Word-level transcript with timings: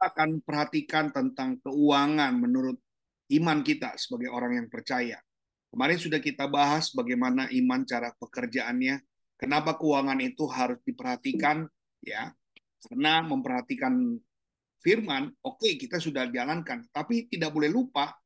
akan 0.00 0.40
perhatikan 0.40 1.12
tentang 1.12 1.60
keuangan 1.60 2.32
menurut 2.32 2.80
iman 3.36 3.60
kita 3.60 3.94
sebagai 4.00 4.32
orang 4.32 4.64
yang 4.64 4.68
percaya. 4.72 5.20
Kemarin 5.70 5.98
sudah 6.00 6.18
kita 6.18 6.50
bahas 6.50 6.90
bagaimana 6.90 7.46
iman 7.52 7.86
cara 7.86 8.10
pekerjaannya, 8.18 8.98
kenapa 9.38 9.78
keuangan 9.78 10.18
itu 10.18 10.48
harus 10.50 10.82
diperhatikan 10.82 11.68
ya. 12.02 12.32
Karena 12.80 13.20
memperhatikan 13.20 14.16
firman, 14.80 15.28
oke 15.44 15.60
okay, 15.60 15.76
kita 15.76 16.00
sudah 16.00 16.26
jalankan, 16.32 16.88
tapi 16.90 17.28
tidak 17.28 17.52
boleh 17.52 17.68
lupa 17.68 18.16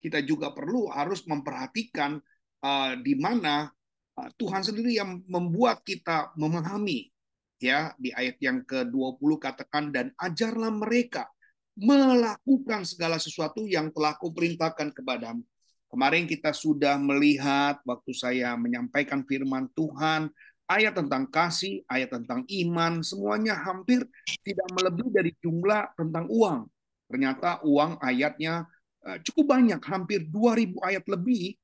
kita 0.00 0.24
juga 0.24 0.50
perlu 0.50 0.88
harus 0.88 1.22
memperhatikan 1.28 2.18
uh, 2.64 2.92
di 2.98 3.14
mana 3.20 3.68
uh, 4.16 4.28
Tuhan 4.40 4.64
sendiri 4.64 4.96
yang 4.96 5.20
membuat 5.28 5.84
kita 5.84 6.32
memahami 6.40 7.12
ya 7.60 7.92
di 8.00 8.10
ayat 8.10 8.40
yang 8.40 8.64
ke-20 8.64 9.30
katakan 9.36 9.92
dan 9.92 10.10
ajarlah 10.16 10.72
mereka 10.72 11.28
melakukan 11.76 12.84
segala 12.88 13.20
sesuatu 13.20 13.68
yang 13.68 13.92
telah 13.92 14.16
kuperintahkan 14.16 14.90
kepadamu. 14.96 15.44
Kemarin 15.90 16.24
kita 16.24 16.54
sudah 16.54 16.96
melihat 17.02 17.82
waktu 17.82 18.12
saya 18.14 18.54
menyampaikan 18.54 19.26
firman 19.26 19.66
Tuhan, 19.74 20.30
ayat 20.70 20.94
tentang 20.94 21.26
kasih, 21.26 21.82
ayat 21.90 22.14
tentang 22.14 22.46
iman, 22.46 23.02
semuanya 23.02 23.58
hampir 23.58 24.06
tidak 24.46 24.68
melebihi 24.70 25.10
dari 25.10 25.32
jumlah 25.42 25.90
tentang 25.98 26.30
uang. 26.30 26.70
Ternyata 27.10 27.58
uang 27.66 27.98
ayatnya 27.98 28.70
eh, 29.02 29.18
cukup 29.26 29.58
banyak, 29.58 29.82
hampir 29.82 30.30
2000 30.30 30.78
ayat 30.78 31.04
lebih 31.10 31.58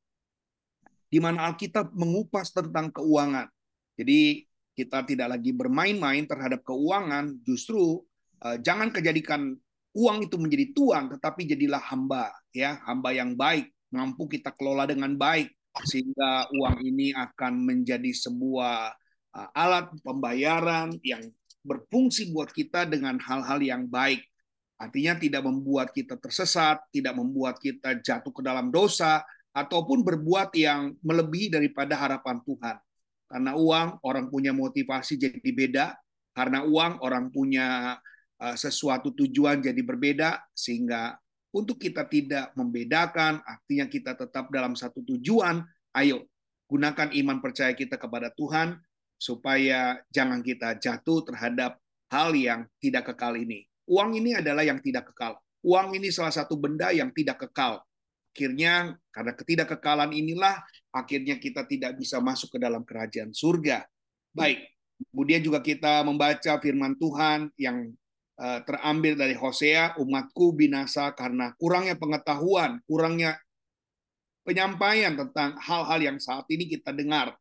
di 1.07 1.19
mana 1.23 1.47
Alkitab 1.47 1.95
mengupas 1.95 2.51
tentang 2.51 2.91
keuangan. 2.91 3.47
Jadi 3.95 4.43
kita 4.77 5.09
tidak 5.09 5.33
lagi 5.33 5.57
bermain-main 5.57 6.29
terhadap 6.29 6.61
keuangan, 6.63 7.41
justru 7.43 8.05
uh, 8.45 8.57
jangan 8.61 8.93
kejadikan 8.93 9.57
uang 9.97 10.29
itu 10.29 10.37
menjadi 10.37 10.77
tuan, 10.77 11.09
tetapi 11.09 11.49
jadilah 11.49 11.81
hamba, 11.81 12.29
ya 12.53 12.77
hamba 12.85 13.17
yang 13.17 13.33
baik, 13.33 13.73
mampu 13.89 14.29
kita 14.29 14.53
kelola 14.53 14.85
dengan 14.85 15.17
baik, 15.17 15.49
sehingga 15.89 16.53
uang 16.53 16.77
ini 16.85 17.17
akan 17.17 17.65
menjadi 17.65 18.13
sebuah 18.13 18.93
uh, 19.33 19.49
alat 19.57 19.89
pembayaran 20.05 20.93
yang 21.01 21.25
berfungsi 21.65 22.31
buat 22.31 22.53
kita 22.53 22.85
dengan 22.85 23.17
hal-hal 23.17 23.59
yang 23.65 23.89
baik. 23.89 24.21
Artinya 24.77 25.17
tidak 25.17 25.43
membuat 25.49 25.97
kita 25.97 26.21
tersesat, 26.21 26.85
tidak 26.93 27.17
membuat 27.17 27.57
kita 27.57 27.97
jatuh 28.05 28.29
ke 28.29 28.45
dalam 28.45 28.69
dosa, 28.69 29.25
ataupun 29.57 30.05
berbuat 30.05 30.53
yang 30.53 30.93
melebihi 31.01 31.49
daripada 31.49 31.97
harapan 31.97 32.37
Tuhan. 32.45 32.77
Karena 33.37 33.53
uang 33.53 34.01
orang 34.01 34.33
punya 34.33 34.57
motivasi 34.57 35.21
jadi 35.21 35.51
beda, 35.53 35.93
karena 36.33 36.65
uang 36.65 37.05
orang 37.05 37.29
punya 37.29 38.01
uh, 38.41 38.57
sesuatu 38.57 39.13
tujuan 39.13 39.61
jadi 39.61 39.77
berbeda 39.85 40.41
sehingga 40.57 41.21
untuk 41.53 41.77
kita 41.77 42.09
tidak 42.09 42.57
membedakan, 42.57 43.45
artinya 43.45 43.85
kita 43.93 44.17
tetap 44.17 44.49
dalam 44.49 44.73
satu 44.73 45.05
tujuan, 45.05 45.61
ayo 46.01 46.25
gunakan 46.65 47.13
iman 47.13 47.45
percaya 47.45 47.77
kita 47.77 48.01
kepada 48.01 48.33
Tuhan 48.33 48.81
supaya 49.21 50.01
jangan 50.09 50.41
kita 50.41 50.81
jatuh 50.81 51.21
terhadap 51.29 51.77
hal 52.09 52.33
yang 52.33 52.65
tidak 52.81 53.13
kekal 53.13 53.37
ini. 53.37 53.69
Uang 53.85 54.17
ini 54.17 54.33
adalah 54.33 54.65
yang 54.65 54.81
tidak 54.81 55.13
kekal. 55.13 55.37
Uang 55.61 55.93
ini 55.93 56.09
salah 56.09 56.33
satu 56.33 56.57
benda 56.57 56.89
yang 56.89 57.13
tidak 57.13 57.45
kekal. 57.45 57.85
Akhirnya 58.33 58.97
karena 59.13 59.33
ketidakkekalan 59.37 60.13
inilah 60.17 60.61
akhirnya 60.97 61.37
kita 61.37 61.69
tidak 61.69 62.01
bisa 62.01 62.17
masuk 62.25 62.57
ke 62.57 62.59
dalam 62.59 62.81
kerajaan 62.81 63.37
surga. 63.37 63.85
Baik, 64.33 64.65
kemudian 65.13 65.45
juga 65.45 65.61
kita 65.61 66.01
membaca 66.01 66.57
firman 66.57 66.97
Tuhan 66.97 67.53
yang 67.61 67.93
uh, 68.41 68.61
terambil 68.65 69.13
dari 69.13 69.37
Hosea, 69.37 70.01
umatku 70.01 70.57
binasa 70.57 71.13
karena 71.13 71.53
kurangnya 71.61 72.01
pengetahuan, 72.01 72.81
kurangnya 72.89 73.37
penyampaian 74.49 75.13
tentang 75.13 75.61
hal-hal 75.61 76.01
yang 76.01 76.17
saat 76.17 76.49
ini 76.49 76.65
kita 76.65 76.97
dengar. 76.97 77.37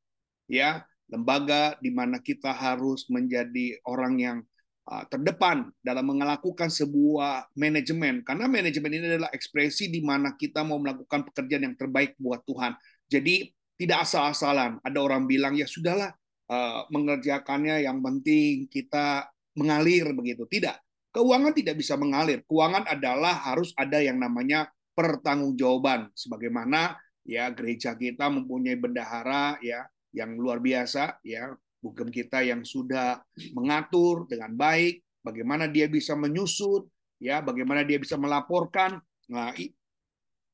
Ya, 0.52 0.84
lembaga 1.08 1.80
di 1.80 1.90
mana 1.96 2.20
kita 2.20 2.52
harus 2.52 3.08
menjadi 3.08 3.80
orang 3.88 4.16
yang 4.20 4.40
Uh, 4.86 5.02
terdepan 5.10 5.74
dalam 5.82 6.06
melakukan 6.06 6.70
sebuah 6.70 7.50
manajemen 7.58 8.22
karena 8.22 8.46
manajemen 8.46 8.94
ini 8.94 9.18
adalah 9.18 9.34
ekspresi 9.34 9.90
di 9.90 9.98
mana 10.06 10.38
kita 10.38 10.62
mau 10.62 10.78
melakukan 10.78 11.26
pekerjaan 11.26 11.66
yang 11.66 11.74
terbaik 11.74 12.14
buat 12.22 12.46
Tuhan. 12.46 12.78
Jadi 13.10 13.50
tidak 13.76 14.08
asal-asalan. 14.08 14.80
Ada 14.82 15.00
orang 15.02 15.28
bilang 15.30 15.54
ya 15.54 15.68
sudahlah 15.68 16.14
uh, 16.50 16.88
mengerjakannya 16.90 17.84
yang 17.86 18.00
penting 18.00 18.72
kita 18.72 19.30
mengalir 19.56 20.10
begitu. 20.16 20.48
Tidak. 20.48 20.76
Keuangan 21.16 21.56
tidak 21.56 21.80
bisa 21.80 21.96
mengalir. 21.96 22.44
Keuangan 22.44 22.88
adalah 22.92 23.52
harus 23.52 23.72
ada 23.80 24.04
yang 24.04 24.20
namanya 24.20 24.68
pertanggungjawaban 24.96 26.12
sebagaimana 26.16 26.96
ya 27.28 27.52
gereja 27.52 27.96
kita 27.96 28.32
mempunyai 28.32 28.80
bendahara 28.80 29.60
ya 29.60 29.84
yang 30.16 30.40
luar 30.40 30.64
biasa 30.64 31.20
ya 31.24 31.52
hukum 31.86 32.10
kita 32.10 32.42
yang 32.42 32.66
sudah 32.66 33.22
mengatur 33.54 34.26
dengan 34.26 34.58
baik, 34.58 35.06
bagaimana 35.22 35.70
dia 35.70 35.86
bisa 35.86 36.18
menyusut, 36.18 36.90
ya, 37.22 37.46
bagaimana 37.46 37.86
dia 37.86 38.02
bisa 38.02 38.18
melaporkan. 38.18 38.98
Nah, 39.30 39.54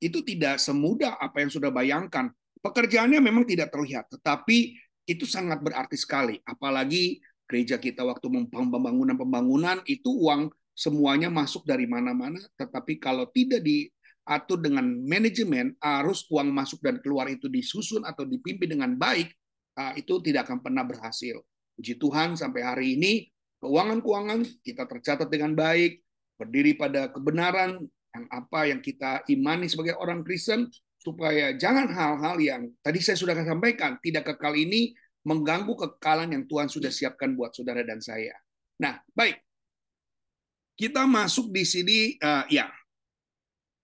itu 0.04 0.20
tidak 0.28 0.60
semudah 0.60 1.16
apa 1.16 1.40
yang 1.40 1.52
sudah 1.52 1.72
bayangkan. 1.72 2.28
Pekerjaannya 2.62 3.18
memang 3.18 3.44
tidak 3.46 3.74
terlihat, 3.74 4.10
tetapi 4.14 4.78
itu 5.10 5.26
sangat 5.26 5.62
berarti 5.66 5.98
sekali. 5.98 6.38
Apalagi 6.46 7.18
gereja 7.50 7.82
kita 7.82 8.06
waktu 8.06 8.30
pembangunan-pembangunan 8.54 9.82
itu 9.90 10.14
uang 10.14 10.54
semuanya 10.78 11.28
masuk 11.34 11.66
dari 11.66 11.90
mana-mana, 11.90 12.38
tetapi 12.56 13.02
kalau 13.02 13.26
tidak 13.34 13.66
diatur 13.66 14.62
dengan 14.62 14.86
manajemen, 15.04 15.74
arus 15.82 16.30
uang 16.30 16.54
masuk 16.54 16.86
dan 16.86 17.02
keluar 17.02 17.28
itu 17.28 17.50
disusun 17.50 18.06
atau 18.06 18.24
dipimpin 18.24 18.78
dengan 18.78 18.94
baik, 18.94 19.34
Ah, 19.72 19.96
itu 19.96 20.20
tidak 20.20 20.52
akan 20.52 20.60
pernah 20.60 20.84
berhasil. 20.84 21.40
Puji 21.80 21.96
Tuhan 21.96 22.36
sampai 22.36 22.62
hari 22.62 22.88
ini 23.00 23.32
keuangan-keuangan 23.64 24.44
kita 24.68 24.84
tercatat 24.84 25.32
dengan 25.32 25.56
baik, 25.56 26.04
berdiri 26.36 26.76
pada 26.76 27.08
kebenaran 27.08 27.80
yang 28.12 28.26
apa 28.28 28.68
yang 28.68 28.84
kita 28.84 29.24
imani 29.32 29.72
sebagai 29.72 29.96
orang 29.96 30.28
Kristen 30.28 30.68
supaya 31.02 31.58
jangan 31.58 31.90
hal-hal 31.90 32.38
yang 32.38 32.62
tadi 32.86 33.02
saya 33.02 33.18
sudah 33.18 33.34
sampaikan 33.42 33.98
tidak 34.06 34.30
kekal 34.34 34.54
ini 34.54 34.94
mengganggu 35.26 35.74
kekekalan 35.74 36.34
yang 36.34 36.44
Tuhan 36.46 36.70
sudah 36.70 36.90
siapkan 36.94 37.34
buat 37.34 37.54
saudara 37.54 37.82
dan 37.86 38.02
saya. 38.02 38.34
Nah, 38.82 39.02
baik. 39.14 39.38
Kita 40.78 41.06
masuk 41.06 41.54
di 41.54 41.62
sini 41.62 41.98
uh, 42.18 42.46
ya. 42.50 42.70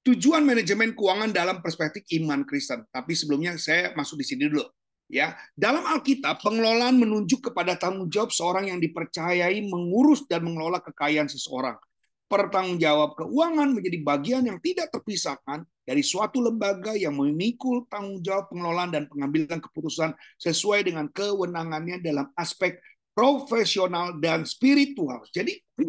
Tujuan 0.01 0.41
manajemen 0.41 0.95
keuangan 0.95 1.29
dalam 1.29 1.59
perspektif 1.61 2.07
iman 2.21 2.41
Kristen. 2.47 2.87
Tapi 2.89 3.13
sebelumnya 3.13 3.59
saya 3.59 3.91
masuk 3.93 4.23
di 4.23 4.25
sini 4.25 4.49
dulu. 4.49 4.65
Ya, 5.07 5.39
dalam 5.55 5.87
Alkitab 5.87 6.43
pengelolaan 6.43 6.99
menunjuk 6.99 7.51
kepada 7.51 7.79
tanggung 7.79 8.11
jawab 8.11 8.27
seorang 8.27 8.67
yang 8.67 8.79
dipercayai 8.83 9.63
mengurus 9.63 10.27
dan 10.27 10.43
mengelola 10.43 10.83
kekayaan 10.83 11.31
seseorang. 11.31 11.79
Pertanggungjawab 12.27 13.15
keuangan 13.15 13.71
menjadi 13.71 13.99
bagian 14.03 14.43
yang 14.43 14.59
tidak 14.59 14.91
terpisahkan 14.91 15.63
dari 15.87 16.03
suatu 16.03 16.43
lembaga 16.43 16.91
yang 16.91 17.15
memikul 17.15 17.87
tanggung 17.87 18.19
jawab 18.19 18.51
pengelolaan 18.51 18.91
dan 18.91 19.03
pengambilan 19.07 19.63
keputusan 19.63 20.11
sesuai 20.35 20.83
dengan 20.83 21.07
kewenangannya 21.07 22.03
dalam 22.03 22.27
aspek 22.35 22.83
profesional 23.15 24.19
dan 24.19 24.43
spiritual. 24.43 25.23
Jadi 25.31 25.55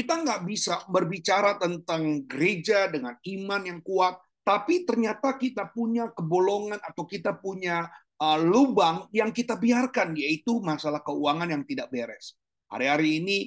kita 0.00 0.14
nggak 0.24 0.40
bisa 0.48 0.88
berbicara 0.88 1.60
tentang 1.60 2.24
gereja 2.24 2.88
dengan 2.88 3.20
iman 3.20 3.62
yang 3.68 3.80
kuat 3.84 4.16
tapi 4.40 4.88
ternyata 4.88 5.36
kita 5.36 5.68
punya 5.68 6.08
kebolongan 6.10 6.80
atau 6.80 7.04
kita 7.04 7.36
punya 7.36 7.86
uh, 8.18 8.38
lubang 8.40 9.08
yang 9.14 9.30
kita 9.30 9.54
biarkan, 9.54 10.16
yaitu 10.16 10.58
masalah 10.58 11.04
keuangan 11.04 11.48
yang 11.48 11.62
tidak 11.62 11.92
beres. 11.92 12.34
Hari-hari 12.66 13.22
ini 13.22 13.38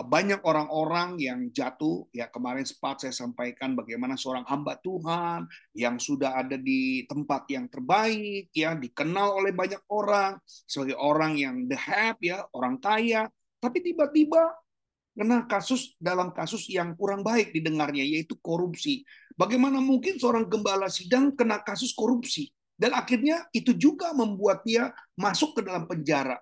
banyak 0.00 0.40
orang-orang 0.40 1.20
yang 1.20 1.52
jatuh, 1.52 2.08
ya 2.16 2.32
kemarin 2.32 2.64
sempat 2.64 3.04
saya 3.04 3.12
sampaikan 3.12 3.76
bagaimana 3.76 4.16
seorang 4.16 4.48
hamba 4.48 4.80
Tuhan 4.80 5.44
yang 5.76 6.00
sudah 6.00 6.40
ada 6.40 6.56
di 6.56 7.04
tempat 7.04 7.44
yang 7.52 7.68
terbaik, 7.68 8.48
ya 8.56 8.72
dikenal 8.72 9.36
oleh 9.36 9.52
banyak 9.52 9.84
orang 9.92 10.40
sebagai 10.46 10.96
orang 10.96 11.36
yang 11.36 11.68
the 11.68 11.76
have, 11.76 12.16
ya 12.24 12.40
orang 12.56 12.80
kaya, 12.80 13.28
tapi 13.60 13.84
tiba-tiba 13.84 14.56
kena 15.12 15.44
kasus 15.44 15.92
dalam 16.00 16.32
kasus 16.32 16.64
yang 16.72 16.96
kurang 16.96 17.20
baik 17.20 17.52
didengarnya 17.52 18.00
yaitu 18.00 18.32
korupsi. 18.40 19.04
Bagaimana 19.36 19.76
mungkin 19.76 20.16
seorang 20.16 20.48
gembala 20.48 20.88
sidang 20.88 21.36
kena 21.36 21.60
kasus 21.60 21.92
korupsi 21.92 22.48
dan 22.80 22.96
akhirnya 22.96 23.44
itu 23.52 23.76
juga 23.76 24.16
membuat 24.16 24.64
dia 24.64 24.88
masuk 25.20 25.60
ke 25.60 25.68
dalam 25.68 25.84
penjara. 25.84 26.40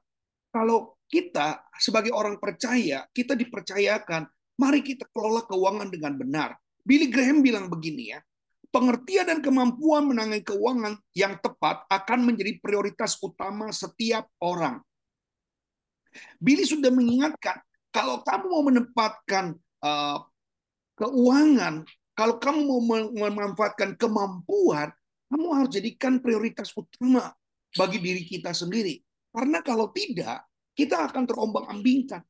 Kalau 0.55 0.95
kita 1.11 1.67
sebagai 1.77 2.15
orang 2.15 2.39
percaya, 2.39 3.05
kita 3.11 3.35
dipercayakan, 3.35 4.31
mari 4.57 4.81
kita 4.81 5.11
kelola 5.11 5.43
keuangan 5.45 5.91
dengan 5.91 6.15
benar. 6.15 6.51
Billy 6.87 7.11
Graham 7.11 7.43
bilang 7.43 7.67
begini 7.67 8.15
ya, 8.15 8.23
pengertian 8.71 9.27
dan 9.27 9.39
kemampuan 9.43 10.07
menangani 10.07 10.47
keuangan 10.47 10.95
yang 11.13 11.37
tepat 11.43 11.85
akan 11.91 12.31
menjadi 12.31 12.57
prioritas 12.63 13.19
utama 13.19 13.75
setiap 13.75 14.31
orang. 14.39 14.79
Billy 16.39 16.63
sudah 16.67 16.91
mengingatkan, 16.95 17.59
kalau 17.91 18.23
kamu 18.23 18.47
mau 18.47 18.63
menempatkan 18.67 19.55
uh, 19.83 20.19
keuangan, 20.99 21.87
kalau 22.15 22.39
kamu 22.39 22.61
mau 22.67 22.81
memanfaatkan 23.11 23.99
kemampuan, 23.99 24.91
kamu 25.31 25.47
harus 25.55 25.71
jadikan 25.71 26.19
prioritas 26.19 26.75
utama 26.75 27.31
bagi 27.79 28.03
diri 28.03 28.23
kita 28.27 28.51
sendiri. 28.51 28.99
Karena 29.31 29.63
kalau 29.63 29.95
tidak, 29.95 30.50
kita 30.81 31.13
akan 31.13 31.29
terombang-ambingkan. 31.29 32.25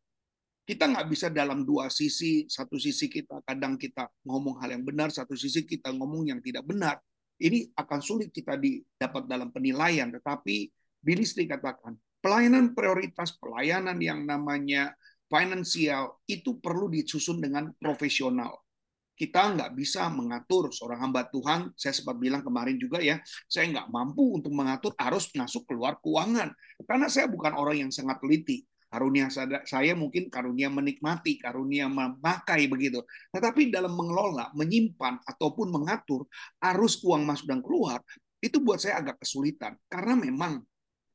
Kita 0.67 0.87
nggak 0.91 1.07
bisa 1.07 1.27
dalam 1.31 1.63
dua 1.63 1.91
sisi, 1.91 2.47
satu 2.47 2.79
sisi 2.79 3.11
kita 3.11 3.43
kadang 3.47 3.79
kita 3.79 4.11
ngomong 4.27 4.59
hal 4.59 4.75
yang 4.75 4.85
benar, 4.87 5.11
satu 5.11 5.35
sisi 5.35 5.67
kita 5.67 5.91
ngomong 5.95 6.31
yang 6.31 6.43
tidak 6.43 6.67
benar. 6.67 6.99
Ini 7.39 7.75
akan 7.75 8.01
sulit 8.03 8.31
kita 8.31 8.59
didapat 8.59 9.27
dalam 9.27 9.51
penilaian. 9.51 10.11
Tetapi 10.11 10.71
Billy 11.01 11.27
katakan, 11.49 11.97
pelayanan 12.21 12.77
prioritas, 12.77 13.35
pelayanan 13.39 13.99
yang 13.99 14.23
namanya 14.27 14.95
finansial 15.31 16.21
itu 16.27 16.59
perlu 16.59 16.91
disusun 16.91 17.41
dengan 17.41 17.71
profesional 17.79 18.59
kita 19.21 19.53
nggak 19.53 19.77
bisa 19.77 20.09
mengatur 20.09 20.73
seorang 20.73 21.05
hamba 21.05 21.29
Tuhan. 21.29 21.77
Saya 21.77 21.93
sempat 21.93 22.17
bilang 22.17 22.41
kemarin 22.41 22.81
juga 22.81 23.05
ya, 23.05 23.21
saya 23.45 23.69
nggak 23.69 23.93
mampu 23.93 24.41
untuk 24.41 24.49
mengatur 24.57 24.97
arus 24.97 25.29
masuk 25.37 25.69
keluar 25.69 26.01
keuangan. 26.01 26.49
Karena 26.89 27.05
saya 27.13 27.29
bukan 27.29 27.53
orang 27.53 27.85
yang 27.85 27.93
sangat 27.93 28.17
teliti. 28.17 28.65
Karunia 28.91 29.31
saya 29.69 29.95
mungkin 29.95 30.33
karunia 30.33 30.67
menikmati, 30.73 31.37
karunia 31.37 31.87
memakai 31.87 32.65
begitu. 32.67 33.05
Tetapi 33.31 33.69
dalam 33.71 33.93
mengelola, 33.93 34.51
menyimpan, 34.57 35.21
ataupun 35.23 35.69
mengatur 35.71 36.27
arus 36.59 36.99
uang 37.05 37.23
masuk 37.23 37.47
dan 37.47 37.61
keluar, 37.61 38.01
itu 38.41 38.57
buat 38.59 38.81
saya 38.81 39.05
agak 39.05 39.21
kesulitan. 39.23 39.79
Karena 39.87 40.17
memang 40.17 40.65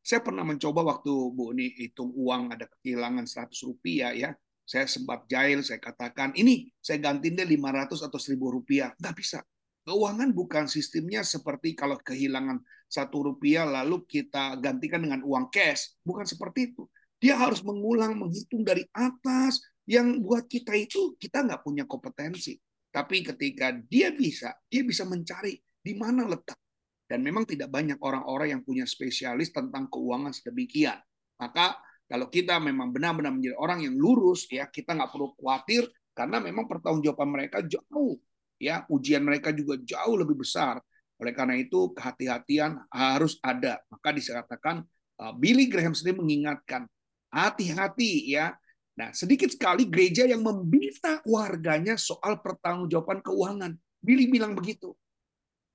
saya 0.05 0.21
pernah 0.21 0.45
mencoba 0.45 0.85
waktu 0.85 1.11
Bu 1.33 1.51
ini 1.57 1.73
hitung 1.75 2.13
uang 2.13 2.53
ada 2.53 2.69
kehilangan 2.69 3.25
100 3.25 3.49
rupiah 3.65 4.13
ya 4.13 4.29
saya 4.65 4.89
sempat 4.89 5.29
jahil, 5.29 5.62
saya 5.62 5.77
katakan, 5.77 6.33
ini 6.33 6.73
saya 6.81 6.97
ganti 6.97 7.29
deh 7.29 7.45
500 7.45 8.01
atau 8.01 8.17
1000 8.17 8.50
rupiah. 8.50 8.89
Nggak 8.97 9.15
bisa. 9.15 9.39
Keuangan 9.85 10.33
bukan 10.33 10.65
sistemnya 10.65 11.21
seperti 11.21 11.77
kalau 11.77 12.01
kehilangan 12.01 12.57
satu 12.89 13.29
rupiah 13.29 13.69
lalu 13.69 14.01
kita 14.09 14.57
gantikan 14.57 15.06
dengan 15.06 15.21
uang 15.21 15.53
cash. 15.53 15.94
Bukan 16.01 16.25
seperti 16.25 16.73
itu. 16.73 16.89
Dia 17.21 17.38
harus 17.38 17.62
mengulang, 17.62 18.17
menghitung 18.17 18.65
dari 18.65 18.81
atas, 18.89 19.62
yang 19.85 20.17
buat 20.25 20.50
kita 20.50 20.73
itu 20.73 21.13
kita 21.21 21.45
nggak 21.45 21.62
punya 21.62 21.85
kompetensi. 21.85 22.57
Tapi 22.89 23.21
ketika 23.21 23.69
dia 23.85 24.09
bisa, 24.09 24.57
dia 24.65 24.81
bisa 24.81 25.06
mencari 25.06 25.62
di 25.62 25.94
mana 25.94 26.25
letak. 26.25 26.57
Dan 27.06 27.21
memang 27.21 27.45
tidak 27.45 27.69
banyak 27.69 28.01
orang-orang 28.01 28.57
yang 28.57 28.62
punya 28.65 28.89
spesialis 28.89 29.53
tentang 29.53 29.85
keuangan 29.94 30.33
sedemikian. 30.33 30.97
Maka 31.38 31.77
kalau 32.05 32.29
kita 32.29 32.61
memang 32.61 32.93
benar-benar 32.93 33.33
menjadi 33.33 33.57
orang 33.57 33.81
yang 33.81 33.97
lurus, 33.97 34.45
ya 34.53 34.69
kita 34.69 34.93
nggak 34.93 35.09
perlu 35.09 35.33
khawatir 35.41 35.89
karena 36.13 36.37
memang 36.37 36.69
pertanggungjawaban 36.69 37.29
mereka 37.33 37.65
jauh, 37.65 38.21
ya 38.61 38.85
ujian 38.87 39.25
mereka 39.25 39.49
juga 39.49 39.81
jauh 39.81 40.15
lebih 40.15 40.37
besar. 40.37 40.77
Oleh 41.17 41.33
karena 41.33 41.57
itu 41.57 41.95
kehati-hatian 41.95 42.77
harus 42.91 43.39
ada. 43.41 43.81
Maka 43.89 44.11
dikatakan 44.13 44.83
uh, 45.17 45.33
Billy 45.33 45.65
Graham 45.65 45.95
sendiri 45.95 46.21
mengingatkan 46.21 46.85
hati-hati 47.33 48.35
ya. 48.35 48.53
Nah 48.95 49.11
sedikit 49.11 49.49
sekali 49.51 49.89
gereja 49.89 50.27
yang 50.27 50.43
membina 50.43 51.19
warganya 51.25 51.97
soal 51.97 52.39
pertanggungjawaban 52.39 53.25
keuangan. 53.25 53.73
Billy 53.99 54.29
bilang 54.29 54.53
begitu. 54.53 54.93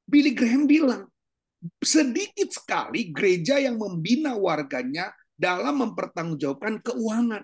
Billy 0.06 0.30
Graham 0.36 0.68
bilang 0.68 1.08
sedikit 1.84 2.48
sekali 2.52 3.12
gereja 3.12 3.60
yang 3.60 3.76
membina 3.76 4.32
warganya 4.36 5.12
dalam 5.40 5.80
mempertanggungjawabkan 5.80 6.84
keuangan. 6.84 7.40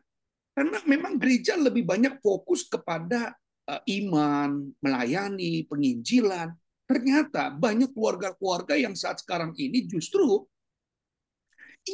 Karena 0.53 0.79
memang 0.85 1.17
gereja 1.17 1.57
lebih 1.57 1.89
banyak 1.89 2.21
fokus 2.21 2.69
kepada 2.69 3.33
uh, 3.69 3.81
iman, 3.81 4.73
melayani, 4.85 5.65
penginjilan. 5.65 6.53
Ternyata 6.85 7.51
banyak 7.57 7.97
keluarga-keluarga 7.97 8.77
yang 8.77 8.93
saat 8.93 9.25
sekarang 9.25 9.57
ini 9.57 9.89
justru 9.89 10.45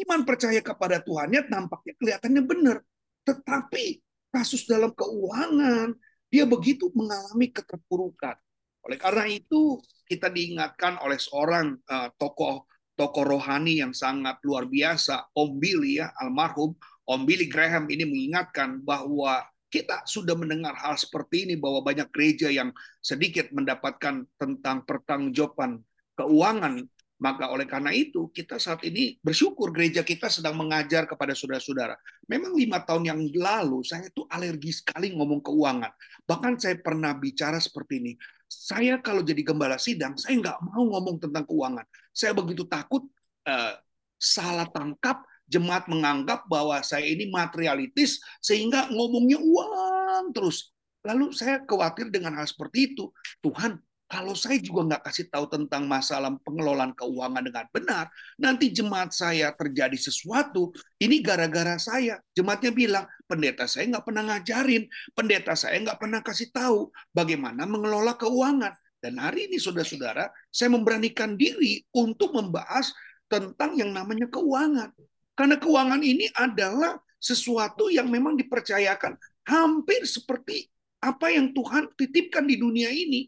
iman 0.04 0.20
percaya 0.26 0.60
kepada 0.60 1.00
Tuhannya 1.00 1.48
nampaknya 1.48 1.94
kelihatannya 1.96 2.42
benar. 2.44 2.76
Tetapi 3.22 4.02
kasus 4.34 4.66
dalam 4.66 4.90
keuangan, 4.92 5.94
dia 6.32 6.48
begitu 6.48 6.90
mengalami 6.96 7.52
keterpurukan. 7.52 8.36
Oleh 8.82 8.98
karena 8.98 9.30
itu, 9.30 9.78
kita 10.08 10.26
diingatkan 10.32 10.98
oleh 10.98 11.20
seorang 11.20 11.78
uh, 11.86 12.10
tokoh 12.18 12.66
tokoh 12.94 13.24
rohani 13.36 13.80
yang 13.80 13.96
sangat 13.96 14.38
luar 14.44 14.68
biasa, 14.68 15.32
Om 15.32 15.58
Billy 15.58 16.00
ya, 16.00 16.12
almarhum 16.20 16.76
Om 17.08 17.26
Billy 17.26 17.50
Graham 17.50 17.90
ini 17.90 18.06
mengingatkan 18.06 18.80
bahwa 18.84 19.42
kita 19.72 20.04
sudah 20.04 20.36
mendengar 20.36 20.76
hal 20.76 21.00
seperti 21.00 21.48
ini 21.48 21.54
bahwa 21.56 21.80
banyak 21.80 22.12
gereja 22.12 22.52
yang 22.52 22.70
sedikit 23.00 23.48
mendapatkan 23.50 24.28
tentang 24.36 24.84
pertanggungjawaban 24.84 25.80
keuangan 26.12 26.84
maka 27.22 27.54
oleh 27.54 27.70
karena 27.70 27.94
itu 27.94 28.34
kita 28.34 28.58
saat 28.58 28.82
ini 28.82 29.14
bersyukur 29.22 29.70
gereja 29.70 30.02
kita 30.02 30.26
sedang 30.26 30.58
mengajar 30.58 31.06
kepada 31.06 31.38
saudara-saudara. 31.38 31.94
Memang 32.26 32.50
lima 32.58 32.82
tahun 32.82 33.14
yang 33.14 33.20
lalu 33.38 33.86
saya 33.86 34.10
itu 34.10 34.26
alergi 34.26 34.74
sekali 34.74 35.14
ngomong 35.14 35.38
keuangan. 35.38 35.94
Bahkan 36.26 36.58
saya 36.58 36.74
pernah 36.82 37.14
bicara 37.14 37.62
seperti 37.62 38.02
ini 38.02 38.12
saya 38.52 39.00
kalau 39.00 39.24
jadi 39.24 39.40
gembala 39.40 39.80
sidang, 39.80 40.12
saya 40.20 40.36
nggak 40.36 40.58
mau 40.60 40.84
ngomong 40.84 41.16
tentang 41.16 41.48
keuangan. 41.48 41.88
Saya 42.12 42.36
begitu 42.36 42.68
takut 42.68 43.08
uh, 43.48 43.74
salah 44.20 44.68
tangkap, 44.70 45.24
jemaat 45.48 45.90
menganggap 45.90 46.46
bahwa 46.46 46.78
saya 46.84 47.04
ini 47.08 47.28
materialitis 47.28 48.22
sehingga 48.38 48.88
ngomongnya 48.92 49.40
uang 49.40 50.30
terus. 50.36 50.70
Lalu 51.02 51.34
saya 51.34 51.64
khawatir 51.66 52.14
dengan 52.14 52.38
hal 52.38 52.46
seperti 52.46 52.94
itu. 52.94 53.10
Tuhan, 53.42 53.82
kalau 54.12 54.36
saya 54.36 54.60
juga 54.60 54.92
nggak 54.92 55.08
kasih 55.08 55.26
tahu 55.32 55.48
tentang 55.48 55.88
masalah 55.88 56.36
pengelolaan 56.44 56.92
keuangan 56.92 57.40
dengan 57.40 57.64
benar, 57.72 58.06
nanti 58.36 58.68
jemaat 58.68 59.08
saya 59.16 59.56
terjadi 59.56 59.96
sesuatu, 59.96 60.68
ini 61.00 61.24
gara-gara 61.24 61.80
saya. 61.80 62.20
Jemaatnya 62.36 62.76
bilang, 62.76 63.08
pendeta 63.24 63.64
saya 63.64 63.88
nggak 63.88 64.04
pernah 64.04 64.22
ngajarin, 64.28 64.84
pendeta 65.16 65.56
saya 65.56 65.80
nggak 65.80 65.96
pernah 65.96 66.20
kasih 66.20 66.52
tahu 66.52 66.92
bagaimana 67.08 67.64
mengelola 67.64 68.12
keuangan. 68.20 68.76
Dan 69.02 69.18
hari 69.18 69.50
ini 69.50 69.58
saudara-saudara, 69.58 70.30
saya 70.54 70.70
memberanikan 70.70 71.34
diri 71.34 71.82
untuk 71.90 72.38
membahas 72.38 72.94
tentang 73.26 73.74
yang 73.74 73.90
namanya 73.90 74.30
keuangan. 74.30 74.94
Karena 75.34 75.58
keuangan 75.58 75.98
ini 76.06 76.30
adalah 76.38 77.02
sesuatu 77.18 77.90
yang 77.90 78.06
memang 78.06 78.38
dipercayakan 78.38 79.18
hampir 79.42 80.06
seperti 80.06 80.70
apa 81.02 81.34
yang 81.34 81.50
Tuhan 81.50 81.90
titipkan 81.98 82.46
di 82.46 82.62
dunia 82.62 82.94
ini 82.94 83.26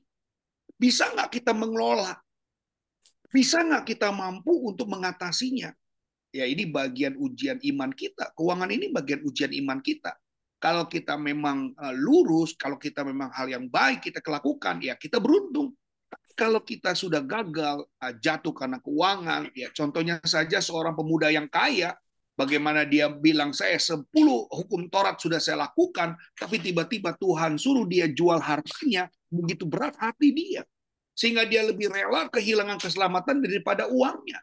bisa 0.79 1.11
nggak 1.11 1.43
kita 1.43 1.51
mengelola? 1.51 2.23
Bisa 3.35 3.67
nggak 3.67 3.83
kita 3.83 4.15
mampu 4.15 4.55
untuk 4.71 4.87
mengatasinya? 4.87 5.75
Ya 6.31 6.47
ini 6.47 6.71
bagian 6.71 7.19
ujian 7.19 7.59
iman 7.75 7.91
kita. 7.91 8.31
Keuangan 8.39 8.71
ini 8.71 8.95
bagian 8.95 9.27
ujian 9.27 9.51
iman 9.59 9.83
kita. 9.83 10.15
Kalau 10.65 10.89
kita 10.89 11.21
memang 11.21 11.77
eh, 11.77 11.93
lurus, 11.93 12.57
kalau 12.57 12.81
kita 12.81 13.05
memang 13.05 13.29
hal 13.37 13.53
yang 13.53 13.69
baik 13.69 14.09
kita 14.09 14.25
lakukan, 14.25 14.81
ya 14.81 14.97
kita 14.97 15.21
beruntung. 15.21 15.77
Kalau 16.33 16.65
kita 16.65 16.97
sudah 16.97 17.21
gagal, 17.21 17.85
eh, 18.01 18.15
jatuh 18.17 18.57
karena 18.57 18.81
keuangan, 18.81 19.53
ya 19.53 19.69
contohnya 19.77 20.25
saja 20.25 20.65
seorang 20.65 20.97
pemuda 20.97 21.29
yang 21.29 21.53
kaya, 21.53 21.93
bagaimana 22.33 22.89
dia 22.89 23.13
bilang 23.13 23.53
saya 23.53 23.77
10 23.77 24.09
hukum 24.49 24.89
Taurat 24.89 25.21
sudah 25.21 25.37
saya 25.37 25.69
lakukan, 25.69 26.17
tapi 26.33 26.57
tiba-tiba 26.57 27.13
Tuhan 27.13 27.61
suruh 27.61 27.85
dia 27.85 28.09
jual 28.09 28.41
hartanya, 28.41 29.13
begitu 29.29 29.69
berat 29.69 30.01
hati 30.01 30.33
dia. 30.33 30.65
Sehingga 31.13 31.45
dia 31.45 31.61
lebih 31.61 31.93
rela 31.93 32.33
kehilangan 32.33 32.81
keselamatan 32.81 33.45
daripada 33.45 33.85
uangnya. 33.85 34.41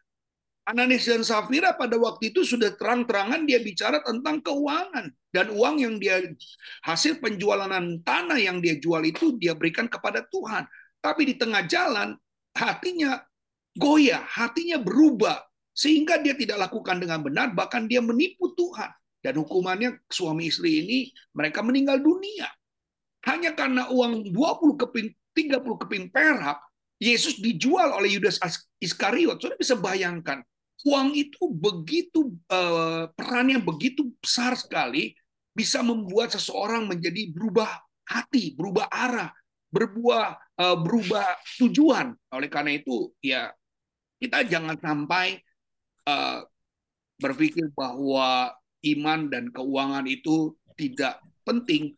Ananias 0.72 1.04
dan 1.04 1.20
Safira 1.28 1.76
pada 1.76 2.00
waktu 2.00 2.32
itu 2.32 2.48
sudah 2.48 2.72
terang-terangan 2.80 3.44
dia 3.44 3.60
bicara 3.60 4.00
tentang 4.00 4.40
keuangan. 4.40 5.12
Dan 5.28 5.52
uang 5.52 5.76
yang 5.84 5.96
dia 6.00 6.24
hasil 6.88 7.20
penjualan 7.20 7.68
tanah 8.08 8.40
yang 8.40 8.64
dia 8.64 8.80
jual 8.80 9.04
itu 9.04 9.36
dia 9.36 9.52
berikan 9.52 9.92
kepada 9.92 10.24
Tuhan. 10.32 10.64
Tapi 11.04 11.28
di 11.28 11.36
tengah 11.36 11.68
jalan 11.68 12.16
hatinya 12.56 13.20
goyah, 13.76 14.24
hatinya 14.24 14.80
berubah. 14.80 15.44
Sehingga 15.76 16.24
dia 16.24 16.36
tidak 16.40 16.72
lakukan 16.72 17.04
dengan 17.04 17.20
benar, 17.20 17.52
bahkan 17.52 17.84
dia 17.84 18.00
menipu 18.00 18.56
Tuhan. 18.56 18.92
Dan 19.20 19.44
hukumannya 19.44 20.08
suami 20.08 20.48
istri 20.48 20.88
ini 20.88 21.00
mereka 21.36 21.60
meninggal 21.60 22.00
dunia. 22.00 22.48
Hanya 23.28 23.52
karena 23.54 23.92
uang 23.92 24.32
20 24.32 24.82
keping 24.88 25.10
30 25.36 25.84
keping 25.84 26.06
perak 26.12 26.60
Yesus 27.02 27.40
dijual 27.44 27.92
oleh 27.92 28.20
Yudas 28.20 28.40
Iskariot. 28.80 29.40
Saudara 29.42 29.58
bisa 29.58 29.74
bayangkan 29.78 30.44
uang 30.86 31.14
itu 31.14 31.50
begitu 31.52 32.34
uh, 32.50 33.10
peran 33.14 33.54
yang 33.54 33.64
begitu 33.64 34.10
besar 34.18 34.58
sekali 34.58 35.14
bisa 35.52 35.84
membuat 35.84 36.34
seseorang 36.34 36.88
menjadi 36.88 37.30
berubah 37.30 37.70
hati, 38.08 38.56
berubah 38.56 38.88
arah, 38.88 39.30
berbuah 39.70 40.28
uh, 40.58 40.78
berubah 40.80 41.28
tujuan. 41.60 42.16
Oleh 42.34 42.50
karena 42.50 42.76
itu 42.76 43.12
ya 43.22 43.52
kita 44.22 44.46
jangan 44.48 44.78
sampai 44.80 45.38
uh, 46.08 46.46
berpikir 47.22 47.70
bahwa 47.78 48.54
iman 48.82 49.20
dan 49.30 49.54
keuangan 49.54 50.06
itu 50.10 50.58
tidak 50.74 51.22
penting 51.46 51.94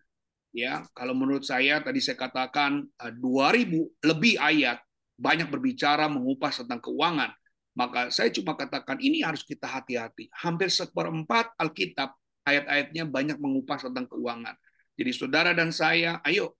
ya 0.52 0.84
kalau 0.92 1.16
menurut 1.16 1.44
saya 1.48 1.80
tadi 1.80 2.04
saya 2.04 2.20
katakan 2.20 2.86
2000 3.00 4.04
lebih 4.04 4.36
ayat 4.38 4.84
banyak 5.16 5.48
berbicara 5.48 6.12
mengupas 6.12 6.60
tentang 6.60 6.84
keuangan 6.84 7.32
maka 7.74 8.13
saya 8.13 8.30
cuma 8.30 8.53
katakan 8.53 9.01
ini 9.01 9.25
harus 9.25 9.42
kita 9.42 9.65
hati-hati. 9.65 10.30
Hampir 10.34 10.70
seperempat 10.70 11.58
Alkitab 11.58 12.13
ayat-ayatnya 12.46 13.10
banyak 13.10 13.38
mengupas 13.42 13.82
tentang 13.82 14.06
keuangan. 14.06 14.53
Jadi 14.94 15.12
saudara 15.12 15.51
dan 15.58 15.74
saya, 15.74 16.22
ayo 16.22 16.53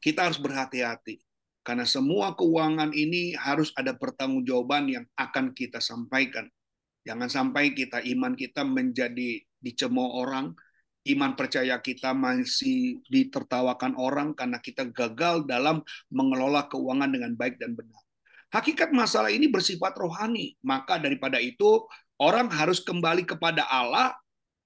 kita 0.00 0.24
harus 0.24 0.40
berhati-hati. 0.40 1.20
Karena 1.66 1.82
semua 1.82 2.32
keuangan 2.38 2.94
ini 2.94 3.34
harus 3.34 3.74
ada 3.74 3.92
pertanggungjawaban 3.92 4.86
yang 4.86 5.04
akan 5.18 5.50
kita 5.50 5.82
sampaikan. 5.82 6.46
Jangan 7.02 7.26
sampai 7.26 7.74
kita 7.74 8.00
iman 8.16 8.38
kita 8.38 8.62
menjadi 8.62 9.42
dicemooh 9.58 10.22
orang, 10.22 10.54
iman 11.10 11.32
percaya 11.34 11.82
kita 11.82 12.14
masih 12.14 13.02
ditertawakan 13.10 13.98
orang 13.98 14.32
karena 14.38 14.62
kita 14.62 14.86
gagal 14.94 15.42
dalam 15.44 15.82
mengelola 16.06 16.70
keuangan 16.70 17.10
dengan 17.10 17.34
baik 17.34 17.58
dan 17.58 17.74
benar. 17.74 18.05
Hakikat 18.54 18.94
masalah 18.94 19.34
ini 19.34 19.50
bersifat 19.50 19.98
rohani, 19.98 20.54
maka 20.62 21.02
daripada 21.02 21.42
itu 21.42 21.82
orang 22.22 22.46
harus 22.54 22.78
kembali 22.78 23.26
kepada 23.26 23.66
Allah, 23.66 24.14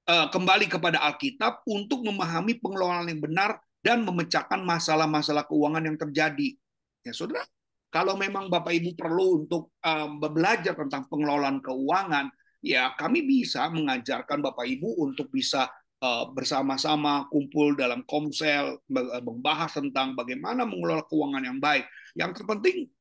eh, 0.05 0.29
kembali 0.29 0.69
kepada 0.69 1.01
Alkitab 1.01 1.65
untuk 1.65 2.05
memahami 2.05 2.61
pengelolaan 2.61 3.09
yang 3.09 3.25
benar 3.25 3.57
dan 3.81 4.05
memecahkan 4.05 4.61
masalah-masalah 4.61 5.49
keuangan 5.49 5.81
yang 5.81 5.97
terjadi. 5.97 6.61
Ya, 7.01 7.17
saudara, 7.17 7.49
kalau 7.89 8.21
memang 8.21 8.53
Bapak 8.53 8.71
Ibu 8.77 8.93
perlu 9.01 9.45
untuk 9.45 9.73
eh, 9.81 10.09
belajar 10.29 10.77
tentang 10.77 11.09
pengelolaan 11.09 11.65
keuangan, 11.65 12.29
ya 12.61 12.93
kami 13.01 13.25
bisa 13.25 13.73
mengajarkan 13.73 14.45
Bapak 14.45 14.69
Ibu 14.69 15.09
untuk 15.09 15.33
bisa 15.33 15.73
eh, 16.05 16.25
bersama-sama 16.37 17.33
kumpul 17.33 17.81
dalam 17.81 18.05
komsel 18.05 18.77
membahas 19.25 19.73
tentang 19.73 20.13
bagaimana 20.13 20.69
mengelola 20.69 21.01
keuangan 21.09 21.49
yang 21.49 21.57
baik. 21.57 21.89
Yang 22.13 22.45
terpenting 22.45 22.93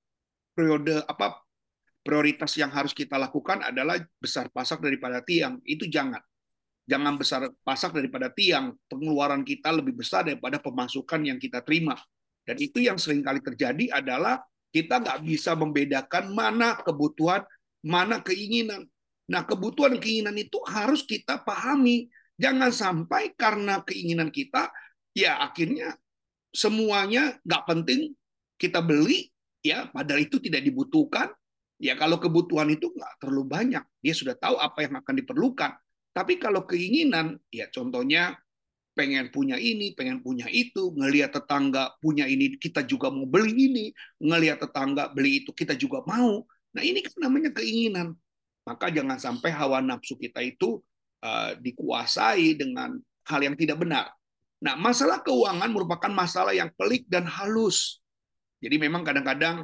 periode 0.60 1.00
apa 1.08 1.40
prioritas 2.04 2.52
yang 2.60 2.68
harus 2.68 2.92
kita 2.92 3.16
lakukan 3.16 3.64
adalah 3.64 3.96
besar 4.20 4.52
pasak 4.52 4.84
daripada 4.84 5.24
tiang. 5.24 5.64
Itu 5.64 5.88
jangan. 5.88 6.20
Jangan 6.84 7.16
besar 7.16 7.48
pasak 7.64 7.96
daripada 7.96 8.28
tiang. 8.28 8.76
Pengeluaran 8.92 9.48
kita 9.48 9.72
lebih 9.72 9.96
besar 9.96 10.28
daripada 10.28 10.60
pemasukan 10.60 11.24
yang 11.24 11.40
kita 11.40 11.64
terima. 11.64 11.96
Dan 12.44 12.60
itu 12.60 12.84
yang 12.84 13.00
sering 13.00 13.24
kali 13.24 13.40
terjadi 13.40 14.04
adalah 14.04 14.44
kita 14.76 15.00
nggak 15.00 15.24
bisa 15.24 15.56
membedakan 15.56 16.34
mana 16.36 16.76
kebutuhan, 16.84 17.48
mana 17.86 18.20
keinginan. 18.20 18.84
Nah, 19.30 19.46
kebutuhan 19.46 19.96
dan 19.96 20.02
keinginan 20.02 20.36
itu 20.36 20.58
harus 20.66 21.06
kita 21.06 21.40
pahami. 21.46 22.10
Jangan 22.42 22.74
sampai 22.74 23.38
karena 23.38 23.86
keinginan 23.86 24.34
kita, 24.34 24.74
ya 25.14 25.38
akhirnya 25.46 25.94
semuanya 26.50 27.38
nggak 27.46 27.64
penting 27.70 28.18
kita 28.58 28.82
beli, 28.82 29.30
ya 29.66 29.88
padahal 29.92 30.24
itu 30.24 30.40
tidak 30.40 30.64
dibutuhkan. 30.64 31.32
Ya 31.80 31.96
kalau 31.96 32.20
kebutuhan 32.20 32.68
itu 32.76 32.92
nggak 32.92 33.24
terlalu 33.24 33.44
banyak. 33.48 33.84
Dia 34.04 34.12
sudah 34.12 34.36
tahu 34.36 34.60
apa 34.60 34.84
yang 34.84 35.00
akan 35.00 35.16
diperlukan. 35.24 35.72
Tapi 36.12 36.36
kalau 36.36 36.68
keinginan 36.68 37.40
ya 37.48 37.72
contohnya 37.72 38.36
pengen 38.92 39.32
punya 39.32 39.56
ini 39.56 39.96
pengen 39.96 40.20
punya 40.20 40.52
itu 40.52 40.92
ngelihat 40.92 41.32
tetangga 41.32 41.96
punya 42.04 42.28
ini 42.28 42.60
kita 42.60 42.84
juga 42.84 43.08
mau 43.08 43.24
beli 43.24 43.56
ini. 43.56 43.86
Ngelihat 44.20 44.60
tetangga 44.68 45.08
beli 45.08 45.44
itu 45.46 45.56
kita 45.56 45.80
juga 45.80 46.04
mau. 46.04 46.44
Nah 46.76 46.84
ini 46.84 47.00
kan 47.00 47.16
namanya 47.24 47.56
keinginan. 47.56 48.12
Maka 48.68 48.92
jangan 48.92 49.16
sampai 49.16 49.50
hawa 49.56 49.80
nafsu 49.80 50.20
kita 50.20 50.44
itu 50.44 50.84
uh, 51.24 51.56
dikuasai 51.58 52.60
dengan 52.60 53.00
hal 53.24 53.40
yang 53.40 53.56
tidak 53.56 53.80
benar. 53.80 54.12
Nah 54.60 54.76
masalah 54.76 55.24
keuangan 55.24 55.72
merupakan 55.72 56.12
masalah 56.12 56.52
yang 56.52 56.68
pelik 56.76 57.08
dan 57.08 57.24
halus 57.24 57.99
jadi 58.60 58.76
memang 58.76 59.08
kadang-kadang 59.08 59.64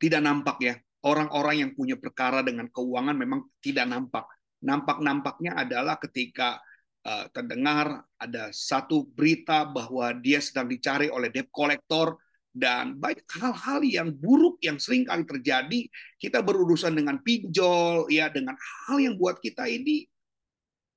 tidak 0.00 0.20
nampak 0.24 0.56
ya. 0.60 0.74
Orang-orang 1.00 1.64
yang 1.64 1.70
punya 1.72 1.96
perkara 1.96 2.44
dengan 2.44 2.68
keuangan 2.68 3.16
memang 3.16 3.48
tidak 3.64 3.88
nampak. 3.88 4.28
Nampak-nampaknya 4.60 5.56
adalah 5.56 5.96
ketika 5.96 6.60
uh, 7.08 7.24
terdengar 7.32 8.04
ada 8.20 8.52
satu 8.52 9.08
berita 9.08 9.64
bahwa 9.64 10.12
dia 10.20 10.44
sedang 10.44 10.68
dicari 10.68 11.08
oleh 11.08 11.32
debt 11.32 11.48
collector 11.48 12.20
dan 12.52 12.98
banyak 13.00 13.24
hal-hal 13.40 13.80
yang 13.80 14.08
buruk 14.12 14.60
yang 14.60 14.76
sering 14.76 15.06
kali 15.06 15.22
terjadi 15.22 15.80
kita 16.18 16.42
berurusan 16.42 16.98
dengan 16.98 17.22
pinjol 17.22 18.10
ya 18.10 18.26
dengan 18.26 18.58
hal 18.58 18.98
yang 18.98 19.14
buat 19.14 19.38
kita 19.38 19.70
ini 19.70 20.02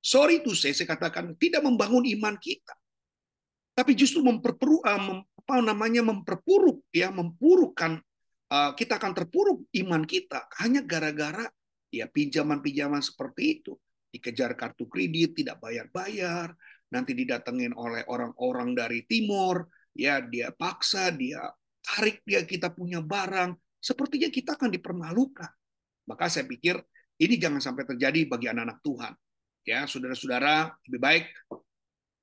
sorry 0.01 0.41
to 0.41 0.57
say 0.57 0.73
saya 0.73 0.89
katakan 0.97 1.37
tidak 1.37 1.61
membangun 1.61 2.09
iman 2.09 2.33
kita 2.41 2.73
tapi 3.77 3.93
justru 3.93 4.25
memperperu, 4.25 4.81
uh, 4.81 5.21
apa 5.43 5.59
namanya 5.59 5.99
memperpuruk 6.07 6.87
ya 6.95 7.11
mempurukan 7.11 7.99
uh, 8.47 8.71
kita 8.79 8.95
akan 8.95 9.11
terpuruk 9.11 9.67
iman 9.83 10.07
kita 10.07 10.47
hanya 10.63 10.79
gara-gara 10.79 11.43
ya 11.91 12.07
pinjaman-pinjaman 12.07 13.03
seperti 13.03 13.59
itu. 13.59 13.75
Dikejar 14.13 14.55
kartu 14.55 14.87
kredit 14.87 15.35
tidak 15.35 15.59
bayar-bayar 15.59 16.55
nanti 16.95 17.11
didatengin 17.11 17.75
oleh 17.75 18.07
orang-orang 18.07 18.71
dari 18.71 19.03
timur 19.03 19.67
ya 19.91 20.23
dia 20.23 20.53
paksa 20.55 21.11
dia 21.11 21.43
tarik 21.83 22.23
dia 22.23 22.47
kita 22.47 22.71
punya 22.71 23.03
barang. 23.03 23.59
Sepertinya 23.83 24.31
kita 24.31 24.55
akan 24.55 24.71
dipermalukan. 24.71 25.51
Maka 26.07 26.31
saya 26.31 26.47
pikir 26.47 26.79
ini 27.19 27.35
jangan 27.35 27.59
sampai 27.59 27.83
terjadi 27.83 28.31
bagi 28.31 28.47
anak-anak 28.47 28.79
Tuhan. 28.79 29.13
Ya 29.67 29.83
saudara-saudara 29.91 30.71
lebih 30.87 31.01
baik 31.03 31.25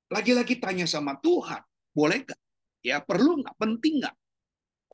lagi-lagi 0.09 0.57
tanya 0.57 0.89
sama 0.89 1.17
Tuhan 1.21 1.61
boleh 1.93 2.25
nggak 2.25 2.41
ya 2.81 3.01
perlu 3.01 3.41
nggak? 3.41 3.55
Penting 3.57 4.01
nggak? 4.05 4.15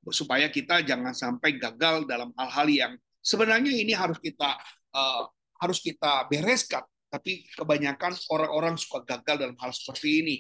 Supaya 0.07 0.47
kita 0.47 0.83
jangan 0.87 1.11
sampai 1.11 1.59
gagal 1.59 2.07
dalam 2.07 2.31
hal-hal 2.39 2.67
yang 2.67 2.93
sebenarnya 3.19 3.75
ini 3.75 3.91
harus 3.91 4.19
kita 4.23 4.55
uh, 4.95 5.27
harus 5.59 5.79
kita 5.83 6.27
bereskan. 6.31 6.83
Tapi 7.07 7.47
kebanyakan 7.55 8.15
orang-orang 8.31 8.75
suka 8.75 9.03
gagal 9.03 9.35
dalam 9.47 9.57
hal 9.59 9.71
seperti 9.71 10.09
ini. 10.23 10.37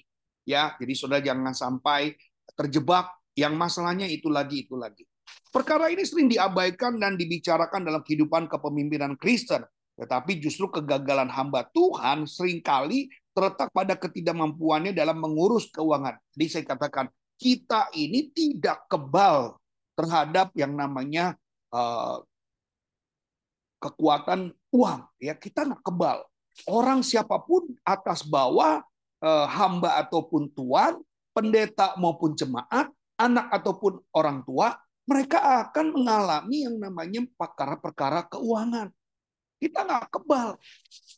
Ya 0.47 0.75
jadi 0.79 0.93
saudara 0.95 1.23
jangan 1.23 1.55
sampai 1.55 2.15
terjebak. 2.55 3.11
Yang 3.37 3.53
masalahnya 3.53 4.09
itu 4.09 4.33
lagi 4.33 4.65
itu 4.65 4.73
lagi. 4.73 5.05
Perkara 5.53 5.93
ini 5.93 6.01
sering 6.01 6.25
diabaikan 6.25 6.97
dan 6.97 7.13
dibicarakan 7.13 7.85
dalam 7.85 8.01
kehidupan 8.01 8.49
kepemimpinan 8.49 9.13
Kristen. 9.13 9.61
Tetapi 9.97 10.41
justru 10.41 10.69
kegagalan 10.69 11.29
hamba 11.29 11.65
Tuhan 11.69 12.25
sering 12.25 12.61
kali 12.65 13.09
terletak 13.33 13.69
pada 13.73 13.93
ketidakmampuannya 13.93 14.93
dalam 14.93 15.21
mengurus 15.21 15.69
keuangan. 15.69 16.17
Jadi 16.33 16.45
saya 16.49 16.63
katakan 16.65 17.05
kita 17.37 17.93
ini 17.93 18.33
tidak 18.33 18.89
kebal 18.89 19.55
terhadap 19.93 20.53
yang 20.57 20.73
namanya 20.73 21.37
uh, 21.73 22.21
kekuatan 23.81 24.53
uang. 24.73 25.01
Ya 25.21 25.37
kita 25.37 25.65
nggak 25.65 25.85
kebal. 25.85 26.25
Orang 26.65 27.05
siapa 27.05 27.37
pun 27.45 27.69
atas 27.85 28.25
bawah 28.25 28.81
uh, 29.21 29.45
hamba 29.45 30.01
ataupun 30.01 30.49
tuan 30.53 30.97
pendeta 31.33 31.93
maupun 32.01 32.33
jemaat 32.33 32.89
anak 33.17 33.49
ataupun 33.53 34.01
orang 34.13 34.41
tua 34.41 34.73
mereka 35.07 35.39
akan 35.65 35.93
mengalami 35.93 36.65
yang 36.65 36.77
namanya 36.77 37.25
perkara-perkara 37.37 38.25
keuangan 38.29 38.89
kita 39.57 39.83
nggak 39.83 40.09
kebal. 40.13 40.57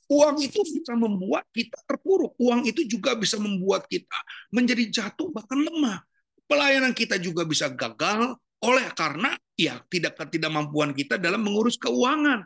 Uang 0.09 0.35
itu 0.41 0.59
bisa 0.65 0.97
membuat 0.97 1.45
kita 1.53 1.77
terpuruk. 1.85 2.33
Uang 2.41 2.65
itu 2.65 2.87
juga 2.87 3.13
bisa 3.13 3.37
membuat 3.37 3.85
kita 3.85 4.17
menjadi 4.49 4.89
jatuh 4.89 5.29
bahkan 5.29 5.59
lemah 5.61 6.01
pelayanan 6.49 6.97
kita 6.97 7.21
juga 7.21 7.45
bisa 7.45 7.69
gagal 7.69 8.33
oleh 8.65 8.89
karena 8.97 9.37
ya 9.53 9.77
tidak 9.87 10.17
ketidakmampuan 10.17 10.91
kita 10.97 11.21
dalam 11.21 11.45
mengurus 11.45 11.77
keuangan. 11.77 12.43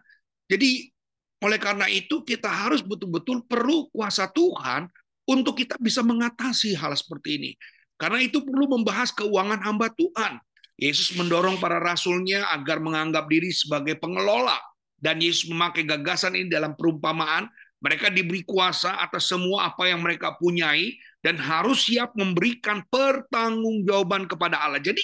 Jadi 0.51 0.91
oleh 1.39 1.57
karena 1.57 1.87
itu 1.87 2.21
kita 2.21 2.51
harus 2.51 2.83
betul-betul 2.83 3.47
perlu 3.47 3.87
kuasa 3.89 4.27
Tuhan 4.29 4.91
untuk 5.23 5.55
kita 5.55 5.79
bisa 5.79 6.03
mengatasi 6.03 6.75
hal 6.75 6.93
seperti 6.93 7.39
ini. 7.39 7.51
Karena 7.95 8.19
itu 8.19 8.43
perlu 8.43 8.67
membahas 8.67 9.15
keuangan 9.15 9.63
hamba 9.63 9.87
Tuhan. 9.95 10.37
Yesus 10.75 11.15
mendorong 11.15 11.63
para 11.63 11.79
rasulnya 11.79 12.43
agar 12.51 12.83
menganggap 12.83 13.29
diri 13.31 13.55
sebagai 13.55 13.95
pengelola. 13.97 14.59
Dan 15.03 15.19
Yesus 15.19 15.51
memakai 15.51 15.83
gagasan 15.83 16.39
ini 16.39 16.47
dalam 16.47 16.79
perumpamaan 16.79 17.51
Mereka 17.83 18.15
diberi 18.15 18.47
kuasa 18.47 18.95
atas 18.95 19.27
semua 19.27 19.67
apa 19.67 19.91
yang 19.91 19.99
mereka 19.99 20.39
punyai 20.39 20.95
dan 21.19 21.35
harus 21.35 21.83
siap 21.91 22.15
memberikan 22.15 22.79
pertanggungjawaban 22.87 24.23
kepada 24.23 24.55
Allah. 24.63 24.79
Jadi 24.79 25.03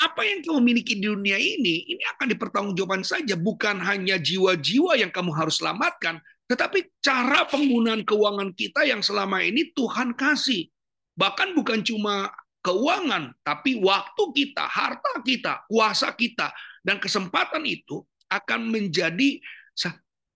apa 0.00 0.24
yang 0.24 0.40
kamu 0.40 0.60
miliki 0.64 0.96
di 0.96 1.12
dunia 1.12 1.36
ini, 1.36 1.84
ini 1.84 2.00
akan 2.16 2.32
dipertanggungjawabkan 2.32 3.04
saja. 3.04 3.36
Bukan 3.36 3.84
hanya 3.84 4.16
jiwa-jiwa 4.16 4.96
yang 4.96 5.12
kamu 5.12 5.28
harus 5.36 5.60
selamatkan, 5.60 6.16
tetapi 6.48 6.88
cara 7.04 7.44
penggunaan 7.52 8.00
keuangan 8.08 8.56
kita 8.56 8.88
yang 8.88 9.04
selama 9.04 9.44
ini 9.44 9.76
Tuhan 9.76 10.16
kasih. 10.16 10.72
Bahkan 11.20 11.52
bukan 11.52 11.84
cuma 11.84 12.32
keuangan, 12.64 13.36
tapi 13.44 13.76
waktu 13.80 14.22
kita, 14.36 14.64
harta 14.64 15.20
kita, 15.20 15.68
kuasa 15.68 16.16
kita, 16.16 16.48
dan 16.80 16.96
kesempatan 16.96 17.64
itu 17.64 18.04
akan 18.30 18.70
menjadi 18.70 19.40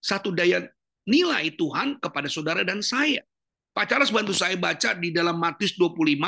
satu 0.00 0.32
daya 0.32 0.64
nilai 1.04 1.52
Tuhan 1.54 1.98
kepada 1.98 2.30
saudara 2.30 2.62
dan 2.62 2.80
saya. 2.80 3.20
Pak 3.70 3.86
Charles 3.86 4.10
bantu 4.10 4.34
saya 4.34 4.58
baca 4.58 4.94
di 4.98 5.14
dalam 5.14 5.38
Matius 5.38 5.78
25 5.78 6.26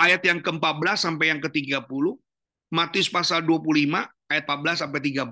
ayat 0.00 0.22
yang 0.24 0.40
ke-14 0.40 0.96
sampai 0.96 1.30
yang 1.34 1.40
ke-30. 1.44 2.04
Matius 2.72 3.06
pasal 3.12 3.44
25 3.46 4.02
ayat 4.32 4.44
14 4.48 4.82
sampai 4.86 5.00
30. 5.00 5.28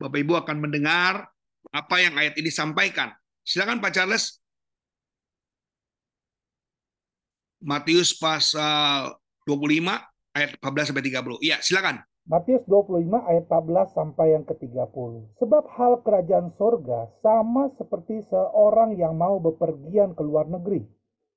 Bapak 0.00 0.18
Ibu 0.18 0.32
akan 0.40 0.56
mendengar 0.58 1.28
apa 1.70 1.96
yang 2.02 2.18
ayat 2.18 2.34
ini 2.40 2.50
sampaikan. 2.50 3.12
Silakan 3.44 3.78
Pak 3.78 3.92
Charles. 3.94 4.40
Matius 7.64 8.12
pasal 8.16 9.16
25 9.48 9.88
ayat 10.36 10.50
14 10.60 10.90
sampai 10.92 11.04
30. 11.04 11.40
Iya, 11.40 11.56
silakan. 11.64 12.02
Matius 12.24 12.64
25 12.64 13.04
ayat 13.20 13.44
14 13.52 13.92
sampai 13.92 14.32
yang 14.32 14.48
ke-30. 14.48 15.36
Sebab 15.44 15.64
hal 15.76 16.00
kerajaan 16.00 16.56
sorga 16.56 17.12
sama 17.20 17.68
seperti 17.76 18.24
seorang 18.24 18.96
yang 18.96 19.12
mau 19.12 19.36
bepergian 19.44 20.16
ke 20.16 20.24
luar 20.24 20.48
negeri, 20.48 20.88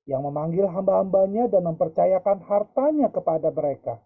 yang 0.08 0.24
memanggil 0.24 0.64
hamba-hambanya 0.64 1.52
dan 1.52 1.68
mempercayakan 1.68 2.40
hartanya 2.40 3.12
kepada 3.12 3.52
mereka. 3.52 4.00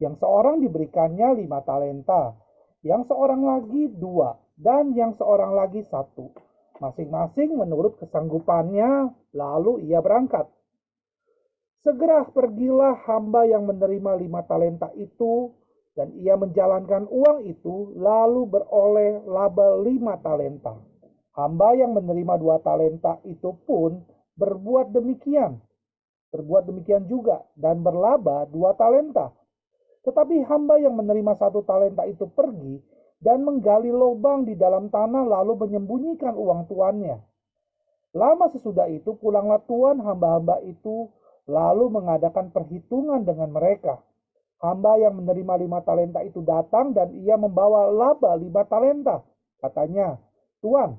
Yang 0.00 0.24
seorang 0.24 0.64
diberikannya 0.64 1.36
lima 1.36 1.60
talenta, 1.68 2.32
yang 2.80 3.04
seorang 3.04 3.44
lagi 3.44 3.92
dua, 3.92 4.40
dan 4.56 4.96
yang 4.96 5.12
seorang 5.20 5.52
lagi 5.52 5.84
satu. 5.84 6.32
Masing-masing 6.80 7.60
menurut 7.60 8.00
kesanggupannya, 8.00 9.12
lalu 9.36 9.84
ia 9.84 10.00
berangkat. 10.00 10.48
Segera 11.84 12.24
pergilah 12.24 13.04
hamba 13.04 13.44
yang 13.44 13.68
menerima 13.68 14.16
lima 14.16 14.40
talenta 14.48 14.88
itu, 14.96 15.52
dan 15.96 16.12
ia 16.20 16.36
menjalankan 16.36 17.08
uang 17.08 17.48
itu 17.48 17.96
lalu 17.96 18.44
beroleh 18.46 19.24
laba 19.24 19.80
lima 19.80 20.20
talenta. 20.20 20.76
Hamba 21.32 21.72
yang 21.72 21.96
menerima 21.96 22.36
dua 22.36 22.60
talenta 22.60 23.16
itu 23.24 23.56
pun 23.64 24.04
berbuat 24.36 24.92
demikian. 24.92 25.56
Berbuat 26.32 26.68
demikian 26.68 27.08
juga 27.08 27.40
dan 27.56 27.80
berlaba 27.80 28.44
dua 28.44 28.76
talenta. 28.76 29.32
Tetapi 30.04 30.44
hamba 30.44 30.76
yang 30.78 30.94
menerima 30.94 31.32
satu 31.34 31.64
talenta 31.64 32.04
itu 32.04 32.28
pergi 32.28 32.78
dan 33.16 33.42
menggali 33.42 33.88
lubang 33.88 34.44
di 34.44 34.52
dalam 34.54 34.92
tanah 34.92 35.24
lalu 35.24 35.66
menyembunyikan 35.66 36.36
uang 36.36 36.68
tuannya. 36.68 37.18
Lama 38.16 38.46
sesudah 38.52 38.88
itu 38.92 39.16
pulanglah 39.16 39.60
tuan 39.64 40.00
hamba-hamba 40.00 40.60
itu 40.64 41.08
lalu 41.48 41.88
mengadakan 41.88 42.52
perhitungan 42.52 43.24
dengan 43.24 43.52
mereka. 43.52 44.00
Hamba 44.56 44.96
yang 44.96 45.20
menerima 45.20 45.54
lima 45.68 45.84
talenta 45.84 46.24
itu 46.24 46.40
datang 46.40 46.96
dan 46.96 47.12
ia 47.12 47.36
membawa 47.36 47.92
laba 47.92 48.40
lima 48.40 48.64
talenta. 48.64 49.20
Katanya, 49.60 50.16
Tuan, 50.64 50.96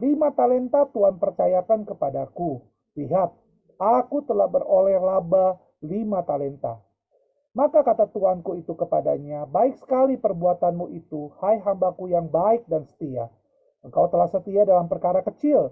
lima 0.00 0.32
talenta 0.32 0.88
Tuan 0.88 1.20
percayakan 1.20 1.84
kepadaku. 1.84 2.64
Lihat, 2.96 3.28
aku 3.76 4.24
telah 4.24 4.48
beroleh 4.48 4.96
laba 4.96 5.60
lima 5.84 6.24
talenta. 6.24 6.80
Maka 7.54 7.86
kata 7.86 8.10
tuanku 8.10 8.58
itu 8.58 8.74
kepadanya, 8.74 9.46
baik 9.46 9.78
sekali 9.78 10.18
perbuatanmu 10.18 10.90
itu, 10.90 11.30
hai 11.38 11.62
hambaku 11.62 12.10
yang 12.10 12.26
baik 12.26 12.66
dan 12.66 12.82
setia. 12.82 13.30
Engkau 13.84 14.10
telah 14.10 14.26
setia 14.26 14.66
dalam 14.66 14.90
perkara 14.90 15.22
kecil. 15.22 15.70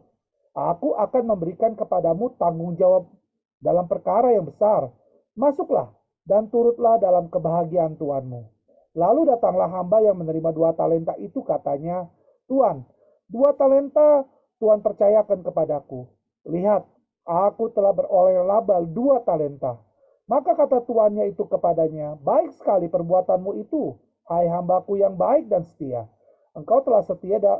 Aku 0.52 0.94
akan 0.94 1.32
memberikan 1.32 1.74
kepadamu 1.74 2.36
tanggung 2.38 2.76
jawab 2.76 3.08
dalam 3.58 3.88
perkara 3.88 4.36
yang 4.36 4.46
besar. 4.46 4.92
Masuklah 5.32 5.90
dan 6.26 6.48
turutlah 6.48 6.98
dalam 7.02 7.28
kebahagiaan 7.28 7.98
Tuanmu. 7.98 8.42
Lalu 8.92 9.32
datanglah 9.32 9.72
hamba 9.72 10.04
yang 10.04 10.20
menerima 10.20 10.50
dua 10.52 10.76
talenta 10.76 11.16
itu 11.16 11.40
katanya, 11.42 12.06
Tuan, 12.44 12.84
dua 13.26 13.56
talenta 13.56 14.28
Tuan 14.60 14.84
percayakan 14.84 15.42
kepadaku. 15.42 16.06
Lihat, 16.46 16.84
aku 17.26 17.72
telah 17.72 17.96
beroleh 17.96 18.42
laba 18.44 18.84
dua 18.84 19.24
talenta. 19.24 19.80
Maka 20.30 20.54
kata 20.54 20.86
tuannya 20.86 21.34
itu 21.34 21.44
kepadanya, 21.50 22.14
baik 22.22 22.54
sekali 22.54 22.86
perbuatanmu 22.86 23.58
itu, 23.58 23.98
hai 24.30 24.46
hambaku 24.46 25.02
yang 25.02 25.18
baik 25.18 25.50
dan 25.50 25.66
setia. 25.66 26.06
Engkau 26.54 26.84
telah 26.84 27.02
setia 27.02 27.42
da 27.42 27.58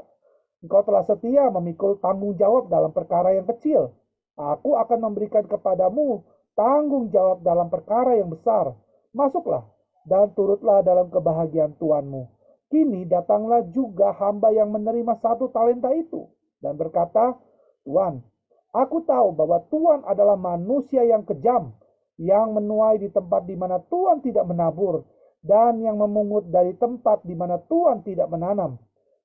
engkau 0.62 0.84
telah 0.86 1.02
setia 1.02 1.50
memikul 1.50 1.98
tanggung 1.98 2.38
jawab 2.38 2.70
dalam 2.70 2.94
perkara 2.94 3.34
yang 3.34 3.48
kecil. 3.50 3.92
Aku 4.38 4.78
akan 4.78 5.10
memberikan 5.10 5.44
kepadamu 5.44 6.22
tanggung 6.56 7.08
jawab 7.12 7.44
dalam 7.44 7.68
perkara 7.68 8.16
yang 8.16 8.32
besar. 8.32 8.72
Masuklah 9.12 9.68
dan 10.08 10.32
turutlah 10.34 10.82
dalam 10.82 11.12
kebahagiaan 11.12 11.76
Tuanmu. 11.78 12.28
Kini 12.72 13.04
datanglah 13.04 13.68
juga 13.68 14.16
hamba 14.16 14.48
yang 14.48 14.72
menerima 14.72 15.20
satu 15.20 15.52
talenta 15.52 15.92
itu 15.92 16.24
dan 16.64 16.78
berkata, 16.80 17.36
Tuan, 17.84 18.24
aku 18.72 19.04
tahu 19.04 19.36
bahwa 19.36 19.60
Tuhan 19.68 20.00
adalah 20.08 20.40
manusia 20.40 21.04
yang 21.04 21.26
kejam, 21.28 21.76
yang 22.16 22.56
menuai 22.56 22.96
di 23.02 23.12
tempat 23.12 23.44
di 23.44 23.58
mana 23.58 23.76
Tuhan 23.92 24.24
tidak 24.24 24.48
menabur, 24.48 25.04
dan 25.42 25.82
yang 25.82 25.98
memungut 25.98 26.48
dari 26.48 26.72
tempat 26.78 27.26
di 27.26 27.34
mana 27.34 27.58
Tuhan 27.66 28.06
tidak 28.06 28.30
menanam. 28.30 28.78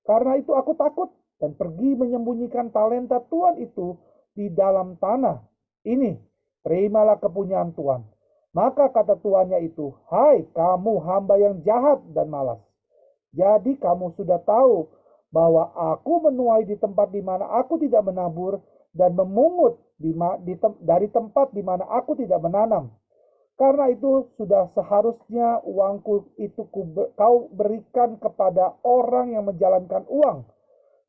Karena 0.03 0.35
itu 0.35 0.51
aku 0.51 0.73
takut 0.73 1.13
dan 1.37 1.53
pergi 1.53 1.93
menyembunyikan 1.93 2.73
talenta 2.73 3.21
Tuhan 3.29 3.61
itu 3.61 3.95
di 4.33 4.49
dalam 4.49 4.97
tanah. 4.97 5.45
Ini 5.85 6.17
terimalah 6.67 7.15
kepunyaan 7.23 7.71
Tuhan. 7.71 8.03
Maka 8.51 8.91
kata 8.91 9.15
tuannya 9.23 9.63
itu, 9.63 9.95
hai 10.11 10.43
kamu 10.51 10.99
hamba 11.07 11.39
yang 11.39 11.63
jahat 11.63 12.03
dan 12.11 12.27
malas. 12.27 12.59
Jadi 13.31 13.79
kamu 13.79 14.11
sudah 14.19 14.43
tahu 14.43 14.91
bahwa 15.31 15.71
aku 15.95 16.27
menuai 16.27 16.67
di 16.67 16.75
tempat 16.75 17.15
di 17.15 17.23
mana 17.23 17.47
aku 17.55 17.79
tidak 17.79 18.03
menabur 18.03 18.59
dan 18.91 19.15
memungut 19.15 19.79
di, 19.95 20.11
di 20.43 20.53
dari 20.83 21.07
tempat 21.07 21.55
di 21.55 21.63
mana 21.63 21.87
aku 21.87 22.19
tidak 22.19 22.43
menanam. 22.43 22.91
Karena 23.57 23.89
itu 23.89 24.29
sudah 24.37 24.69
seharusnya 24.75 25.65
uangku 25.65 26.29
itu 26.37 26.61
kau 27.17 27.49
berikan 27.49 28.19
kepada 28.21 28.77
orang 28.85 29.33
yang 29.33 29.49
menjalankan 29.49 30.05
uang, 30.05 30.45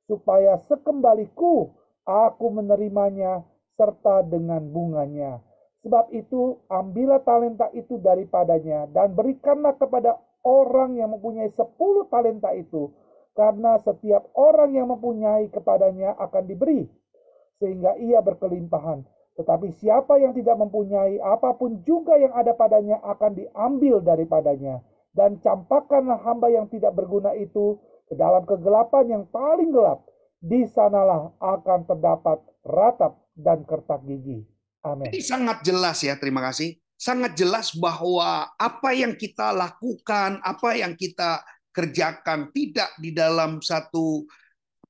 supaya 0.08 0.56
sekembaliku 0.64 1.76
aku 2.08 2.46
menerimanya 2.48 3.44
serta 3.76 4.24
dengan 4.24 4.64
bunganya. 4.72 5.47
Sebab 5.86 6.10
itu, 6.10 6.58
ambillah 6.66 7.22
talenta 7.22 7.70
itu 7.70 8.02
daripadanya 8.02 8.90
dan 8.90 9.14
berikanlah 9.14 9.78
kepada 9.78 10.18
orang 10.42 10.98
yang 10.98 11.14
mempunyai 11.14 11.50
sepuluh 11.54 12.10
talenta 12.10 12.50
itu. 12.54 12.90
Karena 13.38 13.78
setiap 13.78 14.34
orang 14.34 14.74
yang 14.74 14.90
mempunyai 14.90 15.46
kepadanya 15.54 16.18
akan 16.18 16.42
diberi, 16.50 16.90
sehingga 17.62 17.94
ia 17.94 18.18
berkelimpahan. 18.18 19.06
Tetapi 19.38 19.70
siapa 19.78 20.18
yang 20.18 20.34
tidak 20.34 20.58
mempunyai 20.58 21.22
apa 21.22 21.54
pun 21.54 21.78
juga 21.86 22.18
yang 22.18 22.34
ada 22.34 22.58
padanya 22.58 22.98
akan 23.06 23.38
diambil 23.38 24.02
daripadanya. 24.02 24.82
Dan 25.14 25.38
campakkanlah 25.38 26.18
hamba 26.26 26.50
yang 26.50 26.66
tidak 26.66 26.98
berguna 26.98 27.30
itu 27.38 27.78
ke 28.10 28.18
dalam 28.18 28.42
kegelapan 28.42 29.06
yang 29.06 29.24
paling 29.30 29.70
gelap. 29.70 30.02
Di 30.42 30.66
sanalah 30.66 31.30
akan 31.38 31.86
terdapat 31.86 32.42
ratap 32.66 33.22
dan 33.38 33.62
kertak 33.62 34.02
gigi. 34.02 34.57
Amin. 34.86 35.10
Ini 35.10 35.22
sangat 35.22 35.66
jelas 35.66 35.98
ya, 36.02 36.14
terima 36.14 36.44
kasih. 36.44 36.78
Sangat 36.98 37.38
jelas 37.38 37.74
bahwa 37.78 38.50
apa 38.58 38.90
yang 38.94 39.14
kita 39.14 39.54
lakukan, 39.54 40.42
apa 40.42 40.74
yang 40.74 40.98
kita 40.98 41.42
kerjakan 41.70 42.50
tidak 42.50 42.90
di 42.98 43.14
dalam 43.14 43.62
satu 43.62 44.26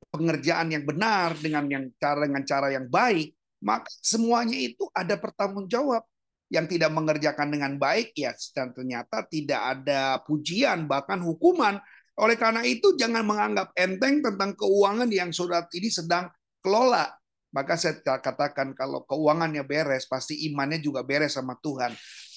pengerjaan 0.08 0.72
yang 0.72 0.88
benar 0.88 1.36
dengan 1.36 1.68
yang 1.68 1.84
cara 2.00 2.24
dengan 2.24 2.44
cara 2.48 2.68
yang 2.72 2.88
baik, 2.88 3.36
maka 3.60 3.88
semuanya 4.00 4.56
itu 4.56 4.88
ada 4.96 5.16
pertanggung 5.20 5.68
jawab. 5.68 6.04
Yang 6.48 6.80
tidak 6.80 6.96
mengerjakan 6.96 7.52
dengan 7.52 7.76
baik 7.76 8.16
ya 8.16 8.32
dan 8.56 8.72
ternyata 8.72 9.20
tidak 9.28 9.60
ada 9.60 10.16
pujian 10.24 10.88
bahkan 10.88 11.20
hukuman. 11.20 11.76
Oleh 12.16 12.40
karena 12.40 12.64
itu 12.64 12.96
jangan 12.96 13.20
menganggap 13.20 13.76
enteng 13.76 14.24
tentang 14.24 14.56
keuangan 14.56 15.12
yang 15.12 15.28
saudara 15.28 15.68
ini 15.76 15.92
sedang 15.92 16.32
kelola 16.64 17.17
maka 17.54 17.80
saya 17.80 18.00
katakan 18.00 18.76
kalau 18.76 19.04
keuangannya 19.08 19.64
beres, 19.64 20.04
pasti 20.04 20.48
imannya 20.52 20.80
juga 20.80 21.00
beres 21.04 21.36
sama 21.36 21.56
Tuhan. 21.58 21.92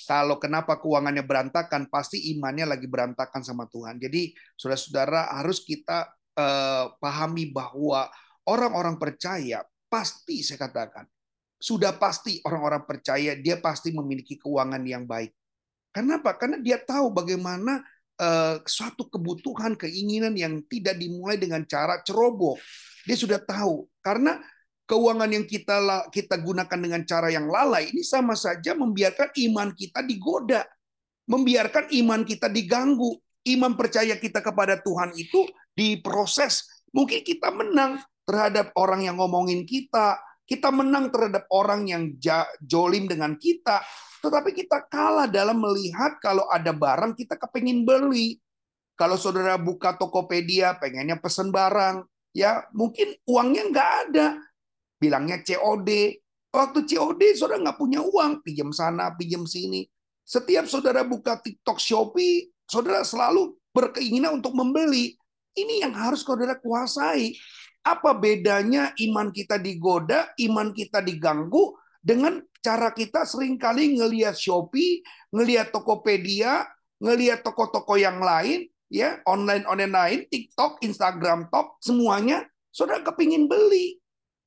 Kalau 0.08 0.39
kenapa 0.41 0.80
keuangannya 0.80 1.24
berantakan, 1.24 1.88
pasti 1.88 2.36
imannya 2.36 2.67
lagi 2.67 2.88
berantakan 2.88 3.43
sama 3.43 3.67
Tuhan. 3.71 4.00
Jadi 4.00 4.36
saudara-saudara 4.60 5.39
harus 5.39 5.63
kita 5.63 6.12
uh, 6.36 6.95
pahami 7.00 7.52
bahwa 7.52 8.12
orang-orang 8.47 9.00
percaya 9.00 9.63
pasti 9.91 10.43
saya 10.43 10.67
katakan 10.67 11.04
sudah 11.62 11.93
pasti 12.02 12.41
orang-orang 12.41 12.89
percaya 12.89 13.38
dia 13.38 13.62
pasti 13.62 13.93
memiliki 13.93 14.41
keuangan 14.41 14.82
yang 14.82 15.06
baik. 15.06 15.30
Kenapa? 15.93 16.34
Karena 16.34 16.58
dia 16.58 16.82
tahu 16.82 17.13
bagaimana 17.13 17.86
uh, 18.17 18.58
suatu 18.65 19.06
kebutuhan, 19.12 19.78
keinginan 19.78 20.34
yang 20.34 20.65
tidak 20.65 20.97
dimulai 20.97 21.38
dengan 21.38 21.62
cara 21.69 22.02
ceroboh. 22.02 22.58
Dia 23.06 23.13
sudah 23.13 23.38
tahu 23.38 23.86
karena 24.02 24.41
keuangan 24.91 25.32
yang 25.32 25.47
kita 25.47 25.80
kita 26.12 26.36
gunakan 26.36 26.75
dengan 26.75 27.08
cara 27.08 27.32
yang 27.32 27.47
lalai 27.47 27.88
ini 27.95 28.04
sama 28.04 28.36
saja 28.36 28.75
membiarkan 28.75 29.32
iman 29.47 29.71
kita 29.71 30.04
digoda, 30.04 30.67
membiarkan 31.32 31.88
iman 32.04 32.27
kita 32.27 32.51
diganggu. 32.51 33.15
Iman 33.41 33.73
percaya 33.73 34.19
kita 34.19 34.43
kepada 34.43 34.77
Tuhan 34.84 35.15
itu 35.17 35.47
diproses. 35.73 36.67
Mungkin 36.93 37.23
kita 37.23 37.49
menang 37.49 38.04
terhadap 38.27 38.69
orang 38.77 39.08
yang 39.08 39.17
ngomongin 39.17 39.65
kita, 39.65 40.19
kita 40.45 40.69
menang 40.69 41.10
terhadap 41.10 41.47
orang 41.49 41.88
yang 41.88 42.12
jolim 42.62 43.08
dengan 43.08 43.39
kita, 43.39 43.82
tetapi 44.21 44.54
kita 44.54 44.86
kalah 44.91 45.25
dalam 45.25 45.58
melihat 45.58 46.19
kalau 46.21 46.45
ada 46.51 46.69
barang 46.69 47.17
kita 47.17 47.39
kepingin 47.39 47.82
beli. 47.88 48.38
Kalau 48.93 49.17
saudara 49.17 49.58
buka 49.58 49.97
Tokopedia, 49.97 50.77
pengennya 50.77 51.17
pesen 51.17 51.49
barang, 51.49 52.06
ya 52.38 52.67
mungkin 52.75 53.17
uangnya 53.25 53.63
nggak 53.73 53.91
ada. 54.06 54.27
Bilangnya 55.01 55.41
COD. 55.41 56.21
Waktu 56.53 56.79
COD 56.85 57.21
saudara 57.33 57.57
nggak 57.65 57.79
punya 57.81 58.05
uang, 58.05 58.45
pinjam 58.45 58.69
sana, 58.69 59.09
pinjam 59.17 59.49
sini. 59.49 59.89
Setiap 60.21 60.69
saudara 60.69 61.01
buka 61.01 61.41
TikTok, 61.41 61.81
Shopee, 61.81 62.53
saudara 62.69 63.01
selalu 63.01 63.57
berkeinginan 63.73 64.37
untuk 64.39 64.53
membeli. 64.53 65.17
Ini 65.57 65.83
yang 65.87 65.93
harus 65.97 66.23
saudara 66.23 66.55
kuasai. 66.55 67.35
Apa 67.81 68.13
bedanya 68.13 68.93
iman 69.09 69.33
kita 69.33 69.57
digoda, 69.57 70.29
iman 70.37 70.69
kita 70.71 71.01
diganggu 71.01 71.73
dengan 72.01 72.39
cara 72.61 72.93
kita 72.93 73.25
sering 73.25 73.57
kali 73.57 73.97
ngelihat 73.97 74.37
Shopee, 74.37 75.01
ngelihat 75.33 75.73
Tokopedia, 75.73 76.69
ngelihat 77.01 77.41
toko-toko 77.41 77.97
yang 77.97 78.21
lain, 78.21 78.69
ya 78.89 79.17
online 79.25 79.65
online 79.65 79.93
lain, 79.93 80.19
TikTok, 80.29 80.81
Instagram 80.85 81.49
Top, 81.49 81.81
semuanya 81.81 82.45
saudara 82.69 83.01
kepingin 83.01 83.49
beli. 83.49 84.00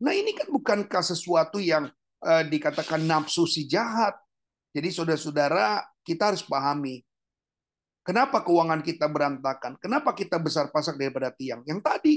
Nah 0.04 0.12
ini 0.12 0.36
kan 0.36 0.52
bukankah 0.52 1.00
sesuatu 1.00 1.56
yang 1.56 1.88
uh, 2.20 2.44
dikatakan 2.44 3.00
nafsu 3.00 3.48
si 3.48 3.64
jahat. 3.64 4.12
Jadi 4.76 4.92
saudara-saudara 4.92 5.80
kita 6.04 6.34
harus 6.34 6.44
pahami 6.44 7.00
Kenapa 8.04 8.44
keuangan 8.44 8.84
kita 8.84 9.08
berantakan? 9.08 9.80
Kenapa 9.80 10.12
kita 10.12 10.36
besar 10.36 10.68
pasak 10.68 11.00
daripada 11.00 11.32
tiang? 11.32 11.64
Yang 11.64 11.80
tadi, 11.80 12.14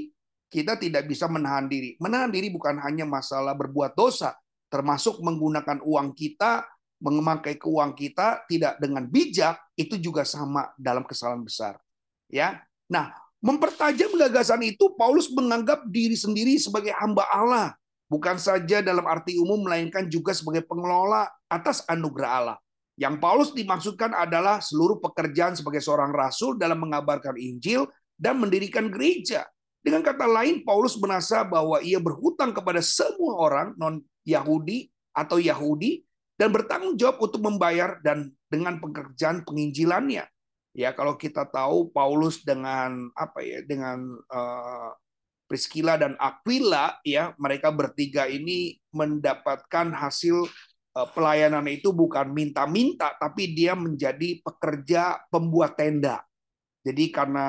kita 0.51 0.75
tidak 0.75 1.07
bisa 1.07 1.31
menahan 1.31 1.63
diri. 1.71 1.95
Menahan 2.03 2.27
diri 2.27 2.51
bukan 2.51 2.75
hanya 2.83 3.07
masalah 3.07 3.55
berbuat 3.55 3.95
dosa, 3.95 4.35
termasuk 4.67 5.23
menggunakan 5.23 5.79
uang 5.79 6.11
kita, 6.11 6.67
memakai 6.99 7.55
keuang 7.55 7.95
kita 7.95 8.43
tidak 8.51 8.75
dengan 8.83 9.07
bijak, 9.07 9.63
itu 9.79 9.95
juga 9.95 10.27
sama 10.27 10.75
dalam 10.75 11.07
kesalahan 11.07 11.39
besar. 11.39 11.79
Ya. 12.27 12.67
Nah, 12.91 13.15
mempertajam 13.41 14.17
gagasan 14.17 14.61
itu 14.65 14.93
Paulus 14.97 15.29
menganggap 15.29 15.85
diri 15.89 16.17
sendiri 16.17 16.57
sebagai 16.57 16.93
hamba 16.97 17.25
Allah, 17.29 17.67
bukan 18.09 18.39
saja 18.41 18.81
dalam 18.81 19.05
arti 19.05 19.37
umum 19.37 19.67
melainkan 19.67 20.09
juga 20.09 20.33
sebagai 20.33 20.65
pengelola 20.65 21.29
atas 21.47 21.85
anugerah 21.85 22.31
Allah. 22.31 22.57
Yang 22.97 23.15
Paulus 23.21 23.49
dimaksudkan 23.53 24.09
adalah 24.17 24.57
seluruh 24.57 24.97
pekerjaan 24.97 25.53
sebagai 25.53 25.85
seorang 25.85 26.09
rasul 26.09 26.57
dalam 26.57 26.81
mengabarkan 26.81 27.37
Injil 27.37 27.85
dan 28.17 28.41
mendirikan 28.41 28.89
gereja. 28.89 29.45
Dengan 29.85 30.01
kata 30.01 30.25
lain, 30.25 30.65
Paulus 30.65 30.97
merasa 30.97 31.45
bahwa 31.45 31.77
ia 31.85 32.01
berhutang 32.01 32.51
kepada 32.51 32.81
semua 32.81 33.37
orang 33.37 33.77
non-Yahudi 33.77 34.89
atau 35.13 35.37
Yahudi 35.37 36.01
dan 36.41 36.49
bertanggung 36.49 36.97
jawab 36.97 37.21
untuk 37.21 37.41
membayar 37.45 38.01
dan 38.01 38.33
dengan 38.49 38.81
pekerjaan 38.81 39.45
penginjilannya. 39.45 40.25
Ya, 40.77 40.93
kalau 40.93 41.17
kita 41.17 41.49
tahu 41.49 41.89
Paulus 41.89 42.45
dengan 42.45 43.09
apa 43.17 43.41
ya, 43.41 43.65
dengan 43.65 44.13
uh, 44.29 44.93
Priscilla 45.49 45.97
dan 45.97 46.13
Aquila 46.21 47.01
ya, 47.01 47.33
mereka 47.41 47.73
bertiga 47.73 48.29
ini 48.29 48.77
mendapatkan 48.93 49.89
hasil 49.89 50.45
uh, 50.93 51.07
pelayanan 51.17 51.65
itu 51.65 51.89
bukan 51.89 52.29
minta-minta 52.29 53.17
tapi 53.17 53.57
dia 53.57 53.73
menjadi 53.73 54.37
pekerja 54.45 55.17
pembuat 55.33 55.81
tenda. 55.81 56.21
Jadi 56.85 57.09
karena 57.09 57.47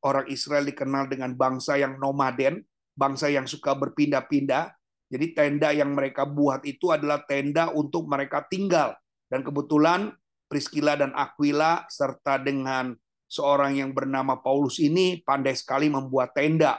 orang 0.00 0.24
Israel 0.32 0.64
dikenal 0.64 1.12
dengan 1.12 1.36
bangsa 1.36 1.76
yang 1.76 2.00
nomaden, 2.00 2.64
bangsa 2.96 3.28
yang 3.28 3.44
suka 3.44 3.76
berpindah-pindah. 3.76 4.72
Jadi 5.12 5.26
tenda 5.36 5.68
yang 5.68 5.92
mereka 5.92 6.24
buat 6.24 6.64
itu 6.64 6.88
adalah 6.96 7.28
tenda 7.28 7.68
untuk 7.76 8.08
mereka 8.08 8.40
tinggal. 8.48 8.96
Dan 9.28 9.44
kebetulan 9.44 10.16
Priscilla 10.54 10.94
dan 10.94 11.10
Aquila 11.18 11.82
serta 11.90 12.38
dengan 12.38 12.94
seorang 13.26 13.74
yang 13.74 13.90
bernama 13.90 14.38
Paulus 14.38 14.78
ini 14.78 15.18
pandai 15.26 15.58
sekali 15.58 15.90
membuat 15.90 16.30
tenda. 16.30 16.78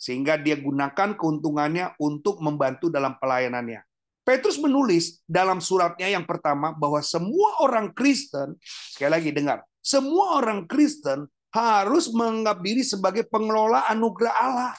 Sehingga 0.00 0.40
dia 0.40 0.56
gunakan 0.56 1.12
keuntungannya 1.12 2.00
untuk 2.00 2.40
membantu 2.40 2.88
dalam 2.88 3.20
pelayanannya. 3.20 3.84
Petrus 4.24 4.56
menulis 4.56 5.20
dalam 5.28 5.60
suratnya 5.60 6.08
yang 6.08 6.24
pertama 6.24 6.72
bahwa 6.72 7.04
semua 7.04 7.60
orang 7.60 7.92
Kristen, 7.92 8.56
sekali 8.64 9.12
lagi 9.12 9.28
dengar, 9.36 9.60
semua 9.84 10.40
orang 10.40 10.64
Kristen 10.64 11.28
harus 11.52 12.08
menganggap 12.16 12.64
diri 12.64 12.80
sebagai 12.80 13.28
pengelola 13.28 13.84
anugerah 13.92 14.32
Allah. 14.40 14.72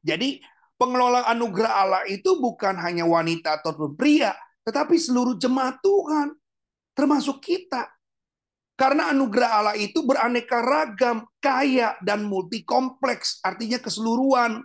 Jadi 0.00 0.40
pengelola 0.80 1.28
anugerah 1.28 1.72
Allah 1.84 2.02
itu 2.08 2.40
bukan 2.40 2.80
hanya 2.80 3.04
wanita 3.04 3.60
atau 3.60 3.76
pria, 3.92 4.32
tetapi 4.64 4.96
seluruh 4.96 5.36
jemaat 5.36 5.84
Tuhan, 5.84 6.32
termasuk 6.98 7.38
kita. 7.38 7.86
Karena 8.74 9.14
anugerah 9.14 9.50
Allah 9.62 9.76
itu 9.78 10.02
beraneka 10.02 10.58
ragam, 10.58 11.22
kaya, 11.38 11.94
dan 12.02 12.26
multi 12.26 12.66
kompleks, 12.66 13.38
artinya 13.42 13.78
keseluruhan. 13.78 14.62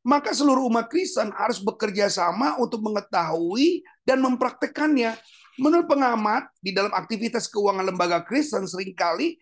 Maka 0.00 0.32
seluruh 0.32 0.68
umat 0.72 0.88
Kristen 0.88 1.28
harus 1.36 1.60
bekerja 1.60 2.08
sama 2.08 2.56
untuk 2.56 2.80
mengetahui 2.80 3.84
dan 4.04 4.24
mempraktekannya. 4.24 5.12
Menurut 5.60 5.88
pengamat, 5.88 6.48
di 6.64 6.72
dalam 6.72 6.92
aktivitas 6.92 7.48
keuangan 7.52 7.84
lembaga 7.84 8.24
Kristen 8.24 8.64
sering 8.64 8.96
kali 8.96 9.36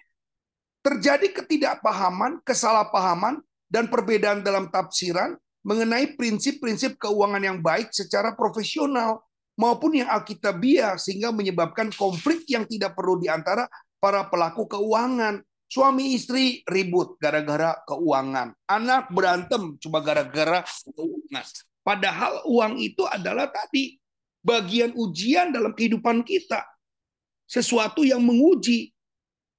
terjadi 0.82 1.30
ketidakpahaman, 1.30 2.42
kesalahpahaman, 2.42 3.38
dan 3.70 3.86
perbedaan 3.86 4.42
dalam 4.42 4.70
tafsiran 4.70 5.38
mengenai 5.62 6.14
prinsip-prinsip 6.16 6.96
keuangan 6.96 7.42
yang 7.42 7.58
baik 7.60 7.90
secara 7.92 8.32
profesional 8.32 9.27
maupun 9.58 9.98
yang 9.98 10.08
alkitabiah 10.08 10.94
sehingga 10.94 11.34
menyebabkan 11.34 11.90
konflik 11.98 12.46
yang 12.46 12.64
tidak 12.64 12.94
perlu 12.94 13.18
di 13.18 13.26
antara 13.26 13.66
para 13.98 14.30
pelaku 14.30 14.70
keuangan. 14.70 15.42
Suami 15.68 16.16
istri 16.16 16.64
ribut 16.64 17.20
gara-gara 17.20 17.76
keuangan. 17.84 18.56
Anak 18.64 19.12
berantem 19.12 19.76
cuma 19.76 20.00
gara-gara 20.00 20.64
keuangan. 20.64 21.44
Padahal 21.84 22.40
uang 22.48 22.80
itu 22.80 23.04
adalah 23.04 23.52
tadi 23.52 24.00
bagian 24.40 24.96
ujian 24.96 25.52
dalam 25.52 25.76
kehidupan 25.76 26.24
kita. 26.24 26.64
Sesuatu 27.44 28.00
yang 28.00 28.24
menguji 28.24 28.96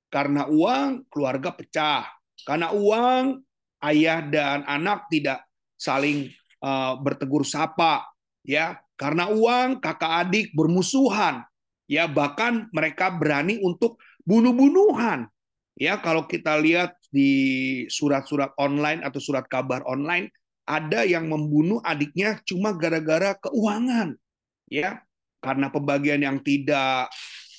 karena 0.10 0.50
uang, 0.50 1.06
keluarga 1.14 1.54
pecah. 1.54 2.10
Karena 2.42 2.74
uang, 2.74 3.46
ayah 3.86 4.26
dan 4.26 4.66
anak 4.66 5.06
tidak 5.14 5.46
saling 5.78 6.34
uh, 6.66 6.98
bertegur 6.98 7.46
sapa. 7.46 8.10
Ya, 8.42 8.82
karena 9.00 9.32
uang, 9.32 9.80
kakak 9.80 10.28
adik 10.28 10.52
bermusuhan. 10.52 11.48
Ya, 11.88 12.06
bahkan 12.06 12.68
mereka 12.76 13.08
berani 13.10 13.58
untuk 13.64 13.98
bunuh-bunuhan. 14.28 15.32
Ya, 15.80 15.96
kalau 15.96 16.28
kita 16.28 16.60
lihat 16.60 17.00
di 17.08 17.88
surat-surat 17.88 18.52
online 18.60 19.02
atau 19.02 19.24
surat 19.24 19.48
kabar 19.48 19.82
online, 19.88 20.28
ada 20.68 21.08
yang 21.08 21.32
membunuh 21.32 21.80
adiknya 21.82 22.38
cuma 22.44 22.76
gara-gara 22.76 23.34
keuangan. 23.40 24.20
Ya, 24.68 25.02
karena 25.40 25.72
pembagian 25.72 26.22
yang 26.22 26.38
tidak 26.44 27.08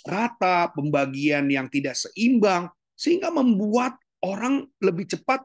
rata, 0.05 0.71
pembagian 0.77 1.49
yang 1.49 1.67
tidak 1.73 1.97
seimbang, 1.97 2.69
sehingga 2.95 3.33
membuat 3.33 3.97
orang 4.21 4.69
lebih 4.79 5.09
cepat 5.09 5.43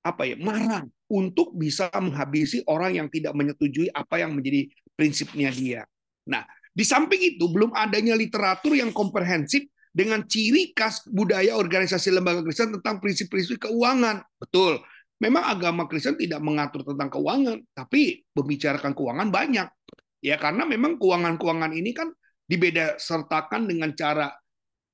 apa 0.00 0.24
ya 0.24 0.36
marah 0.40 0.84
untuk 1.10 1.52
bisa 1.52 1.92
menghabisi 1.92 2.64
orang 2.64 2.96
yang 2.96 3.08
tidak 3.12 3.36
menyetujui 3.36 3.92
apa 3.92 4.22
yang 4.22 4.32
menjadi 4.32 4.70
prinsipnya 4.96 5.50
dia. 5.52 5.82
Nah, 6.28 6.46
di 6.70 6.84
samping 6.86 7.36
itu 7.36 7.50
belum 7.50 7.74
adanya 7.74 8.14
literatur 8.14 8.78
yang 8.78 8.94
komprehensif 8.94 9.66
dengan 9.90 10.22
ciri 10.22 10.70
khas 10.70 11.02
budaya 11.10 11.58
organisasi 11.58 12.14
lembaga 12.14 12.46
Kristen 12.46 12.78
tentang 12.78 13.02
prinsip-prinsip 13.02 13.58
keuangan. 13.66 14.22
Betul. 14.38 14.78
Memang 15.20 15.52
agama 15.52 15.84
Kristen 15.84 16.16
tidak 16.16 16.40
mengatur 16.40 16.80
tentang 16.86 17.12
keuangan, 17.12 17.60
tapi 17.76 18.24
membicarakan 18.32 18.96
keuangan 18.96 19.28
banyak. 19.28 19.68
Ya 20.24 20.40
karena 20.40 20.64
memang 20.64 20.96
keuangan-keuangan 20.96 21.72
ini 21.76 21.92
kan 21.92 22.08
dibeda 22.48 22.96
sertakan 22.96 23.68
dengan 23.68 23.92
cara 23.92 24.32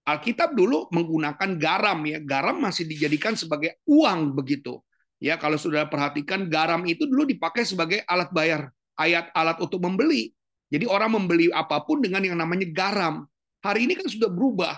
Alkitab 0.06 0.54
dulu 0.54 0.86
menggunakan 0.94 1.58
garam 1.58 1.98
ya. 2.06 2.18
Garam 2.22 2.62
masih 2.62 2.86
dijadikan 2.86 3.34
sebagai 3.34 3.82
uang 3.90 4.38
begitu. 4.38 4.78
Ya, 5.16 5.40
kalau 5.40 5.56
sudah 5.56 5.88
perhatikan 5.88 6.52
garam 6.52 6.84
itu 6.84 7.08
dulu 7.08 7.24
dipakai 7.24 7.64
sebagai 7.64 8.04
alat 8.04 8.28
bayar, 8.36 8.68
ayat 9.00 9.32
alat 9.32 9.56
untuk 9.64 9.80
membeli. 9.80 10.36
Jadi 10.68 10.84
orang 10.84 11.16
membeli 11.16 11.48
apa 11.48 11.80
pun 11.86 12.04
dengan 12.04 12.20
yang 12.20 12.36
namanya 12.36 12.68
garam. 12.68 13.24
Hari 13.64 13.88
ini 13.88 13.96
kan 13.96 14.06
sudah 14.12 14.28
berubah, 14.28 14.76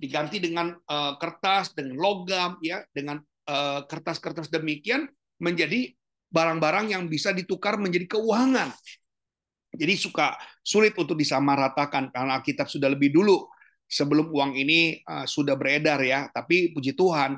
diganti 0.00 0.40
dengan 0.40 0.72
uh, 0.72 1.20
kertas, 1.20 1.76
dengan 1.76 2.00
logam, 2.00 2.56
ya, 2.64 2.82
dengan 2.92 3.20
eh, 3.46 3.80
kertas-kertas 3.86 4.48
uh, 4.50 4.52
demikian 4.58 5.06
menjadi 5.38 5.92
barang-barang 6.32 6.96
yang 6.96 7.02
bisa 7.06 7.30
ditukar 7.30 7.76
menjadi 7.76 8.16
keuangan. 8.18 8.72
Jadi 9.76 9.94
suka 9.94 10.34
sulit 10.64 10.96
untuk 10.96 11.20
disamaratakan 11.20 12.08
karena 12.08 12.40
Alkitab 12.40 12.66
sudah 12.66 12.88
lebih 12.88 13.12
dulu 13.12 13.44
sebelum 13.86 14.32
uang 14.32 14.56
ini 14.56 15.04
uh, 15.04 15.28
sudah 15.28 15.54
beredar 15.54 16.00
ya. 16.00 16.26
Tapi 16.32 16.72
puji 16.72 16.96
Tuhan 16.96 17.36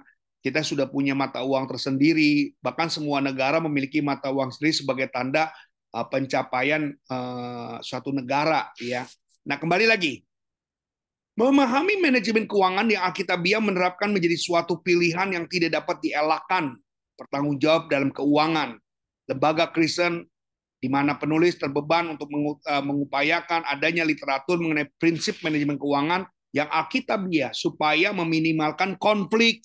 kita 0.48 0.64
sudah 0.64 0.88
punya 0.88 1.12
mata 1.12 1.44
uang 1.44 1.68
tersendiri. 1.68 2.56
Bahkan 2.64 2.88
semua 2.88 3.20
negara 3.20 3.60
memiliki 3.60 4.00
mata 4.00 4.32
uang 4.32 4.48
sendiri 4.48 4.72
sebagai 4.72 5.06
tanda 5.12 5.52
uh, 5.92 6.06
pencapaian 6.08 6.96
uh, 7.12 7.76
suatu 7.84 8.08
negara 8.16 8.72
ya. 8.80 9.04
Nah 9.44 9.60
kembali 9.60 9.84
lagi 9.84 10.24
memahami 11.36 12.00
manajemen 12.00 12.48
keuangan 12.48 12.88
yang 12.88 13.04
Alkitabiah 13.04 13.60
menerapkan 13.60 14.10
menjadi 14.10 14.34
suatu 14.40 14.80
pilihan 14.80 15.36
yang 15.36 15.44
tidak 15.44 15.84
dapat 15.84 16.00
dielakkan. 16.00 16.74
Bertanggung 17.14 17.60
jawab 17.60 17.92
dalam 17.92 18.08
keuangan. 18.08 18.80
Lembaga 19.28 19.68
Kristen 19.68 20.24
di 20.78 20.88
mana 20.88 21.18
penulis 21.18 21.58
terbeban 21.58 22.14
untuk 22.16 22.30
eh, 22.32 22.82
mengupayakan 22.82 23.66
adanya 23.66 24.06
literatur 24.06 24.56
mengenai 24.62 24.88
prinsip 24.96 25.42
manajemen 25.42 25.76
keuangan 25.76 26.24
yang 26.54 26.70
alkitabiah 26.70 27.52
supaya 27.52 28.14
meminimalkan 28.14 28.96
konflik 28.96 29.60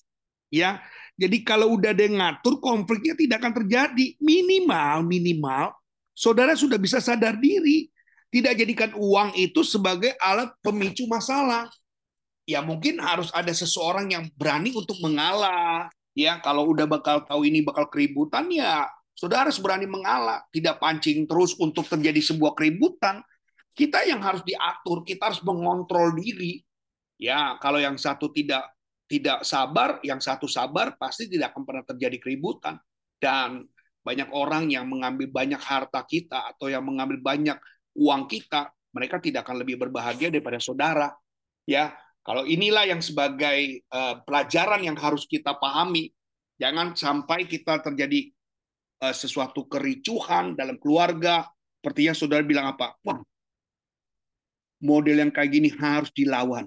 ya. 0.54 0.78
Jadi 1.18 1.42
kalau 1.46 1.74
udah 1.78 1.94
ada 1.94 2.06
ngatur 2.06 2.58
konfliknya 2.62 3.14
tidak 3.18 3.42
akan 3.42 3.54
terjadi. 3.62 4.06
Minimal 4.22 5.06
minimal 5.06 5.74
saudara 6.14 6.54
sudah 6.54 6.78
bisa 6.78 7.02
sadar 7.02 7.34
diri. 7.38 7.90
Tidak 8.30 8.54
jadikan 8.54 8.90
uang 8.98 9.38
itu 9.38 9.62
sebagai 9.62 10.14
alat 10.18 10.50
pemicu 10.58 11.06
masalah. 11.06 11.70
Ya 12.46 12.58
mungkin 12.62 12.98
harus 12.98 13.30
ada 13.30 13.50
seseorang 13.54 14.10
yang 14.10 14.26
berani 14.34 14.74
untuk 14.74 14.98
mengalah. 15.02 15.86
Ya 16.14 16.38
kalau 16.42 16.70
udah 16.70 16.86
bakal 16.86 17.22
tahu 17.26 17.46
ini 17.46 17.62
bakal 17.62 17.86
keributan 17.90 18.50
ya 18.50 18.90
Saudara 19.14 19.46
harus 19.46 19.62
berani 19.62 19.86
mengalah, 19.86 20.42
tidak 20.50 20.82
pancing 20.82 21.22
terus 21.30 21.54
untuk 21.62 21.86
terjadi 21.86 22.18
sebuah 22.18 22.58
keributan. 22.58 23.22
Kita 23.70 24.02
yang 24.02 24.18
harus 24.18 24.42
diatur, 24.42 25.06
kita 25.06 25.30
harus 25.30 25.42
mengontrol 25.46 26.18
diri. 26.18 26.66
Ya, 27.14 27.54
kalau 27.62 27.78
yang 27.78 27.94
satu 27.94 28.34
tidak 28.34 28.73
tidak 29.04 29.44
sabar, 29.44 30.00
yang 30.00 30.18
satu 30.18 30.48
sabar 30.48 30.96
pasti 30.96 31.28
tidak 31.28 31.52
akan 31.52 31.62
pernah 31.64 31.84
terjadi 31.84 32.16
keributan. 32.20 32.80
Dan 33.20 33.64
banyak 34.04 34.28
orang 34.32 34.68
yang 34.68 34.84
mengambil 34.84 35.32
banyak 35.32 35.60
harta 35.60 36.04
kita 36.04 36.52
atau 36.56 36.68
yang 36.68 36.84
mengambil 36.84 37.20
banyak 37.20 37.56
uang 37.96 38.28
kita, 38.28 38.68
mereka 38.92 39.20
tidak 39.20 39.48
akan 39.48 39.64
lebih 39.64 39.80
berbahagia 39.80 40.28
daripada 40.28 40.60
saudara. 40.60 41.08
Ya, 41.64 41.96
kalau 42.20 42.44
inilah 42.44 42.84
yang 42.84 43.00
sebagai 43.00 43.84
uh, 43.88 44.20
pelajaran 44.24 44.84
yang 44.84 44.96
harus 45.00 45.24
kita 45.24 45.56
pahami, 45.56 46.12
jangan 46.60 46.92
sampai 46.92 47.48
kita 47.48 47.80
terjadi 47.80 48.34
Eh, 49.04 49.12
sesuatu 49.12 49.68
kericuhan 49.68 50.56
dalam 50.56 50.80
keluarga, 50.80 51.44
sepertinya 51.76 52.14
saudara 52.16 52.40
bilang 52.40 52.72
apa? 52.72 52.96
Wah, 53.04 53.20
model 54.80 55.20
yang 55.20 55.32
kayak 55.34 55.50
gini 55.52 55.68
harus 55.76 56.08
dilawan. 56.16 56.64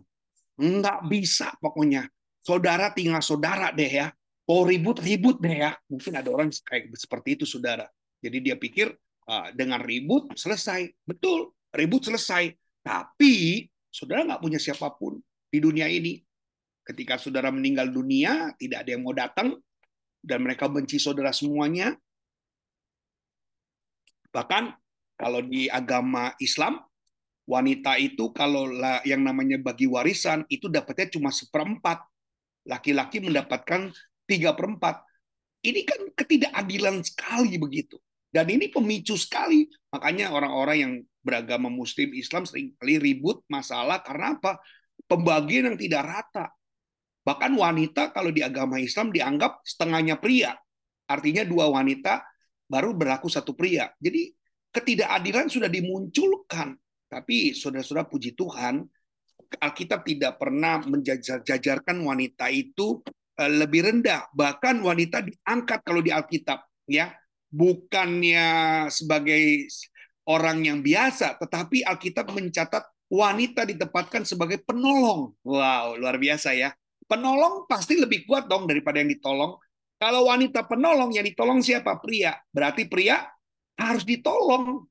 Enggak 0.62 1.02
bisa 1.10 1.50
pokoknya. 1.58 2.06
Saudara 2.48 2.96
tinggal 2.96 3.20
saudara 3.20 3.76
deh 3.76 3.92
ya. 3.92 4.08
Oh 4.48 4.64
ribut-ribut 4.64 5.44
deh 5.44 5.68
ya. 5.68 5.76
Mungkin 5.92 6.16
ada 6.16 6.32
orang 6.32 6.48
kayak 6.64 6.96
seperti 6.96 7.36
itu 7.36 7.44
saudara. 7.44 7.92
Jadi 8.24 8.40
dia 8.40 8.56
pikir 8.56 8.96
uh, 9.28 9.52
dengan 9.52 9.84
ribut 9.84 10.32
selesai. 10.40 10.88
Betul, 11.04 11.52
ribut 11.76 12.08
selesai. 12.08 12.56
Tapi 12.80 13.68
saudara 13.92 14.24
nggak 14.24 14.40
punya 14.40 14.60
siapa 14.64 14.88
pun 14.96 15.20
di 15.52 15.60
dunia 15.60 15.92
ini. 15.92 16.24
Ketika 16.88 17.20
saudara 17.20 17.52
meninggal 17.52 17.92
dunia, 17.92 18.56
tidak 18.56 18.88
ada 18.88 18.90
yang 18.96 19.04
mau 19.04 19.12
datang, 19.12 19.60
dan 20.24 20.40
mereka 20.40 20.72
benci 20.72 20.96
saudara 20.96 21.36
semuanya, 21.36 22.00
Bahkan 24.38 24.64
kalau 25.18 25.42
di 25.42 25.66
agama 25.66 26.36
Islam, 26.38 26.78
wanita 27.50 27.98
itu 27.98 28.30
kalau 28.36 28.70
yang 29.02 29.26
namanya 29.26 29.58
bagi 29.58 29.90
warisan 29.90 30.46
itu 30.52 30.70
dapatnya 30.70 31.18
cuma 31.18 31.34
seperempat. 31.34 32.06
Laki-laki 32.68 33.24
mendapatkan 33.24 33.90
tiga 34.28 34.54
perempat. 34.54 35.02
Ini 35.64 35.88
kan 35.88 36.00
ketidakadilan 36.14 37.02
sekali 37.02 37.56
begitu. 37.58 37.98
Dan 38.28 38.52
ini 38.52 38.68
pemicu 38.68 39.16
sekali. 39.16 39.66
Makanya 39.90 40.36
orang-orang 40.36 40.78
yang 40.78 40.94
beragama 41.24 41.72
muslim 41.72 42.12
Islam 42.14 42.44
sering 42.44 42.76
kali 42.78 43.00
ribut 43.00 43.42
masalah 43.48 44.04
karena 44.04 44.36
apa? 44.36 44.60
Pembagian 45.08 45.74
yang 45.74 45.78
tidak 45.80 46.04
rata. 46.04 46.46
Bahkan 47.24 47.52
wanita 47.56 48.16
kalau 48.16 48.32
di 48.32 48.44
agama 48.44 48.80
Islam 48.80 49.12
dianggap 49.12 49.64
setengahnya 49.64 50.20
pria. 50.20 50.56
Artinya 51.08 51.48
dua 51.48 51.72
wanita 51.72 52.24
baru 52.68 52.96
berlaku 52.96 53.32
satu 53.32 53.56
pria. 53.56 53.92
Jadi 54.00 54.32
ketidakadilan 54.72 55.48
sudah 55.48 55.72
dimunculkan. 55.72 56.76
Tapi 57.08 57.56
saudara-saudara 57.56 58.08
puji 58.08 58.36
Tuhan, 58.36 58.84
Alkitab 59.58 60.04
tidak 60.04 60.38
pernah 60.38 60.84
menjajarkan 60.84 61.98
wanita 62.04 62.52
itu 62.52 63.02
eh, 63.40 63.52
lebih 63.52 63.88
rendah. 63.90 64.28
Bahkan 64.34 64.84
wanita 64.84 65.24
diangkat 65.24 65.80
kalau 65.82 66.02
di 66.04 66.12
Alkitab, 66.12 66.64
ya 66.90 67.14
bukannya 67.48 68.48
sebagai 68.92 69.72
orang 70.28 70.68
yang 70.68 70.80
biasa, 70.84 71.40
tetapi 71.40 71.88
Alkitab 71.88 72.30
mencatat 72.36 72.84
wanita 73.08 73.64
ditempatkan 73.64 74.28
sebagai 74.28 74.60
penolong. 74.64 75.32
Wow, 75.48 75.96
luar 75.96 76.20
biasa 76.20 76.52
ya. 76.52 76.76
Penolong 77.08 77.64
pasti 77.72 77.96
lebih 77.96 78.28
kuat 78.28 78.52
dong 78.52 78.68
daripada 78.68 79.00
yang 79.00 79.08
ditolong. 79.08 79.56
Kalau 79.98 80.28
wanita 80.30 80.68
penolong, 80.68 81.16
yang 81.16 81.26
ditolong 81.26 81.64
siapa? 81.64 81.98
Pria. 82.04 82.36
Berarti 82.52 82.86
pria 82.86 83.24
harus 83.80 84.04
ditolong. 84.04 84.84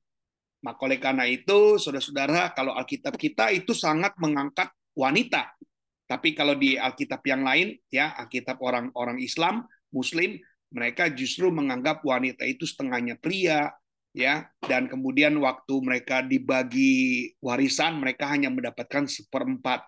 Maka 0.67 0.83
oleh 0.83 0.99
karena 0.99 1.23
itu, 1.23 1.79
saudara-saudara, 1.79 2.51
kalau 2.51 2.75
Alkitab 2.75 3.15
kita 3.15 3.55
itu 3.55 3.71
sangat 3.71 4.19
mengangkat 4.19 4.67
wanita. 4.91 5.55
Tapi 6.03 6.35
kalau 6.35 6.59
di 6.59 6.75
Alkitab 6.75 7.23
yang 7.23 7.47
lain, 7.47 7.79
ya 7.87 8.11
Alkitab 8.19 8.59
orang-orang 8.59 9.23
Islam, 9.23 9.63
Muslim, 9.95 10.35
mereka 10.67 11.07
justru 11.07 11.47
menganggap 11.55 12.03
wanita 12.03 12.43
itu 12.43 12.67
setengahnya 12.67 13.15
pria, 13.15 13.71
ya. 14.11 14.51
Dan 14.59 14.91
kemudian 14.91 15.39
waktu 15.39 15.71
mereka 15.79 16.19
dibagi 16.19 17.31
warisan, 17.39 18.03
mereka 18.03 18.27
hanya 18.27 18.51
mendapatkan 18.51 19.07
seperempat. 19.07 19.87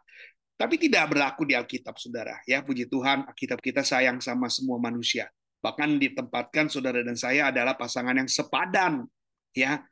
Tapi 0.55 0.79
tidak 0.79 1.11
berlaku 1.11 1.43
di 1.43 1.59
Alkitab, 1.59 1.99
saudara. 1.99 2.39
Ya, 2.47 2.63
puji 2.63 2.87
Tuhan, 2.87 3.27
Alkitab 3.27 3.59
kita 3.59 3.83
sayang 3.83 4.23
sama 4.23 4.47
semua 4.47 4.79
manusia. 4.79 5.27
Bahkan 5.59 5.99
ditempatkan 5.99 6.71
saudara 6.71 7.03
dan 7.03 7.19
saya 7.19 7.51
adalah 7.51 7.75
pasangan 7.75 8.15
yang 8.15 8.31
sepadan. 8.31 9.03
Ya, 9.51 9.83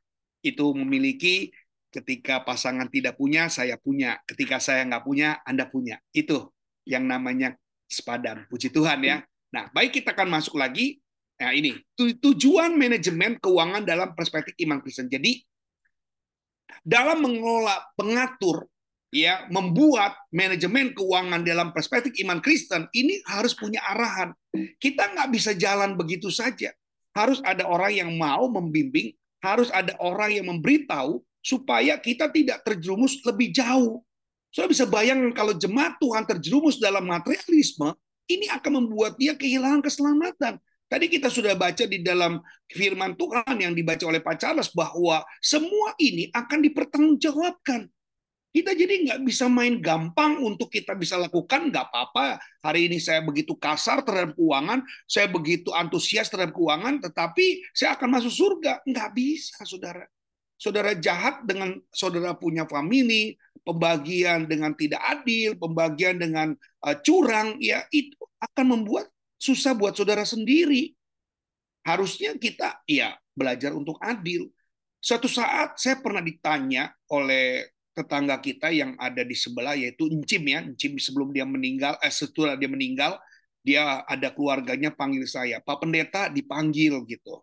itu 0.43 0.65
memiliki 0.76 1.52
ketika 1.91 2.43
pasangan 2.43 2.88
tidak 2.91 3.17
punya, 3.17 3.47
saya 3.47 3.80
punya. 3.80 4.19
Ketika 4.28 4.62
saya 4.62 4.86
nggak 4.86 5.04
punya, 5.04 5.41
Anda 5.47 5.65
punya. 5.65 5.97
Itu 6.13 6.52
yang 6.86 7.08
namanya 7.08 7.56
sepadan. 7.88 8.45
Puji 8.52 8.69
Tuhan 8.69 9.00
ya. 9.04 9.23
Nah, 9.52 9.71
baik 9.71 10.02
kita 10.02 10.12
akan 10.13 10.28
masuk 10.28 10.60
lagi. 10.60 11.00
Nah, 11.38 11.54
ini 11.54 11.78
tujuan 11.97 12.73
manajemen 12.73 13.38
keuangan 13.38 13.86
dalam 13.86 14.17
perspektif 14.17 14.58
iman 14.65 14.82
Kristen. 14.82 15.06
Jadi 15.06 15.38
dalam 16.82 17.21
mengelola 17.21 17.78
pengatur 17.93 18.65
ya 19.13 19.47
membuat 19.47 20.19
manajemen 20.36 20.91
keuangan 20.91 21.41
dalam 21.45 21.71
perspektif 21.71 22.12
iman 22.28 22.43
Kristen 22.43 22.91
ini 22.91 23.23
harus 23.30 23.56
punya 23.56 23.80
arahan. 23.86 24.36
Kita 24.82 25.13
nggak 25.15 25.30
bisa 25.32 25.52
jalan 25.56 25.95
begitu 25.95 26.28
saja. 26.28 26.73
Harus 27.15 27.41
ada 27.41 27.65
orang 27.65 27.93
yang 27.97 28.12
mau 28.13 28.45
membimbing, 28.45 29.10
harus 29.41 29.69
ada 29.69 29.93
orang 30.02 30.34
yang 30.34 30.45
memberitahu 30.50 31.21
supaya 31.41 31.95
kita 31.95 32.28
tidak 32.28 32.63
terjerumus 32.65 33.21
lebih 33.23 33.54
jauh. 33.54 34.04
Saya 34.52 34.67
bisa 34.67 34.84
bayangkan 34.89 35.32
kalau 35.36 35.54
jemaat 35.56 35.95
Tuhan 36.02 36.23
terjerumus 36.26 36.82
dalam 36.82 37.06
materialisme, 37.06 37.93
ini 38.28 38.52
akan 38.52 38.84
membuat 38.84 39.15
dia 39.15 39.38
kehilangan 39.38 39.86
keselamatan. 39.86 40.60
Tadi 40.88 41.06
kita 41.12 41.28
sudah 41.28 41.52
baca 41.52 41.84
di 41.84 42.00
dalam 42.00 42.39
firman 42.71 43.12
Tuhan 43.19 43.60
yang 43.60 43.76
dibaca 43.76 44.08
oleh 44.08 44.23
Pak 44.23 44.39
Charles 44.39 44.71
bahwa 44.71 45.19
semua 45.43 45.91
ini 46.00 46.32
akan 46.32 46.63
dipertanggungjawabkan. 46.63 47.91
Kita 48.47 48.73
jadi 48.73 49.05
nggak 49.05 49.19
bisa 49.27 49.45
main 49.51 49.77
gampang 49.77 50.41
untuk 50.41 50.71
kita 50.71 50.97
bisa 50.97 51.19
lakukan, 51.19 51.69
nggak 51.69 51.93
apa-apa. 51.93 52.41
Hari 52.63 52.89
ini 52.89 52.97
saya 52.97 53.21
begitu 53.21 53.53
kasar 53.53 54.01
terhadap 54.01 54.33
keuangan, 54.33 54.81
saya 55.05 55.29
begitu 55.29 55.69
antusias 55.75 56.31
terhadap 56.31 56.55
keuangan, 56.57 57.03
tetapi 57.03 57.62
saya 57.75 57.93
akan 57.99 58.17
masuk 58.17 58.33
surga. 58.33 58.81
Nggak 58.88 59.10
bisa, 59.13 59.62
saudara. 59.62 60.05
Saudara 60.57 60.97
jahat 60.97 61.45
dengan 61.45 61.77
saudara 61.93 62.33
punya 62.33 62.65
famili, 62.65 63.38
pembagian 63.62 64.49
dengan 64.49 64.73
tidak 64.73 65.05
adil, 65.05 65.53
pembagian 65.53 66.17
dengan 66.17 66.57
uh, 66.81 66.97
curang, 67.03 67.62
ya 67.62 67.86
itu 67.93 68.17
akan 68.41 68.79
membuat 68.79 69.12
susah 69.38 69.77
buat 69.77 69.93
saudara 69.93 70.25
sendiri. 70.25 70.97
Harusnya 71.86 72.33
kita 72.41 72.81
ya 72.89 73.13
belajar 73.38 73.75
untuk 73.77 74.01
adil. 74.01 74.49
Suatu 74.97 75.29
saat 75.29 75.77
saya 75.77 76.01
pernah 76.01 76.25
ditanya 76.25 76.89
oleh 77.13 77.77
tetangga 77.97 78.38
kita 78.38 78.69
yang 78.69 78.93
ada 79.01 79.25
di 79.25 79.33
sebelah 79.33 79.73
yaitu 79.73 80.05
Encim 80.05 80.45
ya, 80.45 80.62
Encim 80.62 81.01
sebelum 81.01 81.33
dia 81.33 81.49
meninggal, 81.49 81.97
eh, 82.05 82.13
setelah 82.13 82.53
dia 82.53 82.69
meninggal, 82.69 83.17
dia 83.65 84.05
ada 84.05 84.29
keluarganya 84.29 84.93
panggil 84.93 85.25
saya, 85.25 85.57
Pak 85.57 85.81
Pendeta 85.81 86.29
dipanggil 86.29 87.01
gitu. 87.10 87.41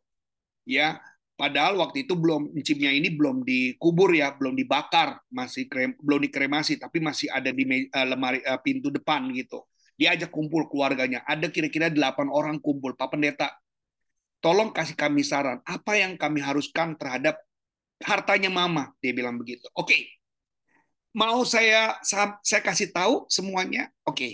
Ya, 0.62 1.02
padahal 1.34 1.76
waktu 1.82 2.06
itu 2.06 2.14
belum 2.14 2.54
Encimnya 2.54 2.94
ini 2.94 3.10
belum 3.10 3.42
dikubur 3.42 4.14
ya, 4.14 4.30
belum 4.38 4.54
dibakar, 4.54 5.18
masih 5.28 5.66
krem, 5.66 5.98
belum 5.98 6.22
dikremasi, 6.30 6.78
tapi 6.78 7.02
masih 7.02 7.28
ada 7.34 7.50
di 7.50 7.90
uh, 7.90 8.06
lemari 8.06 8.38
uh, 8.46 8.62
pintu 8.62 8.94
depan 8.94 9.26
gitu. 9.34 9.66
Dia 9.98 10.14
ajak 10.14 10.30
kumpul 10.30 10.70
keluarganya, 10.70 11.26
ada 11.26 11.50
kira-kira 11.50 11.90
delapan 11.90 12.30
orang 12.30 12.62
kumpul, 12.62 12.94
Pak 12.94 13.10
Pendeta, 13.10 13.50
tolong 14.38 14.70
kasih 14.70 14.94
kami 14.94 15.26
saran, 15.26 15.58
apa 15.66 15.98
yang 15.98 16.14
kami 16.14 16.38
haruskan 16.38 16.94
terhadap 16.94 17.38
hartanya 18.02 18.50
mama, 18.50 18.94
dia 19.02 19.10
bilang 19.14 19.38
begitu. 19.38 19.66
Oke, 19.74 19.94
okay 19.94 20.13
mau 21.14 21.46
saya 21.46 21.96
saya 22.02 22.60
kasih 22.60 22.90
tahu 22.90 23.24
semuanya? 23.30 23.88
Oke. 24.04 24.18
Okay. 24.18 24.32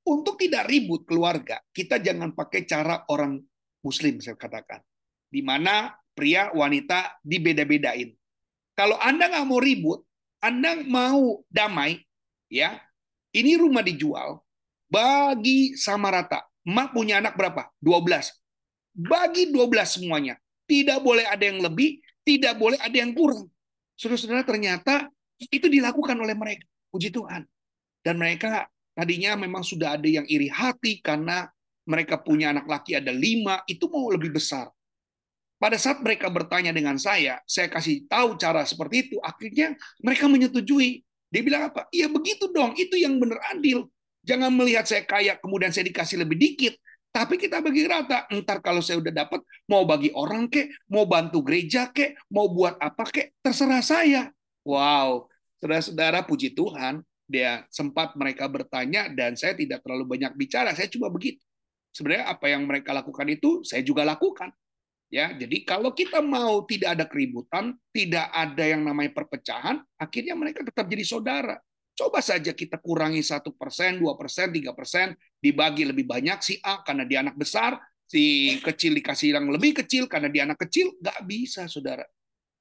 Untuk 0.00 0.40
tidak 0.40 0.70
ribut 0.70 1.04
keluarga, 1.04 1.60
kita 1.76 2.00
jangan 2.00 2.32
pakai 2.32 2.64
cara 2.64 3.04
orang 3.12 3.36
muslim 3.84 4.16
saya 4.22 4.38
katakan. 4.38 4.80
Di 5.28 5.44
mana 5.44 5.92
pria 6.16 6.48
wanita 6.56 7.20
dibeda-bedain. 7.20 8.16
Kalau 8.72 8.96
Anda 8.96 9.28
nggak 9.28 9.46
mau 9.46 9.60
ribut, 9.60 10.00
Anda 10.40 10.80
mau 10.88 11.44
damai, 11.52 12.00
ya. 12.48 12.80
Ini 13.30 13.60
rumah 13.60 13.84
dijual, 13.84 14.42
bagi 14.90 15.78
sama 15.78 16.10
rata. 16.10 16.42
Mak 16.66 16.96
punya 16.96 17.22
anak 17.22 17.38
berapa? 17.38 17.70
12. 17.78 18.34
Bagi 18.96 19.54
12 19.54 20.00
semuanya. 20.00 20.34
Tidak 20.66 20.98
boleh 20.98 21.28
ada 21.28 21.44
yang 21.46 21.62
lebih, 21.62 22.02
tidak 22.26 22.58
boleh 22.58 22.78
ada 22.82 22.96
yang 22.96 23.14
kurang. 23.14 23.46
Saudara-saudara 23.94 24.42
ternyata 24.42 25.06
itu 25.48 25.66
dilakukan 25.72 26.16
oleh 26.20 26.36
mereka. 26.36 26.68
Puji 26.92 27.08
Tuhan. 27.08 27.48
Dan 28.04 28.20
mereka 28.20 28.68
tadinya 28.92 29.38
memang 29.40 29.64
sudah 29.64 29.96
ada 29.96 30.08
yang 30.08 30.28
iri 30.28 30.52
hati 30.52 31.00
karena 31.00 31.48
mereka 31.88 32.20
punya 32.20 32.52
anak 32.52 32.68
laki 32.68 32.98
ada 32.98 33.10
lima, 33.10 33.64
itu 33.64 33.88
mau 33.88 34.12
lebih 34.12 34.36
besar. 34.36 34.68
Pada 35.60 35.76
saat 35.76 36.00
mereka 36.00 36.32
bertanya 36.32 36.72
dengan 36.72 36.96
saya, 36.96 37.40
saya 37.44 37.68
kasih 37.68 38.08
tahu 38.08 38.40
cara 38.40 38.64
seperti 38.64 39.08
itu, 39.08 39.16
akhirnya 39.20 39.76
mereka 40.00 40.24
menyetujui. 40.28 41.04
Dia 41.30 41.42
bilang 41.44 41.68
apa? 41.68 41.86
Iya 41.92 42.08
begitu 42.10 42.48
dong, 42.50 42.74
itu 42.80 42.96
yang 42.96 43.20
benar 43.20 43.38
adil. 43.54 43.86
Jangan 44.24 44.52
melihat 44.52 44.84
saya 44.88 45.04
kaya, 45.04 45.36
kemudian 45.36 45.70
saya 45.72 45.86
dikasih 45.88 46.24
lebih 46.24 46.36
dikit. 46.36 46.74
Tapi 47.10 47.38
kita 47.38 47.58
bagi 47.58 47.86
rata. 47.90 48.26
Ntar 48.30 48.62
kalau 48.62 48.80
saya 48.80 49.02
udah 49.02 49.10
dapat, 49.10 49.42
mau 49.66 49.82
bagi 49.82 50.14
orang 50.14 50.46
kek, 50.46 50.70
mau 50.90 51.04
bantu 51.06 51.42
gereja 51.42 51.90
kek, 51.90 52.18
mau 52.30 52.46
buat 52.50 52.78
apa 52.78 53.02
kek, 53.10 53.40
terserah 53.42 53.82
saya. 53.82 54.30
Wow, 54.62 55.29
saudara-saudara 55.60 56.24
puji 56.24 56.56
Tuhan, 56.56 57.04
dia 57.30 57.62
sempat 57.70 58.18
mereka 58.18 58.50
bertanya 58.50 59.06
dan 59.12 59.38
saya 59.38 59.54
tidak 59.54 59.86
terlalu 59.86 60.18
banyak 60.18 60.34
bicara, 60.34 60.74
saya 60.74 60.90
cuma 60.90 61.06
begitu. 61.12 61.44
Sebenarnya 61.94 62.26
apa 62.26 62.46
yang 62.50 62.66
mereka 62.66 62.90
lakukan 62.90 63.28
itu 63.30 63.62
saya 63.62 63.84
juga 63.86 64.02
lakukan. 64.02 64.50
Ya, 65.10 65.34
jadi 65.34 65.66
kalau 65.66 65.90
kita 65.90 66.22
mau 66.22 66.62
tidak 66.70 66.94
ada 66.94 67.04
keributan, 67.06 67.74
tidak 67.90 68.30
ada 68.30 68.62
yang 68.62 68.86
namanya 68.86 69.10
perpecahan, 69.10 69.82
akhirnya 69.98 70.38
mereka 70.38 70.62
tetap 70.62 70.86
jadi 70.86 71.02
saudara. 71.02 71.58
Coba 71.98 72.22
saja 72.22 72.54
kita 72.54 72.78
kurangi 72.78 73.18
satu 73.18 73.50
persen, 73.58 73.98
dua 73.98 74.14
persen, 74.14 74.54
tiga 74.54 74.70
persen, 74.70 75.18
dibagi 75.42 75.82
lebih 75.82 76.06
banyak 76.06 76.38
si 76.40 76.62
A 76.62 76.86
karena 76.86 77.02
dia 77.02 77.26
anak 77.26 77.34
besar, 77.34 77.82
si 78.06 78.54
kecil 78.62 78.94
dikasih 79.02 79.34
yang 79.34 79.50
lebih 79.50 79.82
kecil 79.82 80.06
karena 80.06 80.30
dia 80.30 80.46
anak 80.46 80.62
kecil, 80.62 80.94
nggak 81.02 81.20
bisa, 81.26 81.66
saudara. 81.66 82.06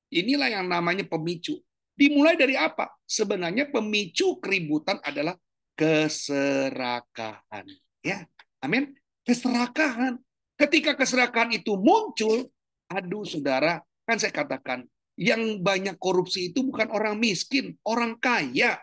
Inilah 0.10 0.50
yang 0.50 0.66
namanya 0.66 1.06
pemicu. 1.06 1.62
Dimulai 2.00 2.40
dari 2.40 2.56
apa? 2.56 2.88
Sebenarnya 3.04 3.68
pemicu 3.68 4.40
keributan 4.40 5.04
adalah 5.04 5.36
keserakahan. 5.76 7.68
Ya, 8.00 8.24
amin. 8.64 8.96
Keserakahan. 9.28 10.16
Ketika 10.56 10.96
keserakahan 10.96 11.52
itu 11.52 11.76
muncul, 11.76 12.48
aduh 12.88 13.28
saudara, 13.28 13.84
kan 14.08 14.16
saya 14.16 14.32
katakan, 14.32 14.88
yang 15.20 15.60
banyak 15.60 16.00
korupsi 16.00 16.56
itu 16.56 16.64
bukan 16.64 16.88
orang 16.96 17.20
miskin, 17.20 17.76
orang 17.84 18.16
kaya. 18.16 18.80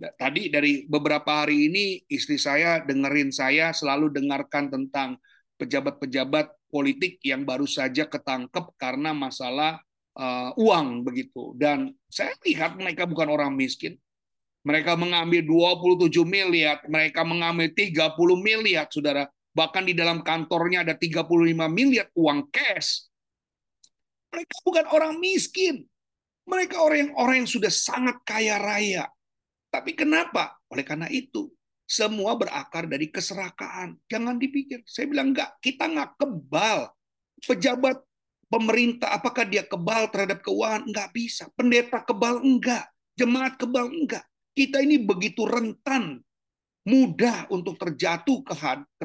Tadi 0.00 0.48
dari 0.48 0.88
beberapa 0.88 1.44
hari 1.44 1.68
ini 1.68 2.00
istri 2.08 2.40
saya 2.40 2.80
dengerin 2.80 3.28
saya 3.28 3.76
selalu 3.76 4.08
dengarkan 4.16 4.72
tentang 4.72 5.20
pejabat-pejabat 5.60 6.56
politik 6.72 7.20
yang 7.20 7.44
baru 7.44 7.68
saja 7.68 8.08
ketangkep 8.08 8.72
karena 8.80 9.12
masalah 9.12 9.82
uh, 10.18 10.50
uang 10.58 11.06
begitu. 11.06 11.54
Dan 11.54 11.94
saya 12.10 12.34
lihat 12.42 12.74
mereka 12.76 13.06
bukan 13.06 13.30
orang 13.30 13.54
miskin. 13.54 13.94
Mereka 14.66 14.98
mengambil 14.98 15.40
27 15.46 16.12
miliar, 16.28 16.82
mereka 16.90 17.24
mengambil 17.24 17.72
30 17.72 18.12
miliar, 18.36 18.84
saudara. 18.90 19.30
Bahkan 19.54 19.88
di 19.88 19.94
dalam 19.96 20.20
kantornya 20.20 20.84
ada 20.84 20.92
35 20.98 21.24
miliar 21.70 22.10
uang 22.12 22.52
cash. 22.52 23.08
Mereka 24.28 24.54
bukan 24.66 24.86
orang 24.92 25.16
miskin. 25.16 25.86
Mereka 26.44 26.76
orang 27.16 27.44
yang 27.44 27.48
sudah 27.48 27.72
sangat 27.72 28.20
kaya 28.28 28.60
raya. 28.60 29.08
Tapi 29.72 29.96
kenapa? 29.96 30.56
Oleh 30.68 30.84
karena 30.84 31.08
itu, 31.08 31.48
semua 31.88 32.36
berakar 32.36 32.84
dari 32.84 33.08
keserakaan. 33.08 33.96
Jangan 34.08 34.36
dipikir. 34.36 34.84
Saya 34.84 35.08
bilang 35.08 35.32
enggak, 35.32 35.56
kita 35.64 35.88
nggak 35.88 36.20
kebal. 36.20 36.92
Pejabat 37.40 38.07
pemerintah 38.48 39.14
apakah 39.14 39.44
dia 39.44 39.64
kebal 39.64 40.08
terhadap 40.12 40.40
keuangan? 40.44 40.88
Enggak 40.88 41.08
bisa. 41.14 41.48
Pendeta 41.54 42.02
kebal 42.02 42.40
enggak. 42.42 42.88
Jemaat 43.14 43.56
kebal 43.60 43.88
enggak. 43.88 44.24
Kita 44.56 44.82
ini 44.82 44.98
begitu 44.98 45.46
rentan, 45.46 46.18
mudah 46.82 47.46
untuk 47.54 47.78
terjatuh 47.78 48.42
ke, 48.42 48.54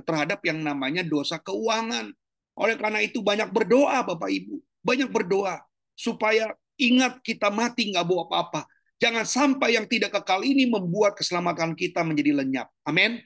terhadap 0.02 0.42
yang 0.42 0.66
namanya 0.66 1.06
dosa 1.06 1.38
keuangan. 1.38 2.10
Oleh 2.58 2.76
karena 2.78 3.04
itu 3.06 3.22
banyak 3.22 3.54
berdoa 3.54 4.02
Bapak 4.02 4.30
Ibu. 4.34 4.58
Banyak 4.82 5.10
berdoa 5.14 5.62
supaya 5.94 6.52
ingat 6.82 7.22
kita 7.22 7.54
mati 7.54 7.94
nggak 7.94 8.06
bawa 8.06 8.26
apa-apa. 8.26 8.66
Jangan 8.98 9.26
sampai 9.28 9.76
yang 9.76 9.86
tidak 9.86 10.16
kekal 10.16 10.42
ini 10.48 10.66
membuat 10.70 11.20
keselamatan 11.20 11.76
kita 11.76 12.02
menjadi 12.02 12.40
lenyap. 12.40 12.72
Amin. 12.88 13.20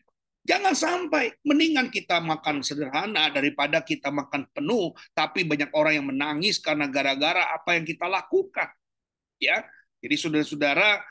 Jangan 0.47 0.71
sampai 0.71 1.35
mendingan 1.43 1.91
kita 1.91 2.23
makan 2.23 2.63
sederhana 2.63 3.27
daripada 3.27 3.83
kita 3.83 4.07
makan 4.07 4.47
penuh 4.55 4.95
tapi 5.11 5.43
banyak 5.43 5.67
orang 5.75 5.99
yang 5.99 6.07
menangis 6.07 6.63
karena 6.63 6.87
gara-gara 6.87 7.51
apa 7.51 7.75
yang 7.75 7.83
kita 7.83 8.07
lakukan. 8.07 8.71
Ya. 9.43 9.67
Jadi 9.99 10.15
saudara-saudara, 10.15 11.03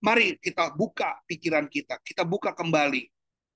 mari 0.00 0.40
kita 0.40 0.72
buka 0.72 1.20
pikiran 1.28 1.68
kita, 1.68 2.00
kita 2.00 2.24
buka 2.24 2.56
kembali. 2.56 3.04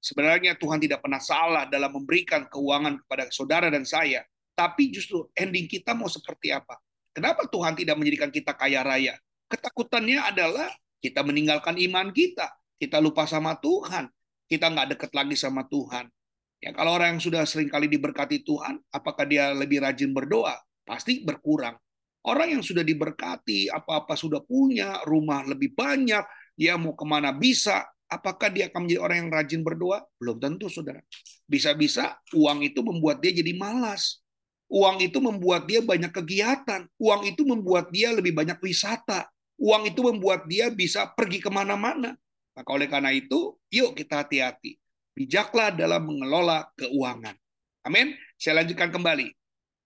Sebenarnya 0.03 0.59
Tuhan 0.59 0.83
tidak 0.83 1.01
pernah 1.01 1.23
salah 1.23 1.64
dalam 1.64 1.97
memberikan 1.97 2.45
keuangan 2.51 3.01
kepada 3.01 3.31
saudara 3.33 3.73
dan 3.73 3.87
saya, 3.88 4.27
tapi 4.53 4.92
justru 4.92 5.31
ending 5.33 5.64
kita 5.64 5.95
mau 5.97 6.12
seperti 6.12 6.53
apa? 6.53 6.77
Kenapa 7.14 7.49
Tuhan 7.49 7.73
tidak 7.79 7.97
menjadikan 7.97 8.29
kita 8.29 8.53
kaya 8.53 8.85
raya? 8.85 9.16
Ketakutannya 9.49 10.18
adalah 10.18 10.68
kita 10.99 11.23
meninggalkan 11.25 11.79
iman 11.79 12.11
kita, 12.11 12.51
kita 12.77 12.99
lupa 12.99 13.25
sama 13.31 13.55
Tuhan, 13.62 14.11
kita 14.53 14.69
nggak 14.69 14.93
deket 14.93 15.11
lagi 15.17 15.33
sama 15.33 15.65
Tuhan. 15.65 16.12
Ya, 16.61 16.77
kalau 16.77 16.93
orang 16.93 17.17
yang 17.17 17.23
sudah 17.25 17.49
sering 17.49 17.73
kali 17.73 17.88
diberkati 17.88 18.45
Tuhan, 18.45 18.77
apakah 18.93 19.25
dia 19.25 19.57
lebih 19.57 19.81
rajin 19.81 20.12
berdoa? 20.12 20.61
Pasti 20.85 21.25
berkurang. 21.25 21.75
Orang 22.23 22.55
yang 22.55 22.62
sudah 22.62 22.85
diberkati, 22.85 23.73
apa-apa 23.73 24.15
sudah 24.15 24.45
punya, 24.45 25.01
rumah 25.09 25.43
lebih 25.43 25.75
banyak, 25.75 26.23
dia 26.55 26.79
mau 26.79 26.95
ke 26.95 27.03
mana 27.03 27.35
bisa, 27.35 27.83
apakah 28.07 28.53
dia 28.53 28.69
akan 28.71 28.87
menjadi 28.87 29.01
orang 29.01 29.17
yang 29.27 29.31
rajin 29.33 29.62
berdoa? 29.65 30.05
Belum 30.21 30.38
tentu, 30.38 30.69
saudara. 30.71 31.03
Bisa-bisa 31.49 32.21
uang 32.37 32.62
itu 32.62 32.85
membuat 32.85 33.25
dia 33.25 33.35
jadi 33.35 33.57
malas. 33.57 34.23
Uang 34.71 35.03
itu 35.03 35.19
membuat 35.19 35.67
dia 35.67 35.83
banyak 35.83 36.13
kegiatan. 36.15 36.87
Uang 37.00 37.27
itu 37.27 37.42
membuat 37.42 37.90
dia 37.90 38.15
lebih 38.15 38.37
banyak 38.37 38.61
wisata. 38.63 39.27
Uang 39.59 39.90
itu 39.90 39.98
membuat 40.05 40.46
dia 40.46 40.71
bisa 40.71 41.11
pergi 41.11 41.42
ke 41.42 41.50
mana-mana. 41.50 42.15
Maka 42.53 42.69
oleh 42.69 42.88
karena 42.88 43.11
itu, 43.13 43.57
yuk 43.73 43.96
kita 43.96 44.25
hati-hati. 44.25 44.77
Bijaklah 45.13 45.73
dalam 45.73 46.09
mengelola 46.09 46.69
keuangan. 46.77 47.37
Amin. 47.85 48.17
Saya 48.37 48.65
lanjutkan 48.65 48.92
kembali. 48.92 49.29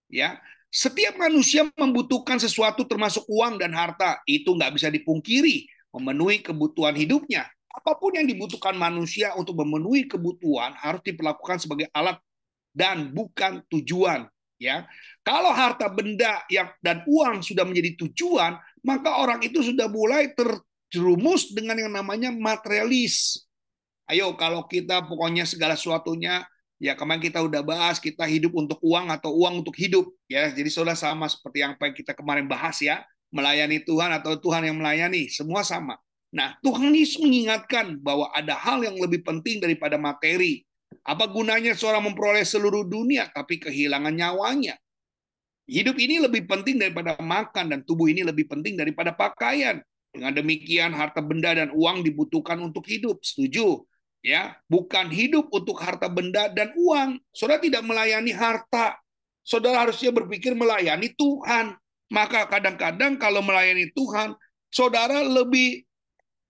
Ya, 0.06 0.38
setiap 0.70 1.18
manusia 1.18 1.66
membutuhkan 1.74 2.38
sesuatu 2.38 2.86
termasuk 2.86 3.26
uang 3.26 3.58
dan 3.58 3.74
harta. 3.74 4.22
Itu 4.28 4.54
nggak 4.54 4.76
bisa 4.76 4.88
dipungkiri. 4.90 5.66
Memenuhi 5.94 6.44
kebutuhan 6.44 6.92
hidupnya. 6.92 7.48
Apa 7.72 7.96
pun 7.96 8.16
yang 8.16 8.28
dibutuhkan 8.28 8.76
manusia 8.76 9.32
untuk 9.36 9.56
memenuhi 9.60 10.08
kebutuhan 10.08 10.76
harus 10.76 11.00
diperlakukan 11.04 11.60
sebagai 11.60 11.88
alat 11.92 12.20
dan 12.76 13.12
bukan 13.12 13.64
tujuan. 13.72 14.28
Ya, 14.56 14.88
kalau 15.20 15.52
harta 15.52 15.84
benda 15.92 16.40
yang 16.48 16.72
dan 16.80 17.04
uang 17.04 17.44
sudah 17.44 17.68
menjadi 17.68 17.92
tujuan, 18.08 18.56
maka 18.80 19.20
orang 19.20 19.44
itu 19.44 19.60
sudah 19.60 19.84
mulai 19.84 20.32
ter, 20.32 20.48
jerumus 20.92 21.50
dengan 21.52 21.78
yang 21.78 21.92
namanya 21.92 22.30
materialis. 22.30 23.46
Ayo 24.06 24.34
kalau 24.38 24.66
kita 24.70 25.02
pokoknya 25.02 25.42
segala 25.46 25.74
sesuatunya 25.74 26.46
Ya, 26.76 26.92
kemarin 26.92 27.24
kita 27.24 27.40
udah 27.40 27.64
bahas 27.64 27.96
kita 27.96 28.28
hidup 28.28 28.52
untuk 28.52 28.76
uang 28.84 29.08
atau 29.08 29.32
uang 29.32 29.64
untuk 29.64 29.72
hidup 29.80 30.12
ya. 30.28 30.52
Jadi 30.52 30.68
saudara 30.68 30.92
sama 30.92 31.24
seperti 31.24 31.64
yang 31.64 31.72
kita 31.72 32.12
kemarin 32.12 32.44
bahas 32.44 32.76
ya, 32.84 33.00
melayani 33.32 33.80
Tuhan 33.80 34.12
atau 34.12 34.36
Tuhan 34.36 34.68
yang 34.68 34.76
melayani, 34.76 35.32
semua 35.32 35.64
sama. 35.64 35.96
Nah, 36.36 36.52
Tuhan 36.60 36.92
Yesus 36.92 37.16
mengingatkan 37.24 37.96
bahwa 38.04 38.28
ada 38.36 38.52
hal 38.52 38.84
yang 38.84 39.00
lebih 39.00 39.24
penting 39.24 39.56
daripada 39.56 39.96
materi. 39.96 40.68
Apa 41.00 41.24
gunanya 41.32 41.72
seorang 41.72 42.12
memperoleh 42.12 42.44
seluruh 42.44 42.84
dunia 42.84 43.32
tapi 43.32 43.56
kehilangan 43.56 44.12
nyawanya? 44.12 44.76
Hidup 45.64 45.96
ini 45.96 46.20
lebih 46.20 46.44
penting 46.44 46.76
daripada 46.76 47.16
makan 47.16 47.72
dan 47.72 47.80
tubuh 47.88 48.06
ini 48.12 48.20
lebih 48.20 48.46
penting 48.52 48.76
daripada 48.76 49.16
pakaian. 49.16 49.80
Dengan 50.16 50.32
demikian 50.32 50.96
harta 50.96 51.20
benda 51.20 51.52
dan 51.52 51.70
uang 51.72 52.00
dibutuhkan 52.02 52.56
untuk 52.60 52.88
hidup. 52.88 53.20
Setuju? 53.20 53.84
ya 54.26 54.58
bukan 54.66 55.06
hidup 55.06 55.46
untuk 55.54 55.78
harta 55.78 56.10
benda 56.10 56.50
dan 56.50 56.74
uang. 56.74 57.22
Saudara 57.30 57.62
tidak 57.62 57.86
melayani 57.86 58.34
harta. 58.34 58.98
Saudara 59.46 59.86
harusnya 59.86 60.10
berpikir 60.10 60.58
melayani 60.58 61.14
Tuhan. 61.14 61.78
Maka 62.10 62.50
kadang-kadang 62.50 63.18
kalau 63.18 63.42
melayani 63.42 63.90
Tuhan, 63.94 64.34
saudara 64.70 65.22
lebih 65.22 65.86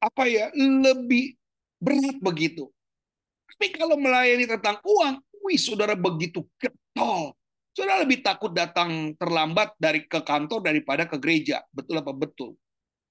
apa 0.01 0.25
ya, 0.25 0.49
lebih 0.57 1.37
berat 1.77 2.17
begitu. 2.21 2.73
Tapi 3.53 3.73
kalau 3.73 3.97
melayani 4.01 4.49
tentang 4.49 4.81
uang, 4.85 5.21
wih 5.45 5.61
saudara 5.61 5.93
begitu 5.93 6.45
getol. 6.57 7.37
Saudara 7.77 8.05
lebih 8.05 8.25
takut 8.25 8.53
datang 8.57 9.13
terlambat 9.21 9.77
dari 9.77 10.09
ke 10.09 10.21
kantor 10.25 10.65
daripada 10.65 11.05
ke 11.05 11.21
gereja. 11.21 11.61
Betul 11.73 12.01
apa 12.01 12.13
betul? 12.17 12.57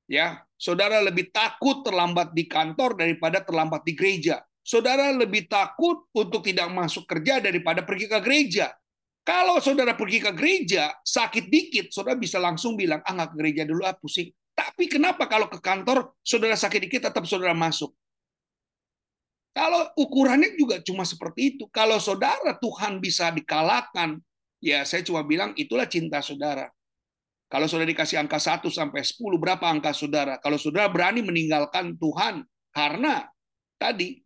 Ya, 0.05 0.45
saudara 0.53 1.01
lebih 1.01 1.33
takut 1.33 1.81
terlambat 1.81 2.31
di 2.37 2.45
kantor 2.45 2.93
daripada 3.01 3.41
terlambat 3.41 3.81
di 3.81 3.97
gereja 3.97 4.45
saudara 4.65 5.13
lebih 5.13 5.45
takut 5.45 6.09
untuk 6.17 6.41
tidak 6.41 6.65
masuk 6.73 7.05
kerja 7.05 7.37
daripada 7.37 7.85
pergi 7.85 8.09
ke 8.09 8.17
gereja. 8.17 8.73
Kalau 9.21 9.61
saudara 9.61 9.93
pergi 9.93 10.21
ke 10.21 10.33
gereja, 10.33 10.89
sakit 11.05 11.45
dikit, 11.49 11.85
saudara 11.93 12.17
bisa 12.17 12.41
langsung 12.41 12.73
bilang, 12.73 13.01
ah 13.05 13.13
nggak 13.13 13.29
ke 13.33 13.35
gereja 13.37 13.63
dulu, 13.65 13.85
ah 13.85 13.93
pusing. 13.93 14.33
Tapi 14.53 14.89
kenapa 14.89 15.29
kalau 15.29 15.49
ke 15.49 15.61
kantor, 15.61 16.13
saudara 16.25 16.57
sakit 16.57 16.89
dikit, 16.89 17.09
tetap 17.09 17.25
saudara 17.25 17.53
masuk? 17.53 17.93
Kalau 19.55 19.87
ukurannya 19.97 20.53
juga 20.59 20.83
cuma 20.83 21.07
seperti 21.07 21.55
itu. 21.55 21.63
Kalau 21.71 21.97
saudara 21.97 22.53
Tuhan 22.59 22.99
bisa 22.99 23.31
dikalahkan, 23.31 24.19
ya 24.59 24.83
saya 24.83 25.01
cuma 25.01 25.23
bilang 25.23 25.55
itulah 25.55 25.87
cinta 25.87 26.19
saudara. 26.19 26.69
Kalau 27.45 27.69
saudara 27.69 27.89
dikasih 27.93 28.17
angka 28.17 28.41
1 28.41 28.65
sampai 28.73 29.05
10, 29.05 29.37
berapa 29.37 29.65
angka 29.69 29.93
saudara? 29.93 30.41
Kalau 30.41 30.57
saudara 30.57 30.89
berani 30.89 31.21
meninggalkan 31.21 31.93
Tuhan 31.95 32.41
karena 32.73 33.29
tadi 33.77 34.25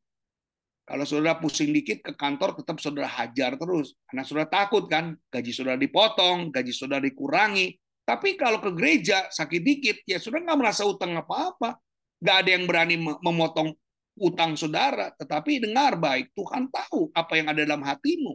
kalau 0.90 1.06
saudara 1.06 1.38
pusing 1.38 1.70
dikit 1.70 2.02
ke 2.02 2.18
kantor, 2.18 2.58
tetap 2.58 2.82
saudara 2.82 3.06
hajar 3.06 3.54
terus. 3.62 3.94
Karena 4.10 4.26
saudara 4.26 4.50
takut 4.50 4.90
kan, 4.90 5.14
gaji 5.30 5.54
saudara 5.54 5.78
dipotong, 5.78 6.50
gaji 6.50 6.74
saudara 6.74 7.06
dikurangi. 7.06 7.78
Tapi 8.02 8.34
kalau 8.34 8.58
ke 8.58 8.74
gereja 8.74 9.30
sakit 9.30 9.62
dikit, 9.62 10.02
ya 10.10 10.18
saudara 10.18 10.50
nggak 10.50 10.58
merasa 10.58 10.90
utang 10.90 11.14
apa-apa. 11.14 11.78
Nggak 12.18 12.38
ada 12.42 12.50
yang 12.50 12.66
berani 12.66 12.96
memotong 12.98 13.70
utang 14.18 14.58
saudara. 14.58 15.14
Tetapi 15.14 15.70
dengar 15.70 15.94
baik, 15.94 16.34
Tuhan 16.34 16.74
tahu 16.74 17.14
apa 17.14 17.34
yang 17.38 17.54
ada 17.54 17.62
dalam 17.62 17.86
hatimu. 17.86 18.34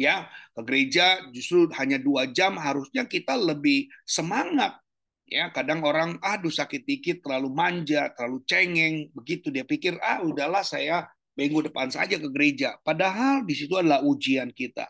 Ya, 0.00 0.32
ke 0.56 0.60
gereja 0.64 1.20
justru 1.30 1.68
hanya 1.76 2.00
dua 2.00 2.26
jam, 2.32 2.56
harusnya 2.56 3.04
kita 3.04 3.36
lebih 3.36 3.92
semangat. 4.08 4.80
Ya, 5.28 5.48
kadang 5.48 5.84
orang, 5.84 6.20
aduh 6.20 6.52
sakit 6.52 6.84
dikit, 6.84 7.24
terlalu 7.24 7.52
manja, 7.52 8.12
terlalu 8.12 8.44
cengeng, 8.44 9.08
begitu 9.16 9.48
dia 9.48 9.64
pikir, 9.64 9.96
ah 10.00 10.20
udahlah 10.20 10.64
saya 10.64 11.08
minggu 11.36 11.72
depan 11.72 11.88
saja 11.88 12.20
ke 12.20 12.28
gereja. 12.28 12.76
Padahal 12.84 13.44
di 13.44 13.54
situ 13.56 13.76
adalah 13.76 14.04
ujian 14.04 14.52
kita. 14.52 14.88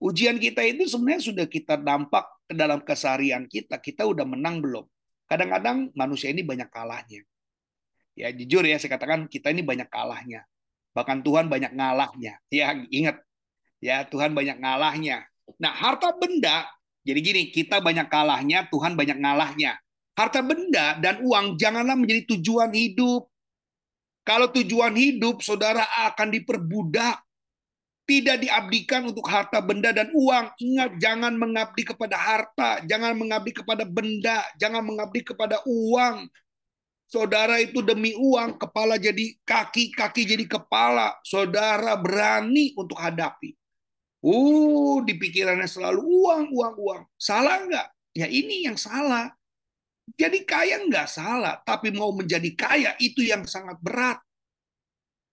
Ujian 0.00 0.40
kita 0.40 0.64
itu 0.64 0.88
sebenarnya 0.88 1.22
sudah 1.28 1.46
kita 1.50 1.76
dampak 1.76 2.24
ke 2.48 2.54
dalam 2.56 2.80
keseharian 2.80 3.44
kita. 3.44 3.76
Kita 3.76 4.08
udah 4.08 4.24
menang 4.24 4.64
belum? 4.64 4.86
Kadang-kadang 5.28 5.92
manusia 5.92 6.32
ini 6.32 6.40
banyak 6.40 6.72
kalahnya. 6.72 7.22
Ya 8.18 8.32
jujur 8.34 8.66
ya 8.66 8.80
saya 8.80 8.96
katakan 8.96 9.30
kita 9.30 9.52
ini 9.52 9.62
banyak 9.62 9.86
kalahnya. 9.86 10.42
Bahkan 10.96 11.22
Tuhan 11.22 11.46
banyak 11.46 11.76
ngalahnya. 11.76 12.42
Ya 12.50 12.74
ingat 12.90 13.22
ya 13.80 14.06
Tuhan 14.06 14.36
banyak 14.36 14.60
ngalahnya. 14.60 15.26
Nah 15.58 15.72
harta 15.74 16.14
benda 16.14 16.68
jadi 17.00 17.18
gini 17.24 17.42
kita 17.48 17.80
banyak 17.80 18.06
kalahnya 18.12 18.68
Tuhan 18.68 18.92
banyak 18.94 19.18
ngalahnya. 19.18 19.80
Harta 20.12 20.44
benda 20.44 21.00
dan 21.00 21.24
uang 21.24 21.56
janganlah 21.56 21.96
menjadi 21.96 22.36
tujuan 22.36 22.70
hidup. 22.76 23.24
Kalau 24.20 24.52
tujuan 24.52 24.92
hidup 24.92 25.40
saudara 25.40 25.80
akan 26.12 26.28
diperbudak, 26.28 27.24
tidak 28.04 28.36
diabdikan 28.44 29.08
untuk 29.08 29.24
harta 29.24 29.64
benda 29.64 29.96
dan 29.96 30.12
uang. 30.12 30.52
Ingat, 30.60 30.90
jangan 31.00 31.32
mengabdi 31.40 31.82
kepada 31.88 32.20
harta, 32.20 32.84
jangan 32.84 33.16
mengabdi 33.16 33.56
kepada 33.56 33.88
benda, 33.88 34.44
jangan 34.60 34.84
mengabdi 34.84 35.24
kepada 35.24 35.62
uang. 35.64 36.28
Saudara 37.10 37.58
itu 37.58 37.80
demi 37.82 38.14
uang, 38.14 38.60
kepala 38.60 39.00
jadi 39.00 39.34
kaki, 39.42 39.96
kaki 39.96 40.22
jadi 40.26 40.44
kepala. 40.46 41.16
Saudara 41.26 41.96
berani 41.96 42.76
untuk 42.76 43.00
hadapi. 43.00 43.59
Uh, 44.20 45.00
di 45.08 45.16
pikirannya 45.16 45.64
selalu 45.64 46.04
uang, 46.04 46.52
uang, 46.52 46.74
uang. 46.76 47.02
Salah 47.16 47.64
nggak? 47.64 47.88
Ya 48.12 48.28
ini 48.28 48.68
yang 48.68 48.76
salah. 48.76 49.32
Jadi 50.18 50.44
kaya 50.44 50.82
nggak 50.84 51.08
salah, 51.08 51.62
tapi 51.64 51.94
mau 51.94 52.10
menjadi 52.12 52.50
kaya 52.52 52.92
itu 53.00 53.24
yang 53.24 53.46
sangat 53.48 53.80
berat. 53.80 54.18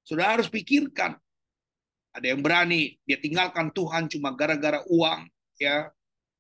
Sudah 0.08 0.38
harus 0.38 0.48
pikirkan. 0.48 1.20
Ada 2.16 2.34
yang 2.34 2.42
berani, 2.42 2.96
dia 3.04 3.20
tinggalkan 3.20 3.70
Tuhan 3.76 4.10
cuma 4.10 4.34
gara-gara 4.34 4.82
uang, 4.90 5.30
ya 5.62 5.92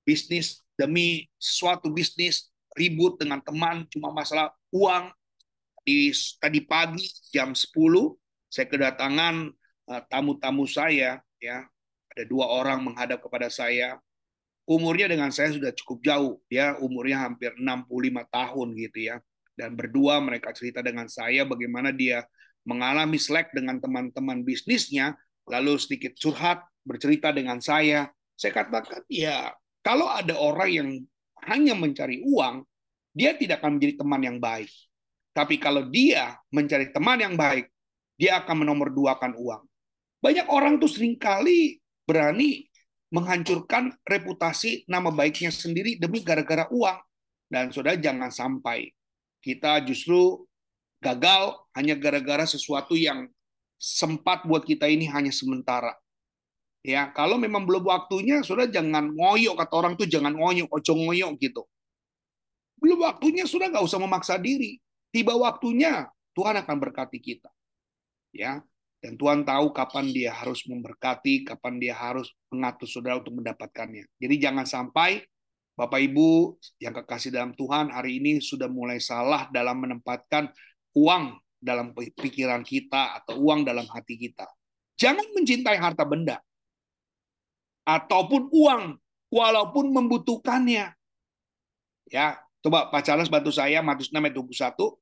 bisnis 0.08 0.64
demi 0.74 1.28
suatu 1.38 1.92
bisnis 1.92 2.50
ribut 2.74 3.20
dengan 3.20 3.44
teman 3.44 3.84
cuma 3.92 4.10
masalah 4.10 4.56
uang. 4.72 5.12
Di 5.84 6.12
tadi 6.40 6.60
pagi 6.64 7.06
jam 7.32 7.52
10 7.56 7.72
saya 8.48 8.68
kedatangan 8.68 9.52
eh, 9.92 10.02
tamu-tamu 10.08 10.64
saya, 10.64 11.20
ya 11.38 11.68
ada 12.18 12.26
dua 12.26 12.50
orang 12.50 12.82
menghadap 12.82 13.22
kepada 13.22 13.54
saya 13.54 14.02
umurnya 14.68 15.08
dengan 15.08 15.32
saya 15.32 15.56
sudah 15.56 15.72
cukup 15.72 16.04
jauh. 16.04 16.34
Dia 16.52 16.76
umurnya 16.84 17.24
hampir 17.30 17.56
65 17.56 17.88
tahun 18.28 18.68
gitu 18.76 19.00
ya. 19.14 19.16
Dan 19.58 19.74
berdua 19.74 20.22
mereka 20.22 20.54
cerita 20.54 20.84
dengan 20.84 21.08
saya 21.10 21.48
bagaimana 21.48 21.90
dia 21.90 22.28
mengalami 22.68 23.16
slack 23.18 23.56
dengan 23.56 23.80
teman-teman 23.80 24.44
bisnisnya, 24.44 25.16
lalu 25.48 25.80
sedikit 25.80 26.14
curhat, 26.20 26.62
bercerita 26.84 27.32
dengan 27.32 27.64
saya. 27.64 28.12
Saya 28.38 28.54
katakan, 28.54 29.02
ya 29.10 29.56
kalau 29.82 30.12
ada 30.12 30.36
orang 30.36 30.70
yang 30.70 30.90
hanya 31.48 31.74
mencari 31.74 32.22
uang, 32.28 32.62
dia 33.16 33.34
tidak 33.34 33.64
akan 33.64 33.80
menjadi 33.80 34.04
teman 34.04 34.22
yang 34.22 34.38
baik. 34.38 34.70
Tapi 35.32 35.58
kalau 35.58 35.88
dia 35.90 36.38
mencari 36.54 36.92
teman 36.92 37.18
yang 37.18 37.34
baik, 37.34 37.72
dia 38.20 38.44
akan 38.44 38.68
menomorduakan 38.68 39.34
uang. 39.38 39.64
Banyak 40.22 40.50
orang 40.50 40.78
tuh 40.78 40.90
sering 40.92 41.18
kali 41.18 41.78
berani 42.08 42.72
menghancurkan 43.12 43.92
reputasi 44.08 44.88
nama 44.88 45.12
baiknya 45.12 45.52
sendiri 45.52 46.00
demi 46.00 46.24
gara-gara 46.24 46.66
uang. 46.72 46.98
Dan 47.48 47.72
saudara 47.72 47.96
jangan 48.00 48.32
sampai 48.32 48.92
kita 49.40 49.80
justru 49.84 50.44
gagal 51.00 51.56
hanya 51.78 51.96
gara-gara 51.96 52.44
sesuatu 52.44 52.98
yang 52.98 53.30
sempat 53.78 54.44
buat 54.44 54.66
kita 54.66 54.90
ini 54.90 55.06
hanya 55.08 55.30
sementara. 55.32 55.94
Ya, 56.82 57.12
kalau 57.12 57.36
memang 57.36 57.68
belum 57.68 57.88
waktunya, 57.88 58.42
saudara 58.48 58.72
jangan 58.72 59.12
ngoyok 59.12 59.56
kata 59.60 59.74
orang 59.76 59.94
tuh 60.00 60.08
jangan 60.08 60.34
ngoyok, 60.34 60.72
ojo 60.72 60.92
ngoyok 60.96 61.32
gitu. 61.40 61.64
Belum 62.80 63.04
waktunya, 63.04 63.44
sudah 63.44 63.68
nggak 63.68 63.84
usah 63.84 64.00
memaksa 64.00 64.40
diri. 64.40 64.80
Tiba 65.12 65.36
waktunya, 65.36 66.08
Tuhan 66.32 66.56
akan 66.64 66.78
berkati 66.80 67.20
kita. 67.20 67.50
Ya, 68.32 68.64
dan 68.98 69.14
Tuhan 69.14 69.46
tahu 69.46 69.70
kapan 69.78 70.10
dia 70.10 70.34
harus 70.34 70.66
memberkati, 70.66 71.46
kapan 71.46 71.78
dia 71.78 71.94
harus 71.94 72.34
mengatur 72.50 72.90
saudara 72.90 73.22
untuk 73.22 73.38
mendapatkannya. 73.38 74.10
Jadi 74.18 74.36
jangan 74.42 74.66
sampai 74.66 75.22
Bapak 75.78 76.02
Ibu 76.02 76.58
yang 76.82 76.98
kekasih 76.98 77.30
dalam 77.30 77.54
Tuhan 77.54 77.94
hari 77.94 78.18
ini 78.18 78.42
sudah 78.42 78.66
mulai 78.66 78.98
salah 78.98 79.46
dalam 79.54 79.78
menempatkan 79.78 80.50
uang 80.98 81.38
dalam 81.62 81.94
pikiran 81.94 82.66
kita 82.66 83.22
atau 83.22 83.38
uang 83.38 83.62
dalam 83.62 83.86
hati 83.86 84.18
kita. 84.18 84.50
Jangan 84.98 85.30
mencintai 85.38 85.78
harta 85.78 86.02
benda 86.02 86.42
ataupun 87.86 88.50
uang 88.50 88.98
walaupun 89.30 89.94
membutuhkannya. 89.94 90.98
Ya, 92.10 92.42
coba 92.66 92.90
Pak 92.90 93.06
Charles 93.06 93.30
bantu 93.30 93.54
saya 93.54 93.86
Matius 93.86 94.10
6 94.10 94.18
ayat 94.18 94.34
21. 94.34 94.98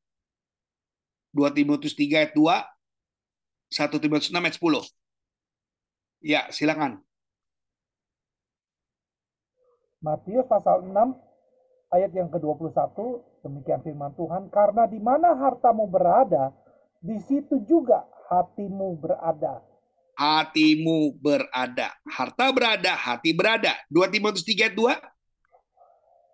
2 1.35 1.55
Timotius 1.55 1.95
3 1.95 2.19
ayat 2.19 2.33
2 2.35 2.74
1 3.75 3.91
Timotius 3.99 4.31
6 4.31 4.39
ayat 4.39 4.55
10. 4.55 4.87
Ya, 6.23 6.41
silakan. 6.47 7.03
Matius 9.99 10.47
pasal 10.47 10.85
6 10.85 10.95
ayat 11.91 12.11
yang 12.13 12.29
ke-21 12.31 12.71
demikian 13.43 13.81
firman 13.81 14.13
Tuhan 14.13 14.47
karena 14.47 14.85
di 14.85 15.01
mana 15.01 15.33
hartamu 15.33 15.85
berada 15.85 16.53
di 17.01 17.17
situ 17.19 17.59
juga 17.65 18.05
hatimu 18.31 18.95
berada. 18.97 19.61
hatimu 20.15 21.11
berada. 21.19 21.91
Harta 22.07 22.47
berada, 22.55 22.95
hati 22.95 23.35
berada. 23.35 23.75
2 23.91 24.07
Timotius 24.07 24.47
3 24.47 24.71
ayat 24.71 24.73
2. 24.73 24.95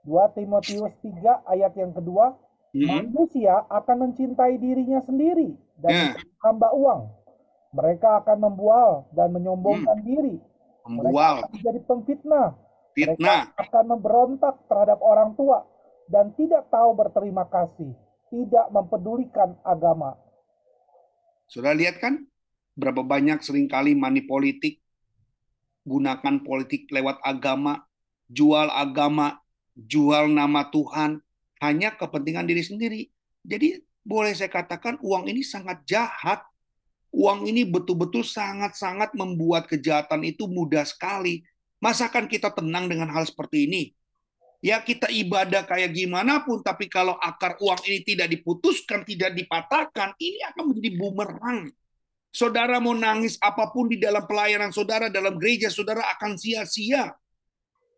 2 0.05 0.37
Timotius 0.37 0.93
3 1.01 1.41
ayat 1.49 1.73
yang 1.73 1.89
kedua, 1.89 2.37
Hmm. 2.71 2.87
manusia 3.11 3.67
akan 3.67 4.07
mencintai 4.07 4.55
dirinya 4.55 5.03
sendiri 5.03 5.57
dan 5.81 5.91
Ya. 5.91 6.07
hamba 6.39 6.71
uang. 6.71 7.09
Mereka 7.71 8.23
akan 8.23 8.37
membual 8.39 9.07
dan 9.15 9.31
menyombongkan 9.31 10.03
diri. 10.03 10.35
Mereka 10.83 11.07
Membual, 11.07 11.35
akan 11.43 11.51
menjadi 11.55 11.79
pemfitnah. 11.87 12.47
fitnah. 12.91 13.41
Mereka 13.47 13.63
akan 13.71 13.83
memberontak 13.95 14.55
terhadap 14.67 14.99
orang 14.99 15.31
tua 15.39 15.63
dan 16.11 16.35
tidak 16.35 16.67
tahu 16.67 16.91
berterima 16.97 17.47
kasih, 17.47 17.95
tidak 18.27 18.65
mempedulikan 18.73 19.55
agama. 19.63 20.19
Sudah 21.47 21.71
lihat 21.71 22.03
kan 22.03 22.27
berapa 22.75 23.03
banyak 23.03 23.39
sering 23.43 23.71
kali 23.71 23.95
money 23.95 24.23
politik 24.23 24.81
gunakan 25.85 26.41
politik 26.45 26.89
lewat 26.93 27.17
agama, 27.25 27.85
jual 28.29 28.69
agama, 28.69 29.41
jual 29.73 30.29
nama 30.29 30.69
Tuhan 30.69 31.21
hanya 31.61 31.93
kepentingan 31.97 32.45
diri 32.45 32.63
sendiri. 32.65 33.01
Jadi 33.41 33.81
boleh 34.01 34.33
saya 34.33 34.49
katakan 34.49 34.97
uang 35.01 35.29
ini 35.29 35.41
sangat 35.41 35.81
jahat. 35.85 36.41
Uang 37.11 37.43
ini 37.43 37.67
betul-betul 37.67 38.23
sangat-sangat 38.23 39.11
membuat 39.19 39.67
kejahatan 39.67 40.23
itu 40.23 40.47
mudah 40.47 40.87
sekali. 40.87 41.43
Masakan 41.83 42.31
kita 42.31 42.55
tenang 42.55 42.87
dengan 42.87 43.11
hal 43.11 43.27
seperti 43.27 43.67
ini? 43.67 43.83
Ya 44.61 44.77
kita 44.77 45.09
ibadah 45.09 45.65
kayak 45.65 45.91
gimana 45.91 46.45
pun, 46.45 46.61
tapi 46.61 46.85
kalau 46.85 47.17
akar 47.17 47.57
uang 47.57 47.81
ini 47.89 48.05
tidak 48.05 48.29
diputuskan, 48.29 49.01
tidak 49.01 49.33
dipatahkan, 49.33 50.13
ini 50.21 50.37
akan 50.53 50.63
menjadi 50.69 50.89
bumerang. 51.01 51.59
Saudara 52.31 52.79
mau 52.79 52.95
nangis 52.95 53.35
apa 53.41 53.73
pun 53.73 53.91
di 53.91 53.99
dalam 53.99 54.23
pelayanan 54.23 54.71
saudara, 54.71 55.11
dalam 55.11 55.35
gereja 55.35 55.67
saudara 55.67 56.05
akan 56.15 56.37
sia-sia. 56.39 57.11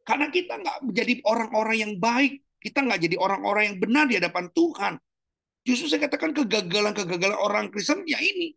Karena 0.07 0.32
kita 0.32 0.57
nggak 0.57 0.78
menjadi 0.88 1.14
orang-orang 1.28 1.78
yang 1.78 1.93
baik. 1.99 2.41
Kita 2.57 2.80
nggak 2.80 3.11
jadi 3.11 3.16
orang-orang 3.20 3.64
yang 3.70 3.78
benar 3.78 4.07
di 4.07 4.16
hadapan 4.18 4.47
Tuhan. 4.55 4.93
Justru 5.68 5.91
saya 5.91 6.07
katakan 6.07 6.32
kegagalan-kegagalan 6.32 7.38
orang 7.39 7.66
Kristen 7.70 8.07
ya 8.07 8.18
ini. 8.24 8.55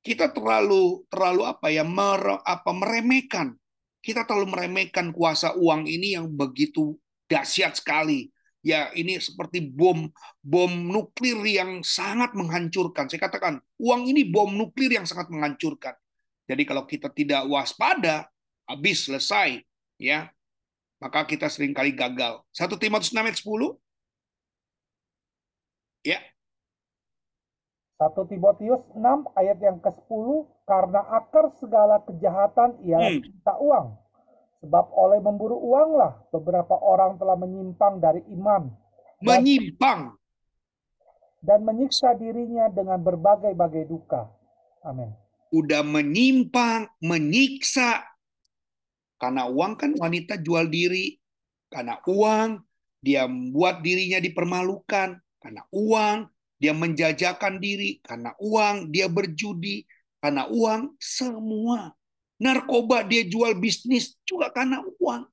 Kita 0.00 0.32
terlalu 0.32 1.04
terlalu 1.12 1.44
apa 1.44 1.68
ya 1.68 1.84
mere, 1.84 2.40
apa 2.44 2.70
meremehkan. 2.72 3.52
Kita 4.00 4.24
terlalu 4.24 4.56
meremehkan 4.56 5.12
kuasa 5.12 5.52
uang 5.60 5.84
ini 5.84 6.16
yang 6.16 6.28
begitu 6.32 6.96
dahsyat 7.28 7.76
sekali. 7.76 8.32
Ya 8.60 8.92
ini 8.92 9.16
seperti 9.20 9.64
bom 9.64 10.08
bom 10.40 10.72
nuklir 10.72 11.40
yang 11.44 11.84
sangat 11.84 12.32
menghancurkan. 12.32 13.08
Saya 13.08 13.28
katakan 13.28 13.60
uang 13.76 14.08
ini 14.08 14.24
bom 14.28 14.52
nuklir 14.52 14.92
yang 14.92 15.04
sangat 15.04 15.28
menghancurkan. 15.28 15.96
Jadi 16.48 16.62
kalau 16.64 16.84
kita 16.88 17.12
tidak 17.12 17.46
waspada, 17.46 18.26
habis 18.68 19.06
selesai, 19.06 19.62
ya 20.00 20.28
maka 21.00 21.24
kita 21.24 21.48
sering 21.48 21.72
kali 21.72 21.96
gagal. 21.96 22.44
1 22.52 22.76
Timotius 22.76 23.10
6 23.16 23.24
ayat 23.24 23.38
10. 23.40 23.80
Ya, 26.00 26.20
1 28.00 28.32
Timotius 28.32 28.80
6 28.96 29.28
ayat 29.36 29.60
yang 29.60 29.76
ke-10 29.76 30.26
karena 30.64 31.04
akar 31.12 31.52
segala 31.60 32.00
kejahatan 32.08 32.80
ialah 32.80 33.12
Hmm. 33.12 33.20
cinta 33.20 33.54
uang. 33.60 33.86
Sebab 34.64 34.86
oleh 34.92 35.20
memburu 35.20 35.56
uanglah 35.56 36.20
beberapa 36.32 36.80
orang 36.80 37.20
telah 37.20 37.36
menyimpang 37.36 38.00
dari 38.00 38.24
iman 38.32 38.72
menyimpang. 39.20 40.16
dan 41.40 41.64
menyiksa 41.64 42.12
dirinya 42.16 42.68
dengan 42.68 43.00
berbagai-bagai 43.00 43.88
duka. 43.88 44.28
Amin. 44.84 45.12
Udah 45.52 45.80
menyimpang, 45.80 46.88
menyiksa. 47.00 48.04
Karena 49.16 49.48
uang 49.48 49.76
kan 49.76 49.92
wanita 49.96 50.36
jual 50.36 50.68
diri. 50.68 51.16
Karena 51.72 51.96
uang, 52.04 52.60
dia 53.00 53.24
membuat 53.24 53.80
dirinya 53.80 54.20
dipermalukan. 54.20 55.16
Karena 55.40 55.64
uang, 55.72 56.28
dia 56.60 56.76
menjajakan 56.76 57.56
diri. 57.56 57.98
Karena 58.04 58.36
uang, 58.36 58.92
dia 58.92 59.08
berjudi. 59.08 59.88
Karena 60.20 60.44
uang, 60.46 61.00
semua. 61.00 61.96
Narkoba 62.40 63.04
dia 63.04 63.24
jual 63.24 63.56
bisnis 63.56 64.16
juga 64.28 64.52
karena 64.52 64.84
uang. 65.00 65.24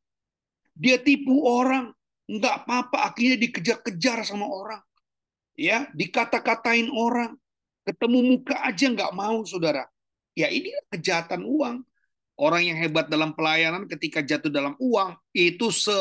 Dia 0.76 1.00
tipu 1.00 1.44
orang, 1.44 1.92
nggak 2.28 2.56
apa-apa 2.64 3.12
akhirnya 3.12 3.40
dikejar-kejar 3.44 4.24
sama 4.24 4.48
orang. 4.48 4.80
Ya, 5.58 5.90
dikata-katain 5.96 6.92
orang, 6.92 7.36
ketemu 7.88 8.20
muka 8.36 8.56
aja 8.62 8.88
nggak 8.92 9.16
mau, 9.16 9.44
saudara. 9.48 9.88
Ya 10.38 10.48
ini 10.52 10.70
kejahatan 10.94 11.44
uang. 11.44 11.84
Orang 12.38 12.62
yang 12.62 12.78
hebat 12.78 13.10
dalam 13.10 13.34
pelayanan 13.34 13.90
ketika 13.90 14.22
jatuh 14.22 14.54
dalam 14.54 14.78
uang 14.78 15.18
itu 15.34 15.74
se 15.74 15.96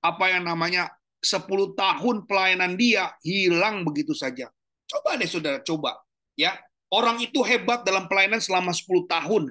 apa 0.00 0.32
yang 0.32 0.48
namanya 0.48 0.88
10 1.20 1.44
tahun 1.76 2.24
pelayanan 2.24 2.72
dia 2.80 3.12
hilang 3.20 3.84
begitu 3.84 4.16
saja. 4.16 4.48
Coba 4.88 5.16
deh 5.16 5.28
saudara, 5.28 5.58
coba 5.64 6.00
ya. 6.38 6.54
Orang 6.92 7.18
itu 7.18 7.42
hebat 7.42 7.82
dalam 7.82 8.06
pelayanan 8.06 8.38
selama 8.38 8.70
10 8.70 9.10
tahun. 9.10 9.50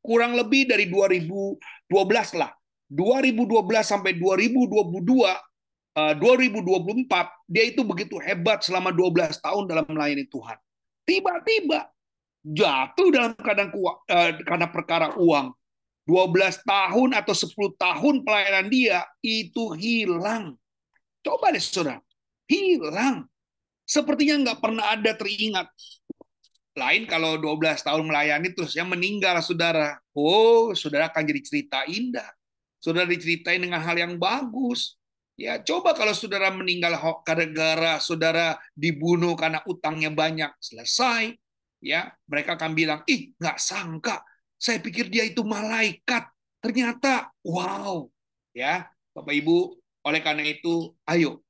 Kurang 0.00 0.32
lebih 0.32 0.64
dari 0.72 0.88
2012 0.88 1.60
lah. 2.40 2.50
2012 2.88 3.44
sampai 3.84 4.16
2022 4.16 4.96
eh, 5.96 6.14
2024 6.16 7.48
dia 7.48 7.64
itu 7.68 7.84
begitu 7.84 8.16
hebat 8.20 8.64
selama 8.64 8.88
12 8.88 9.36
tahun 9.40 9.64
dalam 9.68 9.84
melayani 9.84 10.24
Tuhan. 10.28 10.56
Tiba-tiba 11.04 11.92
jatuh 12.40 13.08
dalam 13.12 13.32
keadaan 13.36 13.70
eh, 14.08 14.30
karena 14.44 14.66
perkara 14.68 15.16
uang. 15.16 15.52
12 16.02 16.66
tahun 16.66 17.14
atau 17.14 17.30
10 17.30 17.78
tahun 17.78 18.14
pelayanan 18.26 18.66
dia 18.66 19.06
itu 19.22 19.70
hilang. 19.78 20.58
Coba 21.22 21.54
deh 21.54 21.62
saudara, 21.62 22.02
hilang. 22.50 23.30
Sepertinya 23.86 24.40
nggak 24.48 24.58
pernah 24.62 24.94
ada 24.94 25.12
teringat. 25.14 25.68
Lain 26.72 27.04
kalau 27.04 27.36
12 27.36 27.84
tahun 27.84 28.08
melayani 28.08 28.48
terus 28.56 28.72
yang 28.72 28.88
meninggal 28.88 29.36
saudara. 29.44 30.00
Oh, 30.16 30.72
saudara 30.72 31.12
akan 31.12 31.22
jadi 31.28 31.40
cerita 31.44 31.84
indah. 31.84 32.28
Saudara 32.80 33.04
diceritain 33.04 33.60
dengan 33.60 33.84
hal 33.84 33.94
yang 33.94 34.16
bagus. 34.16 34.96
Ya, 35.36 35.60
coba 35.60 35.92
kalau 35.92 36.12
saudara 36.12 36.52
meninggal 36.52 36.96
gara-gara 37.24 38.00
saudara 38.00 38.56
dibunuh 38.72 39.36
karena 39.36 39.60
utangnya 39.68 40.08
banyak. 40.08 40.48
Selesai. 40.60 41.36
Ya, 41.82 42.14
mereka 42.30 42.54
akan 42.54 42.72
bilang, 42.78 43.00
ih 43.10 43.34
nggak 43.36 43.58
sangka. 43.58 44.22
Saya 44.54 44.78
pikir 44.78 45.10
dia 45.10 45.26
itu 45.26 45.42
malaikat. 45.42 46.30
Ternyata, 46.62 47.34
wow. 47.42 48.06
Ya, 48.54 48.86
Bapak 49.12 49.34
Ibu, 49.34 49.82
oleh 50.06 50.20
karena 50.22 50.46
itu, 50.46 50.94
ayo. 51.10 51.42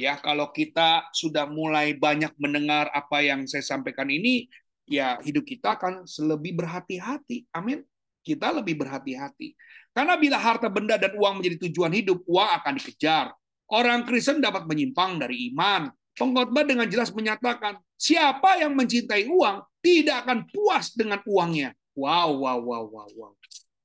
Ya, 0.00 0.16
kalau 0.16 0.48
kita 0.48 1.12
sudah 1.12 1.44
mulai 1.44 1.92
banyak 1.92 2.32
mendengar 2.40 2.88
apa 2.88 3.20
yang 3.20 3.44
saya 3.44 3.60
sampaikan 3.60 4.08
ini, 4.08 4.48
ya 4.88 5.20
hidup 5.20 5.44
kita 5.44 5.76
akan 5.76 6.08
lebih 6.24 6.56
berhati-hati. 6.56 7.44
Amin. 7.52 7.84
Kita 8.24 8.48
lebih 8.48 8.80
berhati-hati. 8.80 9.52
Karena 9.92 10.16
bila 10.16 10.40
harta 10.40 10.72
benda 10.72 10.96
dan 10.96 11.12
uang 11.12 11.44
menjadi 11.44 11.68
tujuan 11.68 11.92
hidup, 11.92 12.24
uang 12.24 12.48
akan 12.48 12.80
dikejar. 12.80 13.36
Orang 13.68 14.08
Kristen 14.08 14.40
dapat 14.40 14.64
menyimpang 14.64 15.20
dari 15.20 15.52
iman. 15.52 15.92
Pengkhotbah 16.16 16.64
dengan 16.64 16.88
jelas 16.88 17.12
menyatakan, 17.12 17.76
siapa 18.00 18.56
yang 18.56 18.72
mencintai 18.72 19.28
uang 19.28 19.60
tidak 19.84 20.24
akan 20.24 20.48
puas 20.48 20.96
dengan 20.96 21.20
uangnya. 21.28 21.76
Wow, 21.92 22.40
wow, 22.40 22.56
wow, 22.56 22.84
wow, 22.88 23.08
wow. 23.20 23.32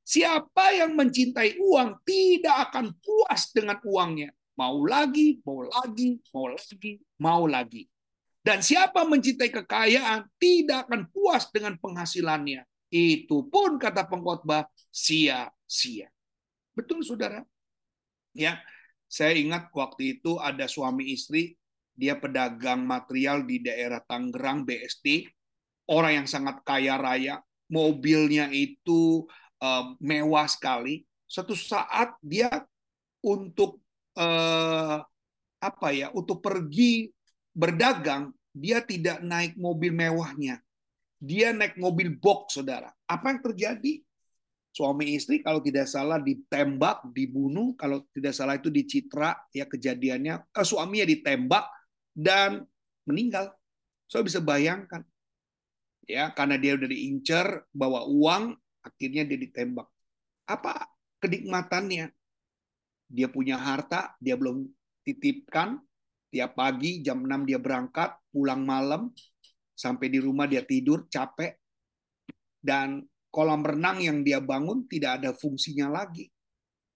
Siapa 0.08 0.80
yang 0.80 0.96
mencintai 0.96 1.60
uang 1.60 2.00
tidak 2.08 2.72
akan 2.72 2.96
puas 3.04 3.52
dengan 3.52 3.84
uangnya. 3.84 4.32
Mau 4.56 4.88
lagi, 4.88 5.44
mau 5.44 5.68
lagi, 5.68 6.20
mau 6.32 6.48
lagi, 6.48 6.92
mau 7.20 7.44
lagi. 7.44 7.84
Dan 8.46 8.62
siapa 8.62 9.04
mencintai 9.04 9.52
kekayaan 9.52 10.30
tidak 10.38 10.88
akan 10.88 11.10
puas 11.12 11.50
dengan 11.52 11.76
penghasilannya. 11.82 12.64
Itu 12.94 13.50
pun 13.52 13.76
kata 13.82 14.08
pengkhotbah 14.08 14.70
sia-sia. 14.94 16.08
Betul 16.78 17.02
saudara? 17.02 17.42
Ya, 18.36 18.62
saya 19.10 19.36
ingat 19.36 19.72
waktu 19.72 20.20
itu 20.20 20.38
ada 20.40 20.68
suami 20.68 21.16
istri, 21.16 21.56
dia 21.96 22.20
pedagang 22.20 22.84
material 22.84 23.48
di 23.48 23.64
daerah 23.64 24.04
Tangerang 24.04 24.68
BSD, 24.68 25.26
orang 25.88 26.24
yang 26.24 26.28
sangat 26.28 26.62
kaya 26.68 27.00
raya, 27.00 27.40
mobilnya 27.72 28.52
itu 28.52 29.24
uh, 29.64 29.96
mewah 30.04 30.46
sekali. 30.52 31.08
Suatu 31.26 31.56
saat 31.58 32.14
dia 32.22 32.52
untuk 33.24 33.82
uh, 34.16 35.00
apa 35.60 35.88
ya, 35.92 36.12
untuk 36.12 36.44
pergi 36.44 37.12
berdagang, 37.56 38.32
dia 38.52 38.84
tidak 38.84 39.24
naik 39.24 39.56
mobil 39.60 39.92
mewahnya. 39.92 40.60
Dia 41.20 41.56
naik 41.56 41.80
mobil 41.80 42.16
box, 42.20 42.60
saudara. 42.60 42.92
Apa 43.08 43.36
yang 43.36 43.42
terjadi? 43.44 44.04
Suami 44.76 45.16
istri 45.16 45.40
kalau 45.40 45.64
tidak 45.64 45.88
salah 45.88 46.20
ditembak, 46.20 47.08
dibunuh, 47.16 47.80
kalau 47.80 48.04
tidak 48.12 48.36
salah 48.36 48.60
itu 48.60 48.68
dicitra, 48.68 49.32
ya 49.56 49.64
kejadiannya, 49.64 50.52
eh, 50.52 50.66
suaminya 50.68 51.08
ditembak 51.08 51.64
dan 52.12 52.68
meninggal. 53.08 53.56
Saya 54.12 54.28
bisa 54.28 54.44
bayangkan. 54.44 55.00
Ya, 56.06 56.30
karena 56.36 56.60
dia 56.60 56.76
udah 56.76 56.92
diincar 56.92 57.66
bawa 57.72 58.06
uang, 58.06 58.54
Akhirnya 58.86 59.26
dia 59.26 59.40
ditembak. 59.42 59.90
Apa 60.46 60.86
kenikmatannya? 61.18 62.14
Dia 63.10 63.30
punya 63.30 63.60
harta, 63.60 64.14
dia 64.18 64.36
belum 64.36 64.66
titipkan. 65.06 65.80
Tiap 66.34 66.52
pagi 66.58 67.00
jam 67.00 67.24
6 67.24 67.48
dia 67.48 67.60
berangkat, 67.62 68.12
pulang 68.28 68.66
malam, 68.68 69.14
sampai 69.72 70.12
di 70.12 70.20
rumah 70.20 70.50
dia 70.50 70.66
tidur, 70.66 71.08
capek. 71.08 71.56
Dan 72.60 73.06
kolam 73.30 73.62
renang 73.62 74.02
yang 74.02 74.20
dia 74.26 74.42
bangun 74.42 74.84
tidak 74.90 75.22
ada 75.22 75.32
fungsinya 75.32 75.88
lagi. 75.92 76.28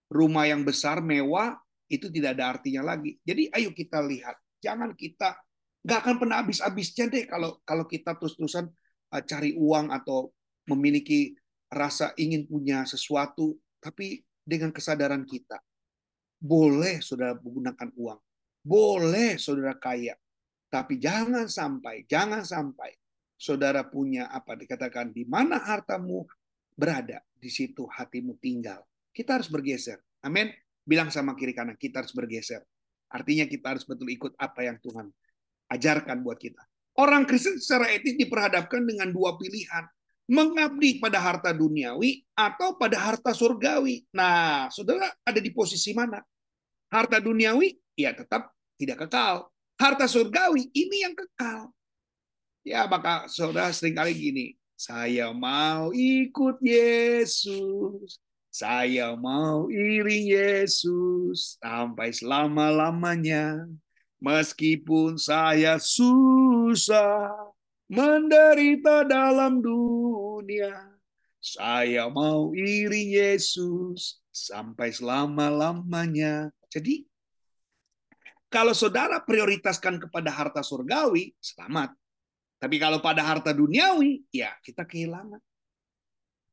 Rumah 0.10 0.50
yang 0.50 0.66
besar, 0.66 1.00
mewah, 1.00 1.56
itu 1.90 2.08
tidak 2.14 2.38
ada 2.38 2.58
artinya 2.58 2.94
lagi. 2.94 3.18
Jadi 3.26 3.50
ayo 3.54 3.74
kita 3.74 4.02
lihat, 4.02 4.38
jangan 4.62 4.94
kita 4.94 5.38
nggak 5.82 6.00
akan 6.06 6.16
pernah 6.20 6.38
habis-habisnya 6.44 7.08
deh 7.08 7.24
kalau 7.24 7.58
kalau 7.64 7.88
kita 7.88 8.12
terus-terusan 8.20 8.68
uh, 9.16 9.24
cari 9.24 9.56
uang 9.56 9.90
atau 9.96 10.30
memiliki 10.70 11.34
rasa 11.70 12.14
ingin 12.18 12.46
punya 12.46 12.86
sesuatu, 12.86 13.58
tapi 13.82 14.22
dengan 14.46 14.74
kesadaran 14.74 15.26
kita. 15.26 15.62
Boleh 16.40 17.04
saudara 17.04 17.36
menggunakan 17.36 17.92
uang, 18.00 18.20
boleh 18.64 19.36
saudara 19.36 19.76
kaya, 19.76 20.16
tapi 20.72 20.96
jangan 20.96 21.52
sampai, 21.52 22.08
jangan 22.08 22.48
sampai 22.48 22.96
saudara 23.36 23.84
punya 23.84 24.32
apa 24.32 24.56
dikatakan 24.56 25.12
di 25.12 25.28
mana 25.28 25.60
hartamu 25.60 26.24
berada, 26.80 27.20
di 27.36 27.52
situ 27.52 27.84
hatimu 27.88 28.40
tinggal. 28.40 28.84
Kita 29.12 29.36
harus 29.36 29.52
bergeser. 29.52 30.00
Amin. 30.24 30.48
Bilang 30.88 31.12
sama 31.12 31.36
kiri 31.36 31.52
kanan, 31.52 31.76
kita 31.76 32.00
harus 32.00 32.16
bergeser. 32.16 32.64
Artinya 33.10 33.50
kita 33.50 33.76
harus 33.76 33.84
betul 33.84 34.08
ikut 34.14 34.38
apa 34.38 34.64
yang 34.64 34.78
Tuhan 34.80 35.10
ajarkan 35.74 36.22
buat 36.22 36.38
kita. 36.38 36.62
Orang 37.00 37.26
Kristen 37.26 37.58
secara 37.58 37.90
etis 37.96 38.16
diperhadapkan 38.20 38.84
dengan 38.86 39.10
dua 39.10 39.40
pilihan. 39.40 39.88
Mengabdi 40.30 41.02
pada 41.02 41.18
harta 41.18 41.50
duniawi 41.50 42.22
atau 42.38 42.78
pada 42.78 43.02
harta 43.02 43.34
surgawi. 43.34 44.06
Nah, 44.14 44.70
saudara 44.70 45.10
ada 45.26 45.42
di 45.42 45.50
posisi 45.50 45.90
mana? 45.98 46.22
Harta 46.94 47.18
duniawi, 47.18 47.74
ya 47.98 48.14
tetap 48.14 48.54
tidak 48.78 49.10
kekal. 49.10 49.50
Harta 49.82 50.06
surgawi, 50.06 50.70
ini 50.70 51.02
yang 51.02 51.18
kekal. 51.18 51.74
Ya, 52.62 52.86
maka 52.86 53.26
saudara 53.26 53.74
sering 53.74 53.98
kali 53.98 54.14
gini, 54.14 54.46
saya 54.78 55.34
mau 55.34 55.90
ikut 55.90 56.62
Yesus. 56.62 58.22
Saya 58.50 59.14
mau 59.18 59.70
iring 59.70 60.26
Yesus 60.30 61.58
sampai 61.58 62.14
selama-lamanya. 62.14 63.66
Meskipun 64.20 65.16
saya 65.16 65.80
susah 65.80 67.49
menderita 67.90 69.02
dalam 69.04 69.60
dunia, 69.60 70.94
saya 71.42 72.06
mau 72.14 72.54
iri 72.54 73.18
Yesus 73.18 74.22
sampai 74.30 74.94
selama-lamanya. 74.94 76.54
Jadi, 76.70 77.10
kalau 78.48 78.78
saudara 78.78 79.18
prioritaskan 79.18 79.98
kepada 79.98 80.30
harta 80.30 80.62
surgawi, 80.62 81.34
selamat. 81.42 81.98
Tapi 82.62 82.76
kalau 82.78 83.02
pada 83.02 83.26
harta 83.26 83.50
duniawi, 83.50 84.22
ya 84.30 84.54
kita 84.62 84.86
kehilangan. 84.86 85.42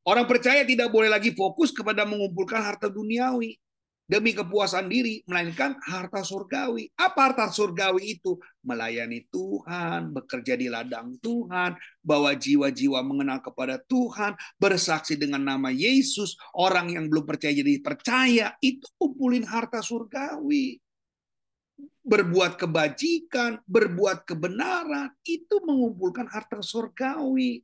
Orang 0.07 0.23
percaya 0.23 0.63
tidak 0.63 0.87
boleh 0.87 1.11
lagi 1.11 1.35
fokus 1.35 1.69
kepada 1.75 2.07
mengumpulkan 2.07 2.63
harta 2.63 2.87
duniawi 2.87 3.59
demi 4.07 4.31
kepuasan 4.31 4.87
diri, 4.87 5.21
melainkan 5.27 5.75
harta 5.83 6.23
surgawi. 6.23 6.87
Apa 6.95 7.29
harta 7.29 7.51
surgawi 7.51 8.17
itu? 8.17 8.39
Melayani 8.63 9.27
Tuhan, 9.27 10.15
bekerja 10.15 10.55
di 10.55 10.71
ladang 10.71 11.19
Tuhan, 11.19 11.75
bawa 11.99 12.31
jiwa-jiwa 12.33 13.03
mengenal 13.03 13.43
kepada 13.43 13.75
Tuhan, 13.83 14.33
bersaksi 14.55 15.19
dengan 15.19 15.43
nama 15.43 15.69
Yesus, 15.69 16.39
orang 16.55 16.95
yang 16.95 17.11
belum 17.11 17.27
percaya 17.27 17.53
jadi 17.59 17.83
percaya, 17.83 18.47
itu 18.63 18.87
kumpulin 18.95 19.43
harta 19.43 19.83
surgawi. 19.83 20.79
Berbuat 22.07 22.55
kebajikan, 22.55 23.59
berbuat 23.67 24.23
kebenaran, 24.23 25.11
itu 25.27 25.59
mengumpulkan 25.67 26.31
harta 26.31 26.63
surgawi. 26.63 27.59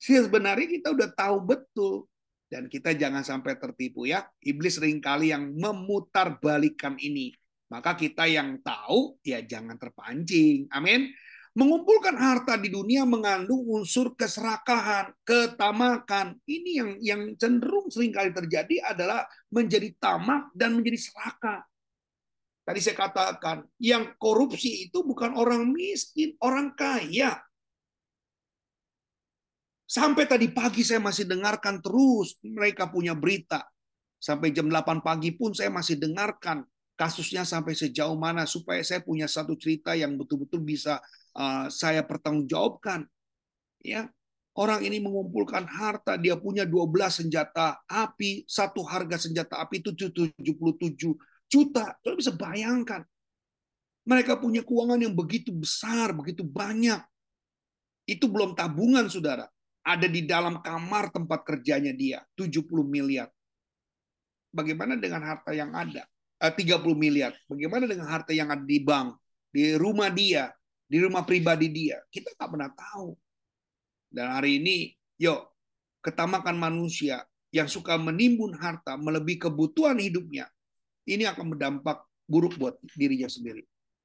Sebenarnya 0.00 0.68
kita 0.80 0.88
udah 0.96 1.12
tahu 1.12 1.36
betul 1.44 2.08
dan 2.54 2.70
kita 2.70 2.94
jangan 2.94 3.26
sampai 3.26 3.58
tertipu 3.58 4.06
ya. 4.06 4.22
Iblis 4.38 4.78
sering 4.78 5.02
kali 5.02 5.34
yang 5.34 5.50
memutar 5.58 6.38
balikan 6.38 6.94
ini. 7.02 7.34
Maka 7.66 7.98
kita 7.98 8.30
yang 8.30 8.62
tahu 8.62 9.18
ya 9.26 9.42
jangan 9.42 9.74
terpancing. 9.74 10.70
Amin. 10.70 11.10
Mengumpulkan 11.58 12.14
harta 12.14 12.54
di 12.54 12.70
dunia 12.70 13.02
mengandung 13.02 13.66
unsur 13.66 14.14
keserakahan, 14.14 15.10
ketamakan. 15.26 16.38
Ini 16.46 16.70
yang 16.78 16.90
yang 17.02 17.22
cenderung 17.34 17.90
sering 17.90 18.14
kali 18.14 18.30
terjadi 18.30 18.94
adalah 18.94 19.26
menjadi 19.50 19.90
tamak 19.98 20.54
dan 20.54 20.78
menjadi 20.78 21.10
serakah. 21.10 21.66
Tadi 22.64 22.80
saya 22.80 22.96
katakan, 22.96 23.68
yang 23.76 24.16
korupsi 24.16 24.88
itu 24.88 25.04
bukan 25.04 25.36
orang 25.36 25.68
miskin, 25.68 26.32
orang 26.40 26.72
kaya. 26.72 27.43
Sampai 29.94 30.26
tadi 30.26 30.50
pagi 30.50 30.82
saya 30.82 30.98
masih 30.98 31.22
dengarkan 31.22 31.78
terus 31.78 32.34
mereka 32.42 32.90
punya 32.90 33.14
berita. 33.14 33.62
Sampai 34.18 34.50
jam 34.50 34.66
8 34.66 35.06
pagi 35.06 35.30
pun 35.38 35.54
saya 35.54 35.70
masih 35.70 36.02
dengarkan 36.02 36.66
kasusnya 36.98 37.46
sampai 37.46 37.78
sejauh 37.78 38.18
mana 38.18 38.42
supaya 38.42 38.82
saya 38.82 38.98
punya 39.06 39.30
satu 39.30 39.54
cerita 39.54 39.94
yang 39.94 40.18
betul-betul 40.18 40.66
bisa 40.66 40.98
uh, 41.38 41.70
saya 41.70 42.02
pertanggungjawabkan. 42.02 43.06
Ya, 43.86 44.10
orang 44.58 44.82
ini 44.82 44.98
mengumpulkan 44.98 45.62
harta, 45.62 46.18
dia 46.18 46.34
punya 46.34 46.66
12 46.66 46.90
senjata 47.22 47.78
api, 47.86 48.50
satu 48.50 48.82
harga 48.82 49.22
senjata 49.22 49.62
api 49.62 49.78
itu 49.78 49.94
77 49.94 50.42
juta. 51.46 51.94
Saudara 52.02 52.18
bisa 52.18 52.34
bayangkan. 52.34 53.06
Mereka 54.10 54.42
punya 54.42 54.66
keuangan 54.66 54.98
yang 54.98 55.14
begitu 55.14 55.54
besar, 55.54 56.10
begitu 56.10 56.42
banyak. 56.42 56.98
Itu 58.10 58.26
belum 58.26 58.58
tabungan, 58.58 59.06
saudara 59.06 59.53
ada 59.84 60.08
di 60.08 60.24
dalam 60.24 60.64
kamar 60.64 61.12
tempat 61.12 61.44
kerjanya 61.44 61.92
dia 61.92 62.24
70 62.40 62.64
miliar. 62.88 63.28
Bagaimana 64.48 64.96
dengan 64.96 65.20
harta 65.20 65.52
yang 65.52 65.76
ada? 65.76 66.08
Eh, 66.40 66.52
30 66.52 66.96
miliar. 66.96 67.36
Bagaimana 67.44 67.84
dengan 67.84 68.08
harta 68.08 68.32
yang 68.32 68.48
ada 68.48 68.64
di 68.64 68.80
bank, 68.80 69.20
di 69.52 69.76
rumah 69.76 70.08
dia, 70.08 70.48
di 70.88 70.98
rumah 71.04 71.22
pribadi 71.22 71.68
dia? 71.68 72.00
Kita 72.08 72.32
nggak 72.32 72.48
pernah 72.48 72.70
tahu. 72.72 73.12
Dan 74.08 74.32
hari 74.32 74.62
ini, 74.62 74.96
yuk, 75.20 75.52
ketamakan 76.00 76.56
manusia 76.56 77.20
yang 77.52 77.68
suka 77.68 78.00
menimbun 78.00 78.56
harta 78.56 78.96
melebihi 78.96 79.46
kebutuhan 79.46 80.00
hidupnya, 80.00 80.48
ini 81.04 81.28
akan 81.28 81.54
berdampak 81.54 82.02
buruk 82.24 82.56
buat 82.56 82.80
dirinya 82.96 83.28
sendiri. 83.28 83.62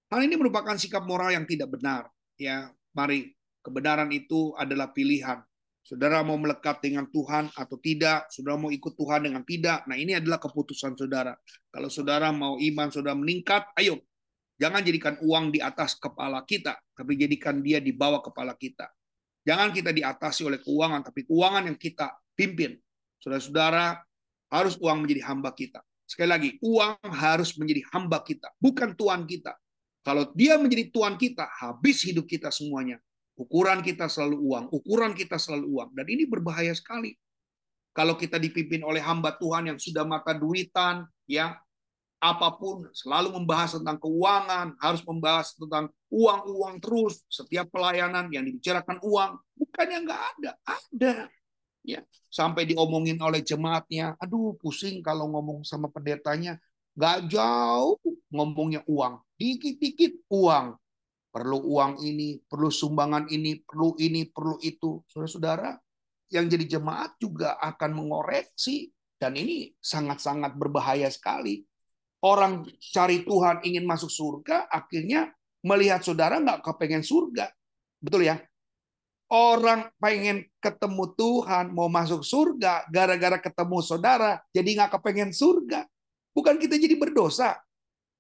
Hal 0.10 0.26
ini 0.26 0.36
merupakan 0.36 0.76
sikap 0.76 1.06
moral 1.06 1.32
yang 1.32 1.46
tidak 1.46 1.70
benar. 1.72 2.10
Ya, 2.36 2.74
mari 2.92 3.38
kebenaran 3.62 4.10
itu 4.10 4.58
adalah 4.58 4.90
pilihan 4.90 5.46
Saudara 5.90 6.22
mau 6.22 6.38
melekat 6.38 6.86
dengan 6.86 7.10
Tuhan 7.10 7.50
atau 7.50 7.82
tidak, 7.82 8.30
saudara 8.30 8.62
mau 8.62 8.70
ikut 8.70 8.94
Tuhan 8.94 9.26
dengan 9.26 9.42
tidak. 9.42 9.90
Nah, 9.90 9.98
ini 9.98 10.14
adalah 10.14 10.38
keputusan 10.38 10.94
saudara. 10.94 11.34
Kalau 11.74 11.90
saudara 11.90 12.30
mau 12.30 12.62
iman 12.62 12.94
saudara 12.94 13.18
meningkat, 13.18 13.74
ayo. 13.74 13.98
Jangan 14.62 14.86
jadikan 14.86 15.18
uang 15.18 15.50
di 15.50 15.58
atas 15.58 15.98
kepala 15.98 16.46
kita, 16.46 16.78
tapi 16.94 17.18
jadikan 17.18 17.66
dia 17.66 17.82
di 17.82 17.90
bawah 17.90 18.22
kepala 18.22 18.54
kita. 18.54 18.86
Jangan 19.42 19.74
kita 19.74 19.90
diatasi 19.90 20.46
oleh 20.46 20.62
keuangan, 20.62 21.10
tapi 21.10 21.26
keuangan 21.26 21.74
yang 21.74 21.80
kita 21.82 22.14
pimpin. 22.38 22.78
Saudara-saudara, 23.18 23.98
harus 24.54 24.78
uang 24.78 25.10
menjadi 25.10 25.26
hamba 25.26 25.58
kita. 25.58 25.82
Sekali 26.06 26.30
lagi, 26.30 26.50
uang 26.62 27.02
harus 27.02 27.58
menjadi 27.58 27.82
hamba 27.98 28.22
kita, 28.22 28.54
bukan 28.62 28.94
tuan 28.94 29.26
kita. 29.26 29.58
Kalau 30.06 30.30
dia 30.38 30.54
menjadi 30.62 30.94
tuan 30.94 31.18
kita, 31.18 31.50
habis 31.50 32.06
hidup 32.06 32.30
kita 32.30 32.54
semuanya. 32.54 33.02
Ukuran 33.40 33.80
kita 33.80 34.12
selalu 34.12 34.36
uang, 34.36 34.66
ukuran 34.76 35.16
kita 35.16 35.40
selalu 35.40 35.80
uang. 35.80 35.90
Dan 35.96 36.06
ini 36.12 36.28
berbahaya 36.28 36.76
sekali. 36.76 37.16
Kalau 37.96 38.20
kita 38.20 38.36
dipimpin 38.36 38.84
oleh 38.84 39.00
hamba 39.00 39.32
Tuhan 39.40 39.72
yang 39.72 39.80
sudah 39.80 40.04
mata 40.04 40.36
duitan, 40.36 41.08
ya 41.24 41.56
apa 42.20 42.52
pun 42.60 42.84
selalu 42.92 43.32
membahas 43.32 43.80
tentang 43.80 43.96
keuangan, 43.96 44.76
harus 44.84 45.02
membahas 45.08 45.56
tentang 45.56 45.88
uang-uang 46.12 46.84
terus, 46.84 47.24
setiap 47.32 47.72
pelayanan 47.72 48.28
yang 48.28 48.44
dibicarakan 48.44 49.00
uang, 49.00 49.40
bukannya 49.56 49.98
nggak 50.04 50.24
ada, 50.36 50.52
ada. 50.68 51.14
Ya, 51.80 52.04
sampai 52.28 52.68
diomongin 52.68 53.16
oleh 53.24 53.40
jemaatnya, 53.40 54.20
aduh 54.20 54.52
pusing 54.60 55.00
kalau 55.00 55.32
ngomong 55.32 55.64
sama 55.64 55.88
pendetanya, 55.88 56.60
nggak 57.00 57.32
jauh 57.32 57.96
ngomongnya 58.36 58.84
uang, 58.84 59.24
dikit-dikit 59.40 60.28
uang, 60.28 60.76
perlu 61.30 61.62
uang 61.62 62.02
ini, 62.02 62.42
perlu 62.42 62.74
sumbangan 62.74 63.30
ini, 63.30 63.62
perlu 63.62 63.96
ini, 64.02 64.28
perlu 64.30 64.58
itu. 64.62 65.02
Saudara-saudara, 65.08 65.78
yang 66.34 66.46
jadi 66.50 66.78
jemaat 66.78 67.18
juga 67.22 67.58
akan 67.62 67.96
mengoreksi 67.96 68.90
dan 69.18 69.38
ini 69.38 69.74
sangat-sangat 69.80 70.58
berbahaya 70.58 71.10
sekali. 71.10 71.66
Orang 72.20 72.68
cari 72.78 73.24
Tuhan 73.24 73.64
ingin 73.64 73.88
masuk 73.88 74.12
surga, 74.12 74.68
akhirnya 74.68 75.32
melihat 75.64 76.04
saudara 76.04 76.42
nggak 76.42 76.66
kepengen 76.66 77.06
surga. 77.06 77.48
Betul 78.04 78.28
ya? 78.28 78.40
orang 79.30 79.94
pengen 80.02 80.50
ketemu 80.58 81.14
Tuhan, 81.14 81.70
mau 81.72 81.88
masuk 81.88 82.26
surga, 82.26 82.90
gara-gara 82.90 83.38
ketemu 83.38 83.78
saudara, 83.86 84.42
jadi 84.50 84.70
nggak 84.82 84.92
kepengen 85.00 85.32
surga. 85.32 85.86
Bukan 86.34 86.58
kita 86.58 86.76
jadi 86.82 86.98
berdosa. 86.98 87.62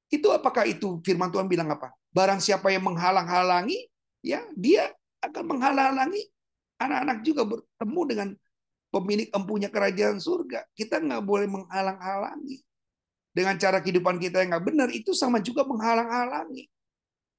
Itu 0.09 0.33
apakah 0.33 0.65
itu 0.65 0.99
firman 1.05 1.29
Tuhan 1.29 1.45
bilang 1.45 1.69
apa? 1.69 1.93
Barang 2.09 2.41
siapa 2.41 2.73
yang 2.73 2.85
menghalang-halangi, 2.85 3.85
ya 4.25 4.41
dia 4.57 4.89
akan 5.21 5.55
menghalang-halangi 5.55 6.25
anak-anak 6.81 7.17
juga 7.21 7.45
bertemu 7.45 8.01
dengan 8.09 8.29
pemilik 8.89 9.29
empunya 9.29 9.69
kerajaan 9.69 10.17
surga. 10.17 10.65
Kita 10.73 10.97
nggak 10.97 11.21
boleh 11.21 11.45
menghalang-halangi. 11.45 12.65
Dengan 13.29 13.55
cara 13.61 13.77
kehidupan 13.77 14.17
kita 14.17 14.41
yang 14.41 14.57
nggak 14.57 14.65
benar, 14.65 14.89
itu 14.89 15.13
sama 15.13 15.37
juga 15.37 15.61
menghalang-halangi. 15.61 16.65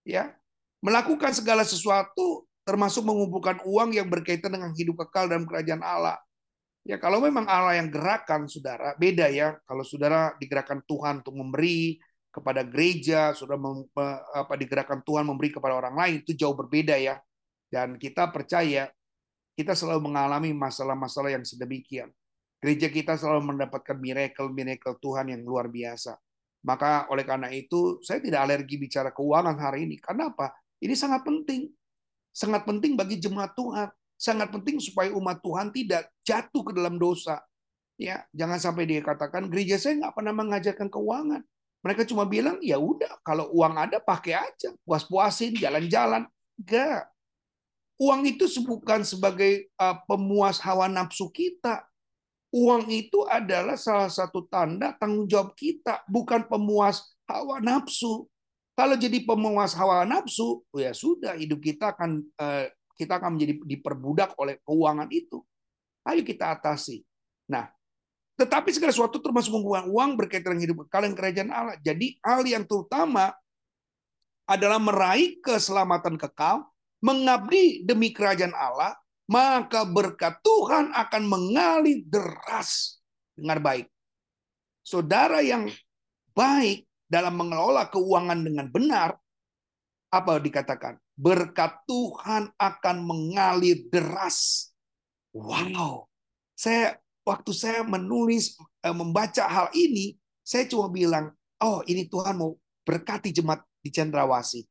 Ya, 0.07 0.39
Melakukan 0.81 1.37
segala 1.37 1.61
sesuatu, 1.61 2.49
termasuk 2.64 3.05
mengumpulkan 3.05 3.61
uang 3.68 3.93
yang 3.93 4.09
berkaitan 4.09 4.57
dengan 4.57 4.73
hidup 4.73 5.05
kekal 5.05 5.29
dalam 5.29 5.45
kerajaan 5.45 5.85
Allah. 5.85 6.16
Ya, 6.89 6.97
kalau 6.97 7.21
memang 7.21 7.45
Allah 7.45 7.77
yang 7.77 7.93
gerakan, 7.93 8.49
saudara, 8.49 8.97
beda 8.97 9.29
ya. 9.29 9.61
Kalau 9.68 9.85
saudara 9.85 10.33
digerakkan 10.41 10.81
Tuhan 10.89 11.21
untuk 11.21 11.37
memberi 11.37 12.01
kepada 12.31 12.62
gereja, 12.62 13.35
sudah 13.35 13.59
apa 14.35 14.55
digerakkan 14.55 15.03
Tuhan 15.03 15.26
memberi 15.26 15.51
kepada 15.51 15.74
orang 15.74 15.95
lain, 15.99 16.14
itu 16.22 16.33
jauh 16.35 16.55
berbeda 16.55 16.95
ya. 16.97 17.18
Dan 17.70 17.99
kita 17.99 18.31
percaya 18.31 18.91
kita 19.59 19.74
selalu 19.76 20.11
mengalami 20.11 20.55
masalah-masalah 20.55 21.37
yang 21.37 21.45
sedemikian. 21.45 22.09
Gereja 22.62 22.89
kita 22.89 23.16
selalu 23.18 23.55
mendapatkan 23.55 23.97
miracle-miracle 23.99 24.97
Tuhan 25.03 25.33
yang 25.33 25.43
luar 25.45 25.68
biasa. 25.68 26.16
Maka 26.61 27.09
oleh 27.09 27.24
karena 27.24 27.49
itu, 27.53 28.01
saya 28.05 28.20
tidak 28.20 28.45
alergi 28.45 28.76
bicara 28.76 29.12
keuangan 29.12 29.57
hari 29.57 29.89
ini. 29.89 29.97
Karena 29.97 30.28
apa? 30.28 30.53
Ini 30.81 30.93
sangat 30.93 31.24
penting. 31.24 31.72
Sangat 32.31 32.68
penting 32.68 32.95
bagi 32.97 33.16
jemaat 33.16 33.57
Tuhan. 33.57 33.89
Sangat 34.20 34.53
penting 34.53 34.76
supaya 34.76 35.09
umat 35.16 35.41
Tuhan 35.41 35.72
tidak 35.72 36.12
jatuh 36.20 36.62
ke 36.68 36.72
dalam 36.76 37.01
dosa. 37.01 37.41
Ya, 37.97 38.24
jangan 38.33 38.61
sampai 38.61 38.85
dia 38.89 39.01
katakan 39.05 39.49
gereja 39.49 39.76
saya 39.76 39.97
nggak 40.01 40.14
pernah 40.16 40.33
mengajarkan 40.37 40.89
keuangan. 40.89 41.43
Mereka 41.81 42.05
cuma 42.05 42.28
bilang 42.28 42.61
ya 42.61 42.76
udah 42.76 43.20
kalau 43.24 43.49
uang 43.57 43.74
ada 43.81 43.97
pakai 44.01 44.37
aja, 44.37 44.70
puas-puasin, 44.85 45.57
jalan-jalan. 45.57 46.28
Enggak. 46.61 47.09
Uang 48.01 48.24
itu 48.24 48.49
bukan 48.64 49.05
sebagai 49.05 49.68
uh, 49.76 49.97
pemuas 50.09 50.61
hawa 50.61 50.89
nafsu 50.89 51.28
kita. 51.33 51.85
Uang 52.51 52.89
itu 52.91 53.24
adalah 53.28 53.78
salah 53.78 54.11
satu 54.11 54.45
tanda 54.49 54.93
tanggung 54.99 55.28
jawab 55.28 55.55
kita, 55.55 56.03
bukan 56.09 56.45
pemuas 56.49 57.05
hawa 57.28 57.62
nafsu. 57.62 58.28
Kalau 58.76 58.97
jadi 58.97 59.22
pemuas 59.24 59.76
hawa 59.76 60.09
nafsu, 60.09 60.64
oh 60.64 60.81
ya 60.81 60.97
sudah 60.97 61.37
hidup 61.37 61.61
kita 61.61 61.93
akan 61.93 62.24
uh, 62.41 62.66
kita 62.97 63.16
akan 63.16 63.37
menjadi 63.37 63.55
diperbudak 63.64 64.37
oleh 64.37 64.61
keuangan 64.64 65.09
itu. 65.09 65.41
Ayo 66.05 66.20
kita 66.24 66.53
atasi. 66.53 67.05
Nah, 67.49 67.68
tetapi 68.41 68.72
segala 68.72 68.88
sesuatu 68.88 69.20
termasuk 69.20 69.53
menggunakan 69.53 69.93
uang 69.93 70.11
berkaitan 70.16 70.57
dengan 70.57 70.64
hidup 70.72 70.88
kalian 70.88 71.12
kerajaan 71.12 71.53
Allah. 71.53 71.76
Jadi 71.84 72.16
hal 72.24 72.41
yang 72.49 72.64
terutama 72.64 73.36
adalah 74.49 74.80
meraih 74.80 75.36
keselamatan 75.45 76.16
kekal 76.16 76.64
mengabdi 77.05 77.84
demi 77.84 78.16
kerajaan 78.16 78.57
Allah, 78.57 78.97
maka 79.28 79.84
berkat 79.84 80.41
Tuhan 80.41 80.88
akan 80.97 81.22
mengalir 81.28 82.01
deras. 82.09 83.01
Dengar 83.36 83.61
baik. 83.61 83.86
Saudara 84.80 85.45
yang 85.45 85.68
baik 86.32 86.88
dalam 87.05 87.36
mengelola 87.36 87.93
keuangan 87.93 88.41
dengan 88.41 88.72
benar, 88.72 89.20
apa 90.09 90.41
dikatakan? 90.41 90.97
Berkat 91.12 91.84
Tuhan 91.84 92.49
akan 92.57 92.97
mengalir 93.05 93.84
deras. 93.93 94.72
Wow. 95.36 96.09
Saya 96.57 96.97
waktu 97.25 97.53
saya 97.53 97.81
menulis 97.85 98.57
eh, 98.85 98.95
membaca 98.95 99.47
hal 99.47 99.68
ini, 99.77 100.16
saya 100.45 100.66
cuma 100.66 100.91
bilang, 100.91 101.31
"Oh, 101.61 101.85
ini 101.87 102.09
Tuhan 102.09 102.37
mau 102.37 102.57
berkati 102.85 103.31
jemaat 103.31 103.62
di 103.81 103.91
Cendrawasih." 103.93 104.64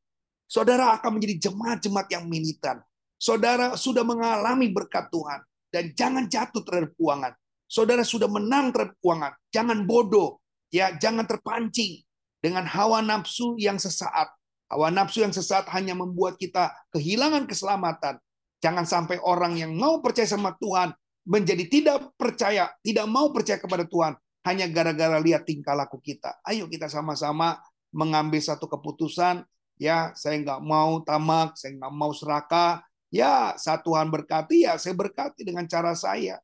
Saudara 0.50 0.98
akan 0.98 1.18
menjadi 1.18 1.46
jemaat-jemaat 1.46 2.10
yang 2.10 2.26
militan. 2.26 2.82
Saudara 3.14 3.78
sudah 3.78 4.02
mengalami 4.02 4.66
berkat 4.74 5.06
Tuhan. 5.14 5.46
Dan 5.70 5.94
jangan 5.94 6.26
jatuh 6.26 6.66
terhadap 6.66 6.90
keuangan. 6.98 7.30
Saudara 7.70 8.02
sudah 8.02 8.26
menang 8.26 8.74
terhadap 8.74 8.98
keuangan. 8.98 9.32
Jangan 9.54 9.86
bodoh. 9.86 10.42
ya 10.74 10.90
Jangan 10.98 11.22
terpancing 11.30 12.02
dengan 12.42 12.66
hawa 12.66 12.98
nafsu 12.98 13.54
yang 13.62 13.78
sesaat. 13.78 14.34
Hawa 14.66 14.90
nafsu 14.90 15.22
yang 15.22 15.30
sesaat 15.30 15.70
hanya 15.70 15.94
membuat 15.94 16.34
kita 16.34 16.74
kehilangan 16.90 17.46
keselamatan. 17.46 18.18
Jangan 18.58 18.84
sampai 18.90 19.22
orang 19.22 19.54
yang 19.54 19.70
mau 19.78 20.02
percaya 20.02 20.26
sama 20.26 20.58
Tuhan 20.58 20.90
menjadi 21.30 21.64
tidak 21.70 22.10
percaya, 22.18 22.74
tidak 22.82 23.06
mau 23.06 23.30
percaya 23.30 23.62
kepada 23.62 23.86
Tuhan 23.86 24.18
hanya 24.42 24.66
gara-gara 24.66 25.22
lihat 25.22 25.46
tingkah 25.46 25.78
laku 25.78 26.02
kita. 26.02 26.42
Ayo 26.42 26.66
kita 26.66 26.90
sama-sama 26.90 27.62
mengambil 27.94 28.42
satu 28.42 28.66
keputusan 28.66 29.46
ya 29.78 30.10
saya 30.18 30.42
nggak 30.42 30.58
mau 30.58 30.98
tamak, 31.06 31.54
saya 31.54 31.78
nggak 31.78 31.94
mau 31.94 32.10
serakah, 32.10 32.82
ya 33.14 33.54
saat 33.54 33.86
Tuhan 33.86 34.10
berkati 34.10 34.66
ya 34.66 34.74
saya 34.74 34.98
berkati 34.98 35.46
dengan 35.46 35.70
cara 35.70 35.94
saya. 35.94 36.42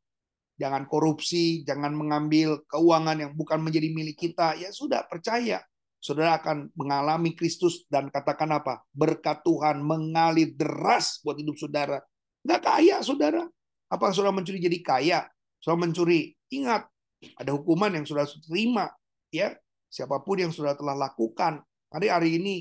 Jangan 0.57 0.89
korupsi, 0.89 1.66
jangan 1.68 1.93
mengambil 1.93 2.64
keuangan 2.64 3.20
yang 3.20 3.37
bukan 3.37 3.61
menjadi 3.61 3.93
milik 3.93 4.16
kita. 4.16 4.57
Ya 4.57 4.72
sudah 4.72 5.05
percaya, 5.05 5.61
saudara 6.01 6.41
akan 6.41 6.72
mengalami 6.72 7.37
Kristus 7.37 7.84
dan 7.93 8.09
katakan 8.09 8.49
apa? 8.57 8.80
Berkat 8.89 9.45
Tuhan 9.45 9.84
mengalir 9.84 10.57
deras 10.57 11.20
buat 11.20 11.37
hidup 11.37 11.61
saudara. 11.61 12.01
Nggak 12.41 12.62
kaya 12.64 12.97
saudara. 13.05 13.45
Apa 13.87 14.11
saudara 14.11 14.34
mencuri 14.34 14.59
jadi 14.59 14.78
kaya? 14.82 15.20
Saudara 15.62 15.87
mencuri, 15.87 16.34
ingat 16.51 16.87
ada 17.39 17.51
hukuman 17.55 17.95
yang 17.95 18.05
sudah 18.07 18.26
terima. 18.47 18.91
Ya, 19.30 19.57
siapa 19.91 20.22
pun 20.22 20.43
yang 20.43 20.53
sudah 20.55 20.74
telah 20.74 20.95
lakukan. 20.95 21.62
Hari 21.91 22.09
hari 22.11 22.30
ini 22.39 22.57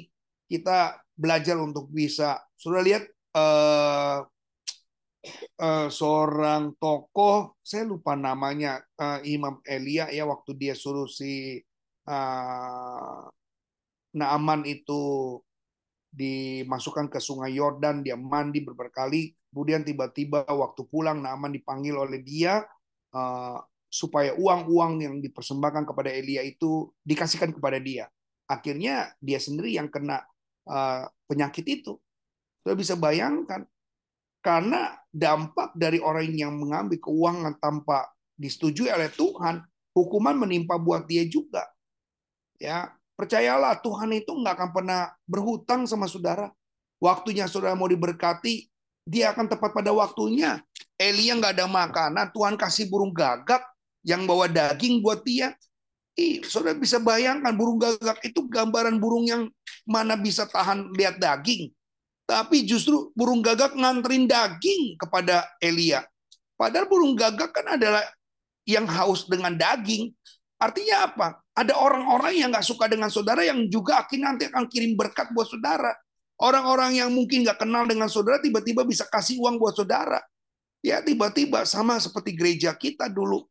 kita 0.46 1.02
belajar 1.18 1.58
untuk 1.58 1.90
bisa 1.90 2.44
sudah 2.54 2.82
lihat 2.84 3.04
uh, 3.34 4.22
uh, 5.60 5.88
seorang 5.90 6.76
tokoh 6.78 7.58
saya 7.64 7.88
lupa 7.88 8.14
namanya 8.14 8.84
uh, 9.00 9.20
Imam 9.26 9.60
Elia 9.66 10.12
ya 10.12 10.28
waktu 10.28 10.52
dia 10.60 10.74
suruh 10.78 11.10
si 11.10 11.60
uh, 12.08 13.24
Naaman 14.16 14.64
itu 14.64 15.36
dimasukkan 16.16 17.12
ke 17.12 17.20
sungai 17.20 17.60
Yordan 17.60 18.00
dia 18.00 18.16
mandi 18.16 18.64
berkali 18.64 19.36
kemudian 19.52 19.84
tiba-tiba 19.84 20.48
waktu 20.48 20.88
pulang 20.88 21.20
Naaman 21.20 21.52
dipanggil 21.52 22.00
oleh 22.00 22.24
dia 22.24 22.64
uh, 23.12 23.60
supaya 23.92 24.32
uang-uang 24.36 25.04
yang 25.04 25.16
dipersembahkan 25.20 25.84
kepada 25.84 26.08
Elia 26.12 26.40
itu 26.44 26.92
dikasihkan 27.04 27.52
kepada 27.52 27.80
dia 27.84 28.08
akhirnya 28.46 29.14
dia 29.18 29.42
sendiri 29.42 29.74
yang 29.74 29.90
kena 29.90 30.22
uh, 30.70 31.06
penyakit 31.26 31.66
itu. 31.66 31.98
Sudah 32.62 32.78
bisa 32.78 32.94
bayangkan 32.98 33.66
karena 34.42 34.98
dampak 35.10 35.74
dari 35.74 35.98
orang 35.98 36.30
yang 36.30 36.54
mengambil 36.54 37.02
keuangan 37.02 37.58
tanpa 37.58 38.10
disetujui 38.38 38.90
oleh 38.90 39.10
Tuhan, 39.14 39.62
hukuman 39.94 40.38
menimpa 40.38 40.78
buat 40.78 41.06
dia 41.10 41.26
juga. 41.26 41.66
Ya, 42.62 42.94
percayalah 43.16 43.80
Tuhan 43.80 44.12
itu 44.16 44.32
nggak 44.32 44.54
akan 44.60 44.70
pernah 44.72 45.02
berhutang 45.26 45.88
sama 45.88 46.06
saudara. 46.06 46.52
Waktunya 47.00 47.48
saudara 47.48 47.76
mau 47.76 47.90
diberkati, 47.90 48.68
dia 49.08 49.32
akan 49.32 49.52
tepat 49.52 49.72
pada 49.72 49.92
waktunya. 49.92 50.64
Elia 50.96 51.36
nggak 51.36 51.60
ada 51.60 51.68
makanan, 51.68 52.32
Tuhan 52.32 52.56
kasih 52.56 52.88
burung 52.88 53.12
gagak 53.12 53.60
yang 54.06 54.24
bawa 54.24 54.48
daging 54.48 55.04
buat 55.04 55.26
dia. 55.28 55.52
Ih, 56.16 56.40
saudara 56.48 56.80
bisa 56.80 57.04
bayangkan 57.04 57.52
burung 57.52 57.76
gagak 57.76 58.24
itu 58.24 58.48
gambaran 58.48 58.96
burung 59.04 59.28
yang 59.28 59.52
mana 59.84 60.16
bisa 60.16 60.48
tahan 60.48 60.96
lihat 60.96 61.20
daging. 61.20 61.76
Tapi 62.26 62.64
justru 62.66 63.12
burung 63.14 63.44
gagak 63.44 63.76
nganterin 63.76 64.26
daging 64.26 64.96
kepada 64.98 65.46
Elia. 65.60 66.08
Padahal 66.56 66.88
burung 66.88 67.14
gagak 67.14 67.52
kan 67.52 67.76
adalah 67.76 68.02
yang 68.66 68.88
haus 68.90 69.28
dengan 69.30 69.54
daging. 69.54 70.16
Artinya 70.56 71.12
apa? 71.12 71.28
Ada 71.52 71.76
orang-orang 71.76 72.40
yang 72.40 72.50
nggak 72.52 72.64
suka 72.64 72.88
dengan 72.88 73.12
saudara 73.12 73.44
yang 73.44 73.68
juga 73.68 74.04
akhirnya 74.04 74.36
nanti 74.36 74.48
akan 74.48 74.66
kirim 74.72 74.96
berkat 74.96 75.32
buat 75.36 75.48
saudara. 75.52 75.92
Orang-orang 76.36 77.00
yang 77.00 77.10
mungkin 77.12 77.48
nggak 77.48 77.64
kenal 77.64 77.88
dengan 77.88 78.12
saudara 78.12 78.44
tiba-tiba 78.44 78.84
bisa 78.84 79.08
kasih 79.08 79.40
uang 79.40 79.56
buat 79.60 79.76
saudara. 79.76 80.20
Ya 80.84 81.00
tiba-tiba 81.04 81.64
sama 81.64 82.00
seperti 82.00 82.36
gereja 82.36 82.76
kita 82.76 83.08
dulu. 83.08 83.48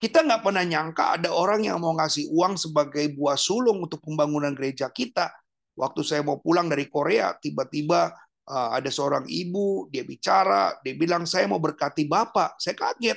Kita 0.00 0.20
nggak 0.20 0.44
pernah 0.44 0.64
nyangka 0.64 1.16
ada 1.16 1.32
orang 1.32 1.64
yang 1.64 1.80
mau 1.80 1.96
ngasih 1.96 2.28
uang 2.28 2.60
sebagai 2.60 3.08
buah 3.16 3.40
sulung 3.40 3.80
untuk 3.84 4.04
pembangunan 4.04 4.52
gereja 4.52 4.92
kita. 4.92 5.32
Waktu 5.74 6.00
saya 6.04 6.20
mau 6.20 6.38
pulang 6.38 6.68
dari 6.68 6.86
Korea, 6.86 7.34
tiba-tiba 7.40 8.12
uh, 8.46 8.70
ada 8.76 8.90
seorang 8.92 9.24
ibu, 9.26 9.88
dia 9.88 10.04
bicara, 10.04 10.76
dia 10.84 10.94
bilang 10.94 11.24
saya 11.24 11.48
mau 11.48 11.58
berkati 11.58 12.04
Bapak. 12.04 12.60
Saya 12.60 12.76
kaget. 12.76 13.16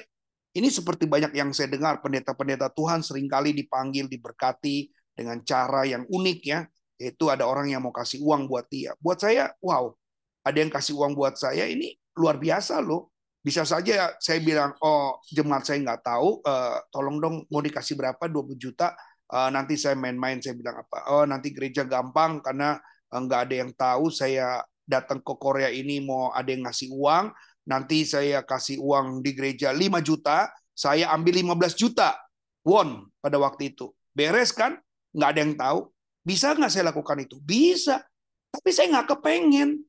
Ini 0.58 0.74
seperti 0.74 1.06
banyak 1.06 1.38
yang 1.38 1.54
saya 1.54 1.70
dengar 1.70 2.02
pendeta-pendeta 2.02 2.74
Tuhan 2.74 3.06
sering 3.06 3.30
kali 3.30 3.54
dipanggil 3.54 4.10
diberkati 4.10 4.90
dengan 5.14 5.38
cara 5.46 5.86
yang 5.86 6.02
unik 6.10 6.40
ya, 6.42 6.66
yaitu 6.98 7.30
ada 7.30 7.46
orang 7.46 7.70
yang 7.70 7.86
mau 7.86 7.94
kasih 7.94 8.26
uang 8.26 8.50
buat 8.50 8.66
dia. 8.66 8.98
Buat 8.98 9.22
saya, 9.22 9.54
wow, 9.62 9.94
ada 10.42 10.58
yang 10.58 10.74
kasih 10.74 10.98
uang 10.98 11.14
buat 11.14 11.38
saya 11.38 11.70
ini 11.70 11.94
luar 12.18 12.42
biasa 12.42 12.82
loh. 12.82 13.14
Bisa 13.46 13.70
saja 13.70 14.18
saya 14.18 14.42
bilang, 14.42 14.74
oh 14.82 15.22
jemaat 15.30 15.62
saya 15.62 15.78
nggak 15.78 16.02
tahu, 16.02 16.42
uh, 16.42 16.82
tolong 16.90 17.22
dong 17.22 17.36
mau 17.54 17.62
dikasih 17.62 17.94
berapa? 17.94 18.26
20 18.26 18.58
juta, 18.58 18.98
uh, 19.30 19.54
nanti 19.54 19.78
saya 19.78 19.94
main-main, 19.94 20.42
saya 20.42 20.58
bilang 20.58 20.82
apa, 20.82 21.06
oh 21.14 21.24
nanti 21.30 21.54
gereja 21.54 21.86
gampang 21.86 22.42
karena 22.42 22.82
nggak 23.14 23.40
ada 23.46 23.56
yang 23.56 23.72
tahu 23.78 24.10
saya 24.10 24.66
datang 24.84 25.22
ke 25.22 25.34
Korea 25.38 25.70
ini 25.70 26.02
mau 26.02 26.34
ada 26.34 26.50
yang 26.50 26.66
ngasih 26.66 26.90
uang, 26.92 27.30
nanti 27.68 28.08
saya 28.08 28.42
kasih 28.48 28.80
uang 28.80 29.20
di 29.20 29.36
gereja 29.36 29.76
5 29.76 30.00
juta, 30.00 30.48
saya 30.72 31.12
ambil 31.12 31.44
15 31.44 31.76
juta 31.76 32.16
won 32.64 33.12
pada 33.20 33.36
waktu 33.38 33.76
itu. 33.76 33.92
Beres 34.16 34.56
kan? 34.56 34.80
Nggak 35.12 35.30
ada 35.30 35.40
yang 35.44 35.54
tahu. 35.60 35.80
Bisa 36.24 36.56
nggak 36.56 36.72
saya 36.72 36.90
lakukan 36.90 37.20
itu? 37.22 37.36
Bisa. 37.44 38.02
Tapi 38.50 38.70
saya 38.72 38.88
nggak 38.96 39.20
kepengen. 39.20 39.84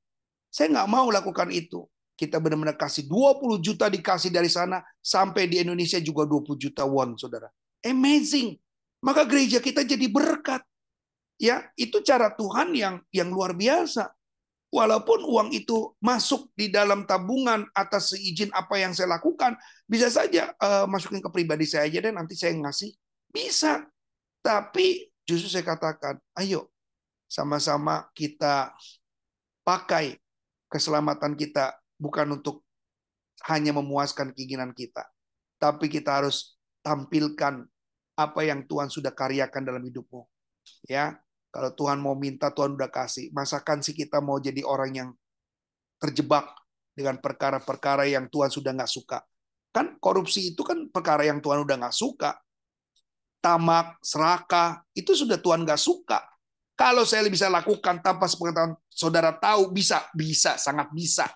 Saya 0.50 0.74
nggak 0.74 0.88
mau 0.90 1.06
lakukan 1.08 1.48
itu. 1.54 1.86
Kita 2.18 2.42
benar-benar 2.42 2.74
kasih 2.74 3.06
20 3.06 3.62
juta 3.62 3.86
dikasih 3.86 4.34
dari 4.34 4.50
sana, 4.50 4.82
sampai 4.98 5.46
di 5.46 5.62
Indonesia 5.62 6.02
juga 6.02 6.26
20 6.26 6.58
juta 6.58 6.82
won, 6.82 7.14
saudara. 7.14 7.46
Amazing. 7.86 8.58
Maka 9.06 9.22
gereja 9.22 9.62
kita 9.62 9.86
jadi 9.86 10.10
berkat. 10.10 10.66
Ya, 11.38 11.70
itu 11.78 12.02
cara 12.02 12.34
Tuhan 12.34 12.74
yang 12.74 12.98
yang 13.14 13.30
luar 13.30 13.54
biasa. 13.54 14.10
Walaupun 14.68 15.24
uang 15.24 15.48
itu 15.56 15.96
masuk 15.96 16.52
di 16.52 16.68
dalam 16.68 17.08
tabungan 17.08 17.64
atas 17.72 18.12
seizin 18.12 18.52
apa 18.52 18.76
yang 18.76 18.92
saya 18.92 19.16
lakukan, 19.16 19.56
bisa 19.88 20.12
saja 20.12 20.52
uh, 20.60 20.84
masukin 20.84 21.24
ke 21.24 21.30
pribadi 21.32 21.64
saya 21.64 21.88
aja 21.88 22.04
dan 22.04 22.20
nanti 22.20 22.36
saya 22.36 22.52
ngasih. 22.52 22.92
Bisa. 23.32 23.88
Tapi 24.44 25.08
justru 25.24 25.48
saya 25.48 25.64
katakan, 25.64 26.20
ayo 26.36 26.68
sama-sama 27.28 28.08
kita 28.12 28.76
pakai 29.64 30.16
keselamatan 30.68 31.36
kita 31.36 31.76
bukan 31.96 32.40
untuk 32.40 32.64
hanya 33.48 33.72
memuaskan 33.76 34.32
keinginan 34.36 34.72
kita, 34.76 35.08
tapi 35.60 35.86
kita 35.88 36.20
harus 36.20 36.58
tampilkan 36.84 37.64
apa 38.18 38.40
yang 38.42 38.66
Tuhan 38.66 38.90
sudah 38.90 39.14
karyakan 39.14 39.62
dalam 39.62 39.84
hidupmu. 39.84 40.26
Ya, 40.90 41.20
kalau 41.48 41.70
Tuhan 41.72 41.98
mau 41.98 42.14
minta, 42.14 42.52
Tuhan 42.52 42.76
udah 42.76 42.90
kasih. 42.92 43.32
Masakan 43.32 43.80
sih 43.80 43.96
kita 43.96 44.20
mau 44.20 44.36
jadi 44.38 44.60
orang 44.64 44.90
yang 44.92 45.10
terjebak 45.98 46.46
dengan 46.92 47.18
perkara-perkara 47.18 48.06
yang 48.06 48.28
Tuhan 48.28 48.52
sudah 48.52 48.74
nggak 48.76 48.90
suka. 48.90 49.18
Kan 49.72 49.96
korupsi 49.98 50.52
itu 50.54 50.62
kan 50.62 50.88
perkara 50.92 51.24
yang 51.24 51.40
Tuhan 51.40 51.64
udah 51.64 51.76
nggak 51.86 51.96
suka. 51.96 52.36
Tamak, 53.38 54.02
serakah, 54.02 54.82
itu 54.92 55.14
sudah 55.14 55.38
Tuhan 55.38 55.62
nggak 55.62 55.78
suka. 55.78 56.20
Kalau 56.78 57.02
saya 57.06 57.26
bisa 57.26 57.50
lakukan 57.50 58.02
tanpa 58.02 58.26
sepengetahuan 58.30 58.74
saudara 58.90 59.34
tahu, 59.34 59.70
bisa, 59.74 60.06
bisa, 60.14 60.58
sangat 60.58 60.90
bisa 60.94 61.26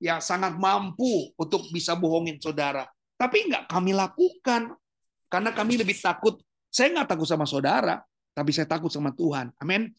ya 0.00 0.16
sangat 0.18 0.56
mampu 0.56 1.30
untuk 1.36 1.68
bisa 1.68 1.92
bohongin 1.94 2.40
saudara. 2.40 2.88
Tapi 3.20 3.52
nggak 3.52 3.68
kami 3.68 3.92
lakukan. 3.92 4.74
Karena 5.30 5.54
kami 5.54 5.78
lebih 5.78 5.94
takut. 5.94 6.42
Saya 6.72 6.90
nggak 6.90 7.14
takut 7.14 7.28
sama 7.28 7.46
saudara, 7.46 8.02
tapi 8.34 8.54
saya 8.54 8.66
takut 8.66 8.90
sama 8.90 9.10
Tuhan. 9.14 9.50
Amin. 9.58 9.90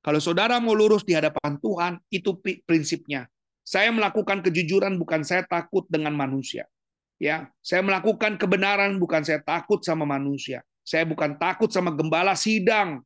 Kalau 0.00 0.22
saudara 0.22 0.62
mau 0.62 0.70
lurus 0.70 1.02
di 1.02 1.18
hadapan 1.18 1.58
Tuhan, 1.58 1.98
itu 2.14 2.38
prinsipnya. 2.62 3.26
Saya 3.66 3.90
melakukan 3.90 4.46
kejujuran 4.46 4.94
bukan 4.94 5.26
saya 5.26 5.42
takut 5.42 5.82
dengan 5.90 6.14
manusia. 6.14 6.70
Ya, 7.18 7.50
saya 7.58 7.82
melakukan 7.82 8.38
kebenaran 8.38 9.02
bukan 9.02 9.26
saya 9.26 9.42
takut 9.42 9.82
sama 9.82 10.06
manusia. 10.06 10.62
Saya 10.86 11.02
bukan 11.02 11.34
takut 11.34 11.74
sama 11.74 11.90
gembala 11.90 12.38
sidang. 12.38 13.02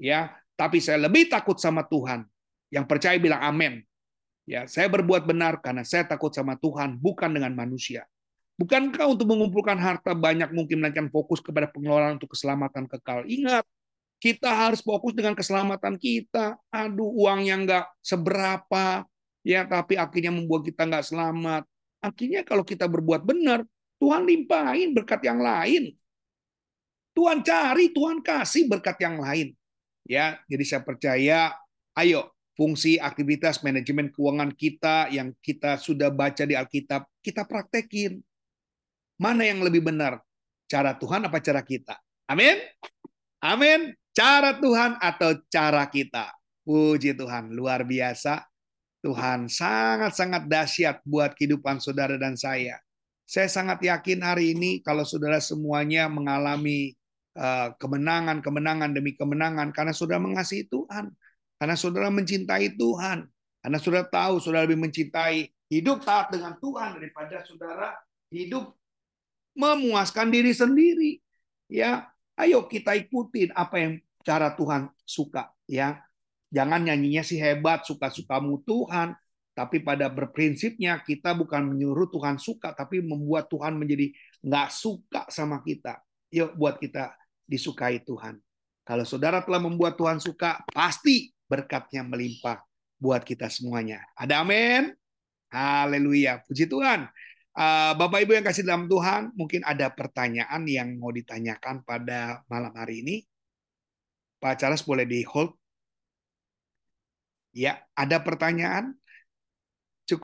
Ya, 0.00 0.32
tapi 0.56 0.80
saya 0.80 1.04
lebih 1.04 1.28
takut 1.28 1.60
sama 1.60 1.84
Tuhan. 1.84 2.24
Yang 2.72 2.84
percaya 2.88 3.20
bilang 3.20 3.44
amin. 3.44 3.84
Ya, 4.48 4.64
saya 4.64 4.88
berbuat 4.88 5.28
benar 5.28 5.60
karena 5.60 5.84
saya 5.84 6.08
takut 6.08 6.32
sama 6.32 6.56
Tuhan, 6.56 6.96
bukan 6.96 7.28
dengan 7.28 7.52
manusia. 7.52 8.08
Bukankah 8.56 9.04
untuk 9.12 9.28
mengumpulkan 9.28 9.76
harta 9.76 10.16
banyak 10.16 10.50
mungkin 10.56 10.80
melainkan 10.80 11.12
fokus 11.12 11.44
kepada 11.44 11.68
pengelolaan 11.68 12.16
untuk 12.16 12.32
keselamatan 12.32 12.88
kekal? 12.88 13.28
Ingat, 13.28 13.68
kita 14.18 14.50
harus 14.50 14.82
fokus 14.82 15.14
dengan 15.14 15.34
keselamatan 15.38 15.94
kita. 15.94 16.58
Aduh, 16.74 17.10
uang 17.14 17.46
yang 17.46 17.62
nggak 17.62 17.86
seberapa, 18.02 19.06
ya 19.46 19.62
tapi 19.64 19.94
akhirnya 19.94 20.34
membuat 20.34 20.66
kita 20.66 20.86
nggak 20.86 21.06
selamat. 21.06 21.62
Akhirnya 22.02 22.42
kalau 22.42 22.62
kita 22.66 22.86
berbuat 22.90 23.22
benar, 23.22 23.62
Tuhan 23.98 24.26
limpahin 24.26 24.94
berkat 24.94 25.22
yang 25.26 25.42
lain. 25.42 25.94
Tuhan 27.14 27.42
cari, 27.42 27.90
Tuhan 27.90 28.22
kasih 28.22 28.70
berkat 28.70 28.98
yang 29.02 29.18
lain. 29.18 29.50
Ya, 30.06 30.38
jadi 30.46 30.64
saya 30.66 30.82
percaya, 30.86 31.50
ayo 31.98 32.30
fungsi 32.54 32.98
aktivitas 32.98 33.62
manajemen 33.62 34.10
keuangan 34.10 34.50
kita 34.54 35.10
yang 35.14 35.30
kita 35.42 35.78
sudah 35.78 36.10
baca 36.10 36.42
di 36.42 36.58
Alkitab, 36.58 37.06
kita 37.22 37.46
praktekin. 37.46 38.18
Mana 39.18 39.46
yang 39.46 39.62
lebih 39.62 39.82
benar? 39.82 40.22
Cara 40.70 40.94
Tuhan 40.94 41.26
apa 41.26 41.42
cara 41.42 41.62
kita? 41.62 41.98
Amin? 42.30 42.58
Amin. 43.38 43.94
Cara 44.10 44.58
Tuhan 44.58 44.98
atau 44.98 45.38
cara 45.46 45.86
kita? 45.86 46.34
Puji 46.66 47.14
Tuhan, 47.14 47.54
luar 47.54 47.86
biasa. 47.86 48.42
Tuhan 48.98 49.46
sangat-sangat 49.46 50.50
dahsyat 50.50 51.06
buat 51.06 51.38
kehidupan 51.38 51.78
saudara 51.78 52.18
dan 52.18 52.34
saya. 52.34 52.82
Saya 53.22 53.46
sangat 53.46 53.78
yakin 53.78 54.26
hari 54.26 54.58
ini 54.58 54.82
kalau 54.82 55.06
saudara 55.06 55.38
semuanya 55.38 56.10
mengalami 56.10 56.98
eh, 57.38 57.68
kemenangan-kemenangan 57.78 58.90
demi 58.90 59.14
kemenangan 59.14 59.70
karena 59.70 59.94
sudah 59.94 60.18
mengasihi 60.18 60.66
Tuhan 60.66 61.14
karena 61.62 61.74
saudara 61.78 62.08
mencintai 62.10 62.74
Tuhan. 62.74 63.26
Karena 63.58 63.78
saudara 63.78 64.06
tahu 64.06 64.38
saudara 64.42 64.66
lebih 64.66 64.82
mencintai 64.82 65.50
hidup 65.70 66.02
taat 66.02 66.34
dengan 66.34 66.58
Tuhan 66.58 66.98
daripada 66.98 67.42
saudara 67.46 67.94
hidup 68.34 68.74
memuaskan 69.54 70.30
diri 70.30 70.54
sendiri. 70.54 71.22
Ya, 71.68 72.08
ayo 72.38 72.64
kita 72.70 72.94
ikutin 72.94 73.52
apa 73.52 73.76
yang 73.82 73.92
cara 74.22 74.54
Tuhan 74.54 74.88
suka. 75.02 75.50
Ya, 75.68 76.00
jangan 76.48 76.86
nyanyinya 76.86 77.26
si 77.26 77.36
hebat 77.36 77.84
suka-sukamu 77.84 78.62
Tuhan, 78.64 79.18
tapi 79.52 79.82
pada 79.82 80.06
berprinsipnya 80.06 81.02
kita 81.02 81.34
bukan 81.34 81.74
menyuruh 81.74 82.08
Tuhan 82.08 82.38
suka, 82.38 82.72
tapi 82.72 83.02
membuat 83.02 83.50
Tuhan 83.50 83.74
menjadi 83.74 84.14
nggak 84.46 84.68
suka 84.70 85.26
sama 85.28 85.60
kita. 85.66 85.98
Yuk 86.30 86.54
buat 86.54 86.78
kita 86.78 87.12
disukai 87.48 88.04
Tuhan. 88.04 88.38
Kalau 88.86 89.04
saudara 89.04 89.44
telah 89.44 89.60
membuat 89.60 90.00
Tuhan 90.00 90.16
suka, 90.16 90.64
pasti 90.72 91.32
berkatnya 91.44 92.04
melimpah 92.04 92.60
buat 92.96 93.20
kita 93.24 93.48
semuanya. 93.52 94.00
Ada 94.16 94.40
amin? 94.44 94.92
Haleluya. 95.48 96.44
Puji 96.44 96.68
Tuhan. 96.68 97.08
Uh, 97.58 97.90
Bapak 97.98 98.22
Ibu 98.22 98.38
yang 98.38 98.46
kasih 98.46 98.62
dalam 98.62 98.86
Tuhan, 98.86 99.34
mungkin 99.34 99.66
ada 99.66 99.90
pertanyaan 99.90 100.62
yang 100.70 100.94
mau 100.94 101.10
ditanyakan 101.10 101.82
pada 101.82 102.46
malam 102.46 102.70
hari 102.70 103.02
ini. 103.02 103.26
Pak 104.38 104.62
Charles 104.62 104.86
boleh 104.86 105.02
di 105.02 105.26
hold. 105.26 105.58
Ya, 107.50 107.82
ada 107.98 108.22
pertanyaan? 108.22 108.94